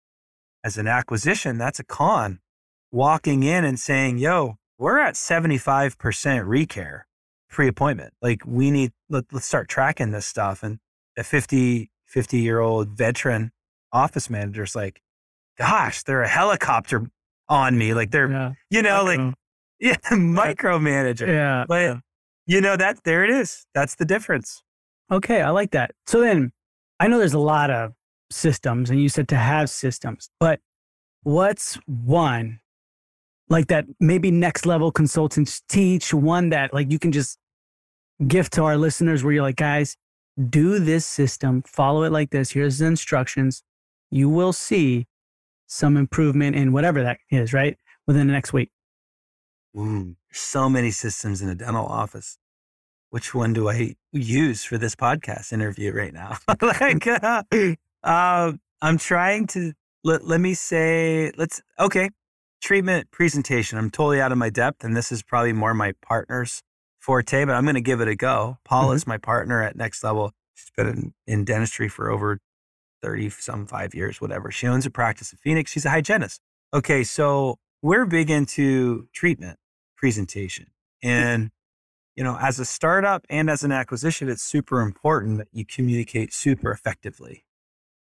As 0.64 0.78
an 0.78 0.88
acquisition, 0.88 1.58
that's 1.58 1.78
a 1.78 1.84
con 1.84 2.40
walking 2.90 3.42
in 3.42 3.64
and 3.64 3.78
saying, 3.78 4.18
yo, 4.18 4.56
we're 4.78 4.98
at 4.98 5.14
75% 5.14 6.46
recare 6.46 7.06
pre 7.56 7.68
appointment. 7.68 8.12
Like 8.20 8.42
we 8.44 8.70
need, 8.70 8.92
let, 9.08 9.24
us 9.32 9.46
start 9.46 9.66
tracking 9.66 10.10
this 10.10 10.26
stuff. 10.26 10.62
And 10.62 10.78
a 11.16 11.24
50, 11.24 11.90
50 12.04 12.38
year 12.38 12.60
old 12.60 12.90
veteran 12.90 13.50
office 13.94 14.28
manager's 14.28 14.76
like, 14.76 15.00
gosh, 15.56 16.02
they're 16.02 16.20
a 16.20 16.28
helicopter 16.28 17.10
on 17.48 17.78
me. 17.78 17.94
Like 17.94 18.10
they're, 18.10 18.30
yeah. 18.30 18.52
you 18.68 18.82
know, 18.82 19.04
micro. 19.04 19.24
like, 19.24 19.34
yeah, 19.80 19.96
micromanager. 20.10 21.26
Yeah. 21.26 21.64
But, 21.66 21.80
yeah. 21.80 21.96
you 22.44 22.60
know, 22.60 22.76
that 22.76 23.02
there 23.04 23.24
it 23.24 23.30
is. 23.30 23.64
That's 23.74 23.94
the 23.94 24.04
difference. 24.04 24.62
Okay. 25.10 25.40
I 25.40 25.48
like 25.48 25.70
that. 25.70 25.92
So 26.06 26.20
then 26.20 26.52
I 27.00 27.08
know 27.08 27.18
there's 27.18 27.32
a 27.32 27.38
lot 27.38 27.70
of 27.70 27.94
systems 28.30 28.90
and 28.90 29.00
you 29.00 29.08
said 29.08 29.28
to 29.28 29.36
have 29.36 29.70
systems, 29.70 30.28
but 30.38 30.60
what's 31.22 31.78
one 31.86 32.60
like 33.48 33.68
that 33.68 33.86
maybe 33.98 34.30
next 34.30 34.66
level 34.66 34.92
consultants 34.92 35.62
teach 35.70 36.12
one 36.12 36.50
that 36.50 36.74
like 36.74 36.92
you 36.92 36.98
can 36.98 37.12
just 37.12 37.38
give 38.26 38.50
to 38.50 38.64
our 38.64 38.76
listeners 38.76 39.22
where 39.22 39.32
you're 39.32 39.42
like 39.42 39.56
guys 39.56 39.96
do 40.50 40.78
this 40.78 41.06
system 41.06 41.62
follow 41.62 42.02
it 42.02 42.12
like 42.12 42.30
this. 42.30 42.50
Here's 42.50 42.78
the 42.78 42.86
instructions. 42.86 43.62
You 44.10 44.28
will 44.28 44.52
see 44.52 45.06
some 45.66 45.96
improvement 45.96 46.56
in 46.56 46.72
whatever 46.72 47.02
that 47.02 47.18
is 47.30 47.52
right? 47.52 47.76
Within 48.06 48.26
the 48.26 48.32
next 48.32 48.52
week. 48.52 48.70
So 50.32 50.68
many 50.68 50.90
systems 50.90 51.42
in 51.42 51.48
a 51.48 51.54
dental 51.54 51.86
office. 51.86 52.38
Which 53.10 53.34
one 53.34 53.52
do 53.52 53.68
i 53.68 53.94
use 54.12 54.64
for 54.64 54.78
this 54.78 54.94
podcast 54.94 55.52
interview 55.52 55.92
right 55.92 56.12
now? 56.12 56.38
Like 56.60 57.06
uh, 57.06 57.42
uh, 58.02 58.52
i'm 58.82 58.98
trying 58.98 59.46
to 59.48 59.72
let, 60.04 60.24
let 60.24 60.40
me 60.40 60.54
say 60.54 61.32
let's 61.36 61.62
okay 61.78 62.10
treatment 62.60 63.10
presentation. 63.10 63.78
I'm 63.78 63.90
totally 63.90 64.20
out 64.20 64.32
of 64.32 64.38
my 64.38 64.50
depth, 64.50 64.84
and 64.84 64.96
this 64.96 65.12
is 65.12 65.22
probably 65.22 65.52
more 65.52 65.74
my 65.74 65.92
partner's 66.02 66.62
forte, 67.06 67.44
but 67.44 67.54
I'm 67.54 67.62
going 67.62 67.76
to 67.76 67.80
give 67.80 68.00
it 68.00 68.08
a 68.08 68.16
go. 68.16 68.58
Paul 68.64 68.86
mm-hmm. 68.86 68.96
is 68.96 69.06
my 69.06 69.16
partner 69.16 69.62
at 69.62 69.76
Next 69.76 70.02
Level. 70.02 70.32
She's 70.54 70.72
been 70.76 70.88
in, 70.88 71.14
in 71.26 71.44
dentistry 71.44 71.88
for 71.88 72.10
over 72.10 72.40
30 73.00 73.30
some 73.30 73.64
five 73.64 73.94
years, 73.94 74.20
whatever. 74.20 74.50
She 74.50 74.66
owns 74.66 74.86
a 74.86 74.90
practice 74.90 75.30
in 75.30 75.38
Phoenix. 75.38 75.70
She's 75.70 75.84
a 75.84 75.90
hygienist. 75.90 76.40
Okay, 76.74 77.04
so 77.04 77.58
we're 77.80 78.06
big 78.06 78.28
into 78.28 79.06
treatment 79.12 79.56
presentation. 79.96 80.66
And, 81.00 81.50
you 82.16 82.24
know, 82.24 82.36
as 82.40 82.58
a 82.58 82.64
startup 82.64 83.24
and 83.30 83.48
as 83.48 83.62
an 83.62 83.70
acquisition, 83.70 84.28
it's 84.28 84.42
super 84.42 84.80
important 84.80 85.38
that 85.38 85.48
you 85.52 85.64
communicate 85.64 86.32
super 86.32 86.72
effectively, 86.72 87.44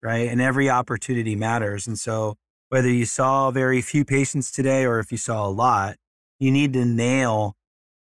right? 0.01 0.27
And 0.27 0.41
every 0.41 0.71
opportunity 0.71 1.35
matters. 1.35 1.85
And 1.85 1.99
so 1.99 2.35
whether 2.69 2.89
you 2.89 3.05
saw 3.05 3.51
very 3.51 3.83
few 3.83 4.03
patients 4.03 4.51
today 4.51 4.85
or 4.85 4.97
if 4.97 5.11
you 5.11 5.19
saw 5.19 5.45
a 5.45 5.51
lot, 5.51 5.97
you 6.39 6.49
need 6.49 6.73
to 6.73 6.83
nail 6.83 7.56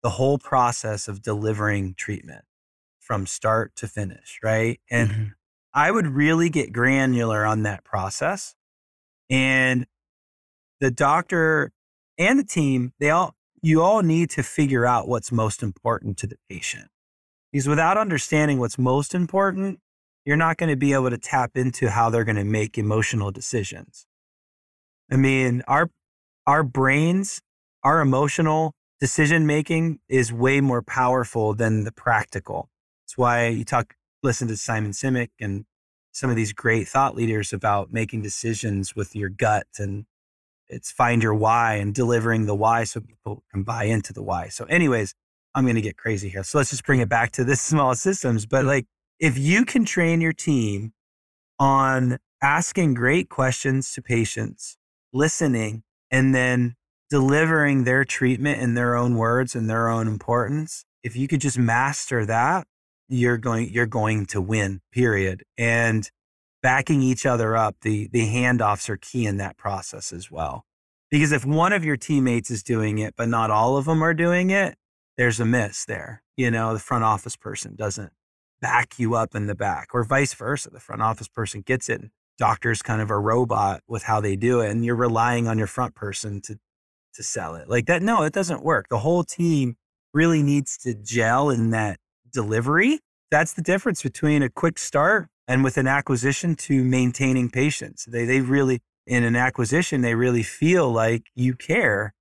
the 0.03 0.11
whole 0.11 0.37
process 0.37 1.07
of 1.07 1.21
delivering 1.21 1.95
treatment 1.95 2.45
from 2.99 3.25
start 3.27 3.75
to 3.77 3.87
finish, 3.87 4.39
right? 4.43 4.79
And 4.89 5.09
mm-hmm. 5.11 5.23
I 5.73 5.91
would 5.91 6.07
really 6.07 6.49
get 6.49 6.73
granular 6.73 7.45
on 7.45 7.63
that 7.63 7.83
process 7.83 8.55
And 9.31 9.87
the 10.81 10.91
doctor 10.91 11.71
and 12.19 12.37
the 12.37 12.43
team, 12.43 12.93
they 12.99 13.09
all, 13.09 13.33
you 13.63 13.81
all 13.81 14.03
need 14.03 14.29
to 14.31 14.43
figure 14.43 14.85
out 14.85 15.07
what's 15.07 15.31
most 15.31 15.63
important 15.63 16.17
to 16.19 16.27
the 16.27 16.37
patient. 16.49 16.89
Because 17.51 17.67
without 17.67 17.97
understanding 17.97 18.59
what's 18.59 18.77
most 18.77 19.15
important, 19.15 19.79
you're 20.25 20.37
not 20.37 20.57
going 20.57 20.69
to 20.69 20.75
be 20.75 20.93
able 20.93 21.09
to 21.09 21.17
tap 21.17 21.51
into 21.55 21.89
how 21.89 22.09
they're 22.09 22.25
going 22.25 22.35
to 22.35 22.43
make 22.43 22.77
emotional 22.77 23.31
decisions. 23.31 24.05
I 25.11 25.15
mean, 25.15 25.63
our 25.67 25.89
our 26.47 26.63
brains, 26.63 27.41
our 27.83 28.01
emotional 28.01 28.73
decision 29.01 29.47
making 29.47 29.99
is 30.07 30.31
way 30.31 30.61
more 30.61 30.83
powerful 30.83 31.53
than 31.53 31.83
the 31.83 31.91
practical. 31.91 32.69
That's 33.03 33.17
why 33.17 33.47
you 33.47 33.65
talk 33.65 33.95
listen 34.23 34.47
to 34.47 34.55
Simon 34.55 34.91
Sinek 34.91 35.29
and 35.39 35.65
some 36.11 36.29
of 36.29 36.35
these 36.35 36.53
great 36.53 36.87
thought 36.87 37.15
leaders 37.15 37.51
about 37.51 37.91
making 37.91 38.21
decisions 38.21 38.95
with 38.95 39.15
your 39.15 39.29
gut 39.29 39.65
and 39.79 40.05
it's 40.69 40.91
find 40.91 41.23
your 41.23 41.33
why 41.33 41.75
and 41.75 41.93
delivering 41.93 42.45
the 42.45 42.55
why 42.55 42.83
so 42.83 43.01
people 43.01 43.43
can 43.51 43.63
buy 43.63 43.85
into 43.85 44.13
the 44.13 44.21
why. 44.21 44.47
So 44.47 44.65
anyways, 44.65 45.15
I'm 45.55 45.65
going 45.65 45.75
to 45.75 45.81
get 45.81 45.97
crazy 45.97 46.29
here. 46.29 46.43
So 46.43 46.59
let's 46.59 46.69
just 46.69 46.85
bring 46.85 47.01
it 47.01 47.09
back 47.09 47.31
to 47.33 47.43
this 47.43 47.59
small 47.71 47.95
systems, 47.95 48.45
but 48.45 48.65
like 48.65 48.85
if 49.19 49.37
you 49.37 49.65
can 49.65 49.83
train 49.83 50.21
your 50.21 50.33
team 50.33 50.93
on 51.59 52.19
asking 52.41 52.93
great 52.93 53.29
questions 53.29 53.91
to 53.93 54.01
patients, 54.01 54.77
listening 55.11 55.83
and 56.09 56.33
then 56.33 56.75
delivering 57.11 57.83
their 57.83 58.05
treatment 58.05 58.61
in 58.61 58.73
their 58.73 58.95
own 58.95 59.17
words 59.17 59.53
and 59.53 59.69
their 59.69 59.89
own 59.89 60.07
importance, 60.07 60.85
if 61.03 61.15
you 61.15 61.27
could 61.27 61.41
just 61.41 61.59
master 61.59 62.25
that, 62.25 62.65
you're 63.09 63.37
going 63.37 63.69
you're 63.71 63.85
going 63.85 64.25
to 64.25 64.41
win 64.41 64.79
period. 64.91 65.43
And 65.57 66.09
backing 66.63 67.01
each 67.01 67.25
other 67.25 67.55
up 67.55 67.75
the 67.81 68.07
the 68.11 68.27
handoffs 68.27 68.89
are 68.89 68.97
key 68.97 69.25
in 69.25 69.37
that 69.37 69.57
process 69.57 70.13
as 70.13 70.31
well. 70.31 70.65
Because 71.09 71.33
if 71.33 71.45
one 71.45 71.73
of 71.73 71.83
your 71.83 71.97
teammates 71.97 72.49
is 72.49 72.63
doing 72.63 72.97
it 72.99 73.15
but 73.17 73.27
not 73.27 73.51
all 73.51 73.75
of 73.75 73.85
them 73.85 74.01
are 74.01 74.13
doing 74.13 74.49
it 74.49 74.77
there's 75.17 75.41
a 75.41 75.45
miss 75.45 75.83
there 75.83 76.23
you 76.37 76.49
know 76.49 76.73
the 76.73 76.79
front 76.79 77.03
office 77.03 77.35
person 77.35 77.75
doesn't 77.75 78.13
back 78.61 78.97
you 78.97 79.15
up 79.15 79.35
in 79.35 79.47
the 79.47 79.55
back 79.55 79.89
or 79.93 80.05
vice 80.05 80.33
versa 80.33 80.69
the 80.69 80.79
front 80.79 81.01
office 81.01 81.27
person 81.27 81.61
gets 81.61 81.89
it 81.89 82.01
doctor's 82.37 82.81
kind 82.81 83.01
of 83.01 83.09
a 83.09 83.19
robot 83.19 83.81
with 83.87 84.03
how 84.03 84.21
they 84.21 84.37
do 84.37 84.61
it 84.61 84.71
and 84.71 84.85
you're 84.85 84.95
relying 84.95 85.47
on 85.49 85.57
your 85.57 85.67
front 85.67 85.95
person 85.95 86.39
to 86.39 86.57
to 87.13 87.23
sell 87.23 87.55
it 87.55 87.69
like 87.69 87.85
that 87.85 88.01
no 88.01 88.23
it 88.23 88.33
doesn't 88.33 88.63
work 88.63 88.87
the 88.89 88.99
whole 88.99 89.23
team 89.23 89.75
really 90.13 90.43
needs 90.43 90.77
to 90.77 90.93
gel 90.93 91.49
in 91.49 91.71
that 91.71 91.99
delivery. 92.31 92.99
That's 93.29 93.53
the 93.53 93.61
difference 93.61 94.03
between 94.03 94.43
a 94.43 94.49
quick 94.49 94.77
start 94.77 95.27
and 95.47 95.63
with 95.63 95.77
an 95.77 95.87
acquisition 95.87 96.55
to 96.55 96.83
maintaining 96.83 97.49
patients. 97.49 98.05
They, 98.05 98.25
they 98.25 98.41
really, 98.41 98.81
in 99.07 99.23
an 99.23 99.35
acquisition, 99.35 100.01
they 100.01 100.15
really 100.15 100.43
feel 100.43 100.91
like 100.91 101.23
you 101.35 101.55
care 101.55 102.13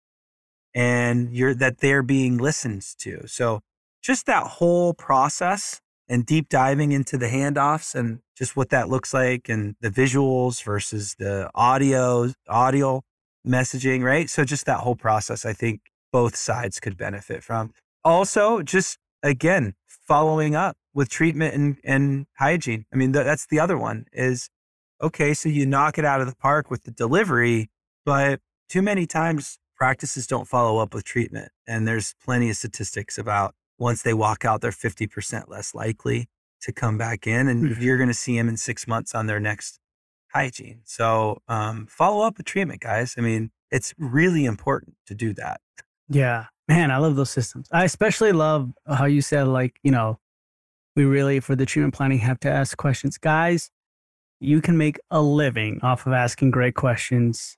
and 0.74 1.34
you're 1.34 1.54
that 1.54 1.78
they're 1.78 2.02
being 2.02 2.38
listened 2.38 2.84
to. 2.98 3.26
So 3.26 3.60
just 4.02 4.26
that 4.26 4.46
whole 4.46 4.94
process 4.94 5.80
and 6.08 6.24
deep 6.24 6.48
diving 6.48 6.92
into 6.92 7.18
the 7.18 7.26
handoffs 7.26 7.94
and 7.94 8.20
just 8.36 8.56
what 8.56 8.70
that 8.70 8.88
looks 8.88 9.12
like 9.12 9.48
and 9.48 9.74
the 9.80 9.90
visuals 9.90 10.62
versus 10.62 11.16
the 11.18 11.50
audio, 11.54 12.32
audio 12.48 13.02
messaging, 13.46 14.02
right? 14.02 14.28
So 14.28 14.44
just 14.44 14.66
that 14.66 14.80
whole 14.80 14.96
process, 14.96 15.44
I 15.44 15.52
think 15.52 15.80
both 16.12 16.36
sides 16.36 16.80
could 16.80 16.96
benefit 16.96 17.42
from. 17.42 17.72
Also, 18.04 18.62
just 18.62 18.98
again, 19.22 19.74
following 19.86 20.54
up 20.54 20.76
with 20.94 21.08
treatment 21.08 21.54
and, 21.54 21.76
and 21.84 22.26
hygiene. 22.38 22.84
I 22.92 22.96
mean, 22.96 23.12
th- 23.12 23.24
that's 23.24 23.46
the 23.46 23.60
other 23.60 23.78
one 23.78 24.06
is 24.12 24.48
okay, 25.02 25.34
so 25.34 25.48
you 25.48 25.66
knock 25.66 25.98
it 25.98 26.04
out 26.04 26.20
of 26.20 26.26
the 26.26 26.36
park 26.36 26.70
with 26.70 26.84
the 26.84 26.90
delivery, 26.90 27.70
but 28.04 28.40
too 28.68 28.82
many 28.82 29.06
times 29.06 29.58
practices 29.76 30.26
don't 30.26 30.46
follow 30.46 30.78
up 30.78 30.94
with 30.94 31.04
treatment. 31.04 31.50
And 31.66 31.88
there's 31.88 32.14
plenty 32.22 32.50
of 32.50 32.56
statistics 32.56 33.16
about 33.18 33.54
once 33.78 34.02
they 34.02 34.12
walk 34.12 34.44
out, 34.44 34.60
they're 34.60 34.70
50% 34.70 35.48
less 35.48 35.74
likely 35.74 36.28
to 36.60 36.72
come 36.72 36.98
back 36.98 37.26
in. 37.26 37.48
And 37.48 37.64
mm-hmm. 37.64 37.82
you're 37.82 37.96
going 37.96 38.08
to 38.08 38.14
see 38.14 38.36
them 38.36 38.48
in 38.48 38.58
six 38.58 38.86
months 38.86 39.14
on 39.14 39.26
their 39.26 39.40
next 39.40 39.79
hygiene. 40.32 40.80
So 40.84 41.42
um, 41.48 41.86
follow 41.88 42.24
up 42.26 42.36
with 42.36 42.46
treatment, 42.46 42.80
guys. 42.80 43.14
I 43.18 43.20
mean, 43.20 43.50
it's 43.70 43.94
really 43.98 44.44
important 44.44 44.96
to 45.06 45.14
do 45.14 45.32
that. 45.34 45.60
Yeah. 46.08 46.46
Man, 46.68 46.90
I 46.90 46.98
love 46.98 47.16
those 47.16 47.30
systems. 47.30 47.68
I 47.72 47.84
especially 47.84 48.32
love 48.32 48.70
how 48.86 49.06
you 49.06 49.22
said, 49.22 49.48
like, 49.48 49.78
you 49.82 49.90
know, 49.90 50.18
we 50.96 51.04
really, 51.04 51.40
for 51.40 51.56
the 51.56 51.66
treatment 51.66 51.94
planning, 51.94 52.18
have 52.18 52.40
to 52.40 52.50
ask 52.50 52.76
questions. 52.76 53.18
Guys, 53.18 53.70
you 54.40 54.60
can 54.60 54.76
make 54.76 54.98
a 55.10 55.20
living 55.20 55.80
off 55.82 56.06
of 56.06 56.12
asking 56.12 56.50
great 56.50 56.74
questions. 56.74 57.56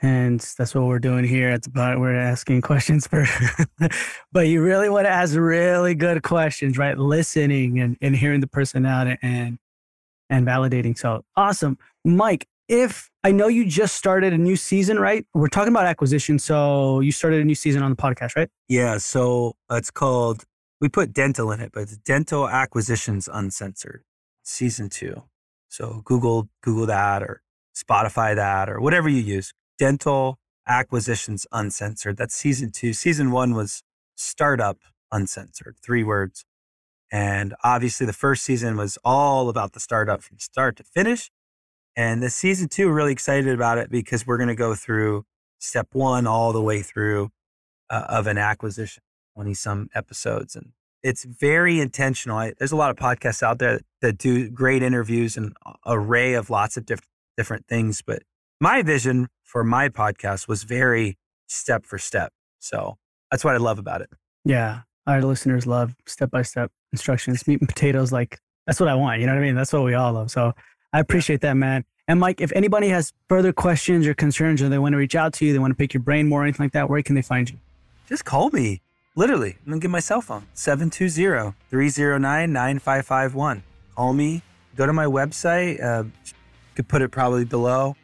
And 0.00 0.40
that's 0.58 0.74
what 0.74 0.84
we're 0.84 0.98
doing 0.98 1.24
here. 1.24 1.50
It's 1.50 1.66
about 1.66 2.00
we're 2.00 2.14
asking 2.14 2.62
questions 2.62 3.06
for, 3.06 3.24
but 4.32 4.48
you 4.48 4.62
really 4.62 4.88
want 4.88 5.06
to 5.06 5.10
ask 5.10 5.36
really 5.36 5.94
good 5.94 6.22
questions, 6.22 6.76
right? 6.76 6.98
Listening 6.98 7.78
and, 7.78 7.96
and 8.00 8.16
hearing 8.16 8.40
the 8.40 8.48
person 8.48 8.84
out 8.84 9.06
and 9.22 9.58
validating. 10.40 10.96
So 10.96 11.24
awesome, 11.36 11.78
Mike 12.04 12.46
if 12.72 13.10
I 13.22 13.32
know 13.32 13.48
you 13.48 13.66
just 13.66 13.96
started 13.96 14.32
a 14.32 14.38
new 14.38 14.56
season, 14.56 14.98
right? 14.98 15.26
We're 15.34 15.48
talking 15.48 15.72
about 15.72 15.84
acquisition. 15.84 16.38
So 16.38 17.00
you 17.00 17.12
started 17.12 17.42
a 17.42 17.44
new 17.44 17.54
season 17.54 17.82
on 17.82 17.90
the 17.90 17.96
podcast, 17.96 18.34
right? 18.34 18.48
Yeah. 18.68 18.96
So 18.96 19.56
uh, 19.70 19.76
it's 19.76 19.90
called, 19.90 20.44
we 20.80 20.88
put 20.88 21.12
dental 21.12 21.52
in 21.52 21.60
it, 21.60 21.70
but 21.72 21.82
it's 21.82 21.98
Dental 21.98 22.48
Acquisitions 22.48 23.28
Uncensored, 23.30 24.04
season 24.42 24.88
two. 24.88 25.22
So 25.68 26.00
Google, 26.04 26.48
Google 26.62 26.86
that 26.86 27.22
or 27.22 27.42
Spotify 27.76 28.34
that 28.34 28.70
or 28.70 28.80
whatever 28.80 29.08
you 29.08 29.20
use. 29.20 29.52
Dental 29.78 30.38
Acquisitions 30.66 31.46
Uncensored. 31.52 32.16
That's 32.16 32.34
season 32.34 32.70
two. 32.70 32.94
Season 32.94 33.30
one 33.30 33.54
was 33.54 33.82
Startup 34.16 34.78
Uncensored, 35.10 35.76
three 35.84 36.04
words. 36.04 36.44
And 37.12 37.54
obviously, 37.62 38.06
the 38.06 38.14
first 38.14 38.42
season 38.42 38.76
was 38.78 38.98
all 39.04 39.50
about 39.50 39.74
the 39.74 39.80
startup 39.80 40.22
from 40.22 40.38
start 40.38 40.76
to 40.76 40.82
finish. 40.82 41.30
And 41.94 42.22
the 42.22 42.30
season 42.30 42.68
two, 42.68 42.90
really 42.90 43.12
excited 43.12 43.52
about 43.52 43.76
it 43.76 43.90
because 43.90 44.26
we're 44.26 44.38
going 44.38 44.48
to 44.48 44.54
go 44.54 44.74
through 44.74 45.24
step 45.58 45.88
one 45.92 46.26
all 46.26 46.54
the 46.54 46.62
way 46.62 46.80
through 46.80 47.30
uh, 47.90 48.06
of 48.08 48.26
an 48.26 48.38
acquisition, 48.38 49.02
20 49.34 49.52
some 49.52 49.90
episodes. 49.94 50.56
And 50.56 50.72
it's 51.02 51.24
very 51.24 51.80
intentional. 51.80 52.38
I, 52.38 52.54
there's 52.58 52.72
a 52.72 52.76
lot 52.76 52.90
of 52.90 52.96
podcasts 52.96 53.42
out 53.42 53.58
there 53.58 53.80
that 54.00 54.16
do 54.16 54.48
great 54.48 54.82
interviews 54.82 55.36
and 55.36 55.54
array 55.86 56.32
of 56.32 56.48
lots 56.48 56.78
of 56.78 56.86
diff- 56.86 57.06
different 57.36 57.66
things. 57.66 58.00
But 58.00 58.22
my 58.58 58.80
vision 58.80 59.28
for 59.42 59.62
my 59.62 59.90
podcast 59.90 60.48
was 60.48 60.62
very 60.62 61.18
step 61.46 61.84
for 61.84 61.98
step. 61.98 62.32
So 62.58 62.96
that's 63.30 63.44
what 63.44 63.54
I 63.54 63.58
love 63.58 63.78
about 63.78 64.00
it. 64.00 64.08
Yeah. 64.46 64.82
Our 65.06 65.20
listeners 65.20 65.66
love 65.66 65.94
step 66.06 66.30
by 66.30 66.40
step 66.40 66.72
instructions, 66.92 67.46
meat 67.46 67.60
and 67.60 67.68
potatoes. 67.68 68.12
Like 68.12 68.38
that's 68.66 68.80
what 68.80 68.88
I 68.88 68.94
want. 68.94 69.20
You 69.20 69.26
know 69.26 69.34
what 69.34 69.42
I 69.42 69.46
mean? 69.46 69.54
That's 69.54 69.72
what 69.72 69.84
we 69.84 69.94
all 69.94 70.12
love. 70.12 70.30
So 70.30 70.52
I 70.92 71.00
appreciate 71.00 71.40
that, 71.40 71.54
man. 71.54 71.84
And 72.08 72.20
Mike, 72.20 72.40
if 72.40 72.52
anybody 72.52 72.88
has 72.88 73.12
further 73.28 73.52
questions 73.52 74.06
or 74.06 74.14
concerns 74.14 74.60
or 74.60 74.68
they 74.68 74.78
want 74.78 74.92
to 74.92 74.98
reach 74.98 75.14
out 75.14 75.32
to 75.34 75.46
you, 75.46 75.52
they 75.52 75.58
want 75.58 75.70
to 75.70 75.76
pick 75.76 75.94
your 75.94 76.02
brain 76.02 76.28
more 76.28 76.40
or 76.40 76.44
anything 76.44 76.64
like 76.64 76.72
that, 76.72 76.90
where 76.90 77.02
can 77.02 77.14
they 77.14 77.22
find 77.22 77.48
you? 77.48 77.58
Just 78.08 78.24
call 78.24 78.50
me. 78.50 78.82
Literally, 79.14 79.56
I'm 79.66 79.74
to 79.74 79.78
give 79.78 79.90
my 79.90 80.00
cell 80.00 80.20
phone 80.20 80.46
720 80.54 81.54
309 81.68 82.52
9551. 82.52 83.62
Call 83.94 84.12
me. 84.14 84.42
Go 84.74 84.86
to 84.86 84.92
my 84.92 85.04
website. 85.04 85.82
Uh, 85.82 86.04
could 86.74 86.88
put 86.88 87.02
it 87.02 87.10
probably 87.10 87.44
below. 87.44 87.94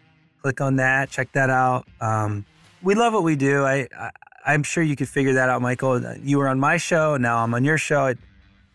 Click 0.43 0.61
on 0.61 0.76
that. 0.76 1.11
Check 1.11 1.32
that 1.32 1.51
out. 1.51 1.86
Um, 2.01 2.45
we 2.82 2.95
love 2.95 3.14
what 3.14 3.22
we 3.22 3.36
do. 3.36 3.64
I, 3.64 3.89
I, 4.47 4.55
am 4.55 4.62
sure 4.62 4.82
you 4.82 4.97
could 4.97 5.09
figure 5.09 5.32
that 5.34 5.49
out, 5.49 5.62
Michael. 5.62 6.16
You 6.22 6.39
were 6.39 6.49
on 6.49 6.61
my 6.61 6.76
show. 6.76 7.16
Now 7.16 7.39
I'm 7.39 7.55
on 7.55 7.64
your 7.64 7.78
show. 7.78 8.07
I, 8.07 8.14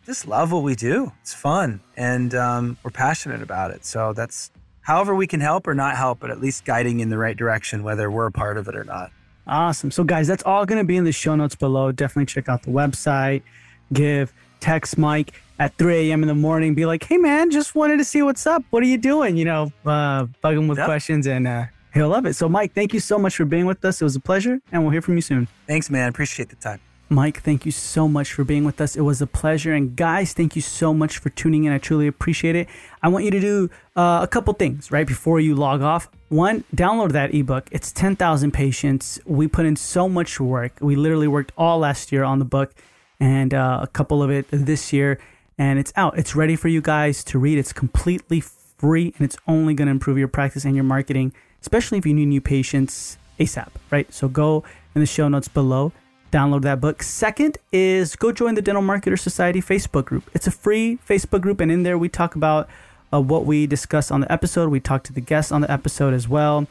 just 0.06 0.28
love 0.28 0.51
what 0.51 0.64
we 0.64 0.76
do. 0.76 1.12
It's 1.22 1.34
fun 1.34 1.82
and 1.95 2.34
um, 2.36 2.78
we're 2.84 2.91
passionate 2.91 3.41
about 3.41 3.72
it. 3.72 3.86
So 3.86 4.14
that's 4.14 4.51
however 4.82 5.16
we 5.16 5.28
can 5.28 5.39
help 5.39 5.68
or 5.68 5.74
not 5.74 5.95
help, 5.95 6.20
but 6.20 6.30
at 6.30 6.39
least 6.39 6.66
guiding 6.66 6.99
in 6.99 7.10
the 7.10 7.18
right 7.18 7.36
direction, 7.36 7.84
whether 7.84 8.12
we're 8.12 8.28
a 8.28 8.32
part 8.32 8.58
of 8.58 8.68
it 8.68 8.76
or 8.76 8.84
not. 8.84 9.12
Awesome. 9.45 9.91
So, 9.91 10.04
guys, 10.04 10.28
that's 10.28 10.43
all 10.43 10.66
going 10.66 10.80
to 10.80 10.86
be 10.86 10.95
in 10.95 11.04
the 11.04 11.12
show 11.12 11.36
notes 11.36 11.56
below. 11.56 11.91
Definitely 11.91 12.28
check 12.28 12.47
out 12.47 12.64
the 12.64 12.72
website. 12.72 13.43
Give 13.91 14.32
text 14.62 14.97
Mike 14.97 15.34
at 15.60 15.76
3 15.78 16.10
a.m. 16.10 16.22
in 16.22 16.28
the 16.28 16.36
morning. 16.36 16.74
Be 16.74 16.86
like, 16.86 17.04
hey, 17.04 17.18
man, 17.18 17.51
just 17.51 17.76
wanted 17.76 17.97
to 17.97 18.06
see 18.06 18.22
what's 18.22 18.47
up. 18.47 18.64
What 18.70 18.84
are 18.84 18.88
you 18.88 18.97
doing? 18.97 19.36
You 19.36 19.45
know, 19.45 19.74
uh, 19.86 20.28
bug 20.41 20.56
him 20.56 20.68
with 20.68 20.78
yep. 20.78 20.86
questions 20.86 21.28
and 21.28 21.47
uh, 21.47 21.66
he'll 21.93 22.10
love 22.10 22.26
it. 22.26 22.36
So, 22.36 22.47
Mike, 22.47 22.74
thank 22.74 22.93
you 22.93 23.01
so 23.01 23.20
much 23.20 23.36
for 23.36 23.45
being 23.45 23.66
with 23.66 23.84
us. 23.84 24.01
It 24.01 24.06
was 24.06 24.16
a 24.16 24.22
pleasure, 24.22 24.62
and 24.72 24.82
we'll 24.82 24.91
hear 24.91 25.01
from 25.01 25.16
you 25.16 25.22
soon. 25.22 25.47
Thanks, 25.68 25.89
man. 25.89 26.10
Appreciate 26.10 26.49
the 26.49 26.56
time. 26.56 26.80
Mike, 27.10 27.41
thank 27.41 27.66
you 27.66 27.72
so 27.72 28.08
much 28.08 28.34
for 28.34 28.43
being 28.43 28.64
with 28.64 28.82
us. 28.82 28.95
It 28.95 29.01
was 29.01 29.22
a 29.22 29.28
pleasure. 29.28 29.74
And 29.74 29.95
guys, 29.95 30.34
thank 30.34 30.56
you 30.56 30.62
so 30.62 30.93
much 30.93 31.18
for 31.20 31.30
tuning 31.30 31.66
in. 31.66 31.72
I 31.72 31.78
truly 31.78 32.08
appreciate 32.08 32.56
it. 32.56 32.68
I 33.01 33.10
want 33.10 33.26
you 33.26 33.32
to 33.32 33.39
do 33.39 33.70
uh, 33.95 34.20
a 34.24 34.28
couple 34.28 34.54
things 34.54 34.91
right 34.91 35.06
before 35.06 35.39
you 35.39 35.56
log 35.56 35.82
off. 35.82 36.10
One, 36.30 36.64
download 36.76 37.12
that 37.12 37.34
ebook. 37.34 37.68
It's 37.72 37.91
10,000 37.91 38.51
patients. 38.51 39.20
We 39.26 39.47
put 39.47 39.66
in 39.66 39.76
so 39.76 40.10
much 40.10 40.39
work. 40.39 40.78
We 40.82 40.95
literally 40.95 41.28
worked 41.28 41.51
all 41.58 41.80
last 41.80 42.12
year 42.12 42.24
on 42.24 42.39
the 42.39 42.45
book 42.45 42.74
and 43.20 43.54
uh, 43.54 43.80
a 43.84 43.88
couple 43.88 44.24
of 44.24 44.32
it 44.32 44.47
this 44.51 44.91
year. 44.91 45.20
And 45.58 45.78
it's 45.78 45.93
out. 45.95 46.18
It's 46.18 46.36
ready 46.36 46.56
for 46.56 46.68
you 46.68 46.82
guys 46.82 47.24
to 47.26 47.38
read. 47.38 47.60
It's 47.60 47.74
completely 47.74 48.39
free 48.39 49.14
and 49.18 49.26
it's 49.26 49.38
only 49.47 49.76
going 49.76 49.86
to 49.86 49.91
improve 49.91 50.18
your 50.18 50.28
practice 50.28 50.66
and 50.66 50.76
your 50.76 50.84
marketing 50.84 51.34
especially 51.64 51.97
if 51.97 52.06
you 52.06 52.14
need 52.14 52.26
new 52.26 52.41
patients 52.41 53.18
ASAP, 53.39 53.70
right? 53.89 54.14
So 54.14 54.28
go 54.28 54.64
in 54.93 55.01
the 55.01 55.08
show 55.08 55.28
notes 55.30 55.47
below, 55.47 55.91
download 56.34 56.64
that 56.64 56.82
book. 56.82 57.04
Second 57.04 57.60
is 57.72 58.16
go 58.16 58.32
join 58.32 58.56
the 58.56 58.62
Dental 58.62 58.84
Marketer 58.84 59.20
Society 59.20 59.62
Facebook 59.62 60.06
group. 60.06 60.30
It's 60.34 60.48
a 60.48 60.52
free 60.52 60.98
Facebook 61.08 61.42
group, 61.42 61.60
and 61.60 61.72
in 61.72 61.84
there 61.84 61.98
we 61.98 62.10
talk 62.10 62.36
about 62.36 62.68
uh, 63.14 63.22
what 63.22 63.46
we 63.46 63.68
discuss 63.68 64.10
on 64.10 64.22
the 64.22 64.32
episode. 64.32 64.70
We 64.70 64.80
talk 64.80 65.04
to 65.04 65.14
the 65.14 65.22
guests 65.22 65.52
on 65.52 65.62
the 65.62 65.72
episode 65.72 66.14
as 66.14 66.28
well. 66.28 66.66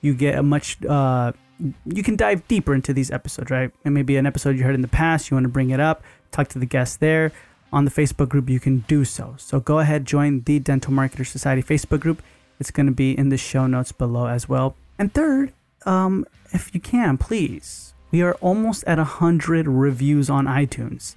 You 0.00 0.14
get 0.14 0.38
a 0.38 0.42
much, 0.44 0.82
uh, 0.84 1.32
you 1.84 2.02
can 2.04 2.14
dive 2.14 2.46
deeper 2.46 2.72
into 2.72 2.92
these 2.92 3.10
episodes, 3.10 3.50
right? 3.50 3.72
And 3.84 3.92
maybe 3.92 4.16
an 4.16 4.26
episode 4.26 4.56
you 4.56 4.62
heard 4.62 4.76
in 4.76 4.82
the 4.82 4.88
past, 4.88 5.30
you 5.30 5.34
want 5.34 5.44
to 5.44 5.48
bring 5.48 5.70
it 5.70 5.80
up, 5.80 6.04
talk 6.30 6.46
to 6.48 6.58
the 6.58 6.66
guests 6.66 6.96
there. 6.96 7.32
On 7.70 7.84
the 7.84 7.90
Facebook 7.90 8.30
group, 8.30 8.48
you 8.48 8.60
can 8.60 8.78
do 8.88 9.04
so. 9.04 9.34
So 9.36 9.60
go 9.60 9.80
ahead, 9.80 10.06
join 10.06 10.40
the 10.42 10.58
Dental 10.58 10.90
Marketer 10.90 11.26
Society 11.26 11.62
Facebook 11.62 12.00
group. 12.00 12.22
It's 12.58 12.70
going 12.70 12.86
to 12.86 12.92
be 12.92 13.18
in 13.18 13.28
the 13.28 13.36
show 13.36 13.66
notes 13.66 13.92
below 13.92 14.26
as 14.26 14.48
well. 14.48 14.74
And 14.98 15.12
third, 15.12 15.52
um, 15.84 16.24
if 16.52 16.74
you 16.74 16.80
can, 16.80 17.18
please, 17.18 17.92
we 18.10 18.22
are 18.22 18.34
almost 18.34 18.84
at 18.84 18.98
100 18.98 19.68
reviews 19.68 20.30
on 20.30 20.46
iTunes. 20.46 21.14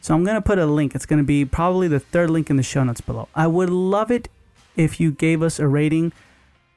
So 0.00 0.14
I'm 0.14 0.24
going 0.24 0.36
to 0.36 0.42
put 0.42 0.58
a 0.58 0.66
link. 0.66 0.94
It's 0.94 1.06
going 1.06 1.20
to 1.20 1.26
be 1.26 1.44
probably 1.44 1.88
the 1.88 2.00
third 2.00 2.30
link 2.30 2.50
in 2.50 2.56
the 2.56 2.62
show 2.62 2.84
notes 2.84 3.00
below. 3.00 3.28
I 3.34 3.46
would 3.46 3.70
love 3.70 4.10
it 4.10 4.28
if 4.76 5.00
you 5.00 5.10
gave 5.10 5.42
us 5.42 5.58
a 5.58 5.66
rating, 5.66 6.12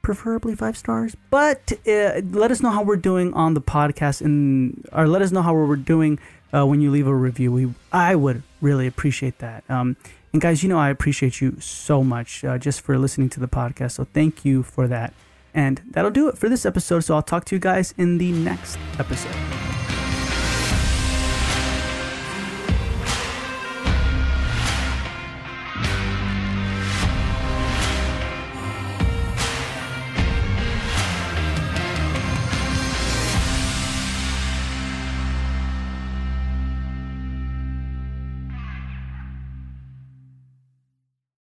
preferably 0.02 0.54
five 0.54 0.76
stars, 0.76 1.14
but 1.30 1.72
uh, 1.86 2.22
let 2.30 2.50
us 2.50 2.62
know 2.62 2.70
how 2.70 2.82
we're 2.82 2.96
doing 2.96 3.34
on 3.34 3.54
the 3.54 3.60
podcast 3.60 4.22
and 4.22 4.86
or 4.92 5.06
let 5.06 5.20
us 5.20 5.30
know 5.30 5.42
how 5.42 5.52
we're 5.52 5.76
doing 5.76 6.18
uh, 6.54 6.64
when 6.64 6.80
you 6.80 6.90
leave 6.90 7.06
a 7.06 7.14
review. 7.14 7.52
We 7.52 7.74
I 7.92 8.14
would 8.14 8.42
really 8.62 8.86
appreciate 8.86 9.38
that. 9.40 9.64
Um, 9.68 9.96
and 10.32 10.40
guys, 10.40 10.62
you 10.62 10.68
know 10.68 10.78
I 10.78 10.88
appreciate 10.88 11.40
you 11.40 11.60
so 11.60 12.02
much 12.02 12.44
uh, 12.44 12.56
just 12.56 12.80
for 12.80 12.96
listening 12.98 13.28
to 13.30 13.40
the 13.40 13.48
podcast. 13.48 13.92
So 13.92 14.04
thank 14.04 14.44
you 14.44 14.62
for 14.62 14.86
that. 14.86 15.12
And 15.54 15.82
that'll 15.90 16.10
do 16.10 16.28
it 16.28 16.38
for 16.38 16.48
this 16.48 16.64
episode. 16.66 17.00
So 17.00 17.14
I'll 17.14 17.22
talk 17.22 17.44
to 17.46 17.56
you 17.56 17.60
guys 17.60 17.94
in 17.96 18.18
the 18.18 18.32
next 18.32 18.78
episode. 18.98 19.34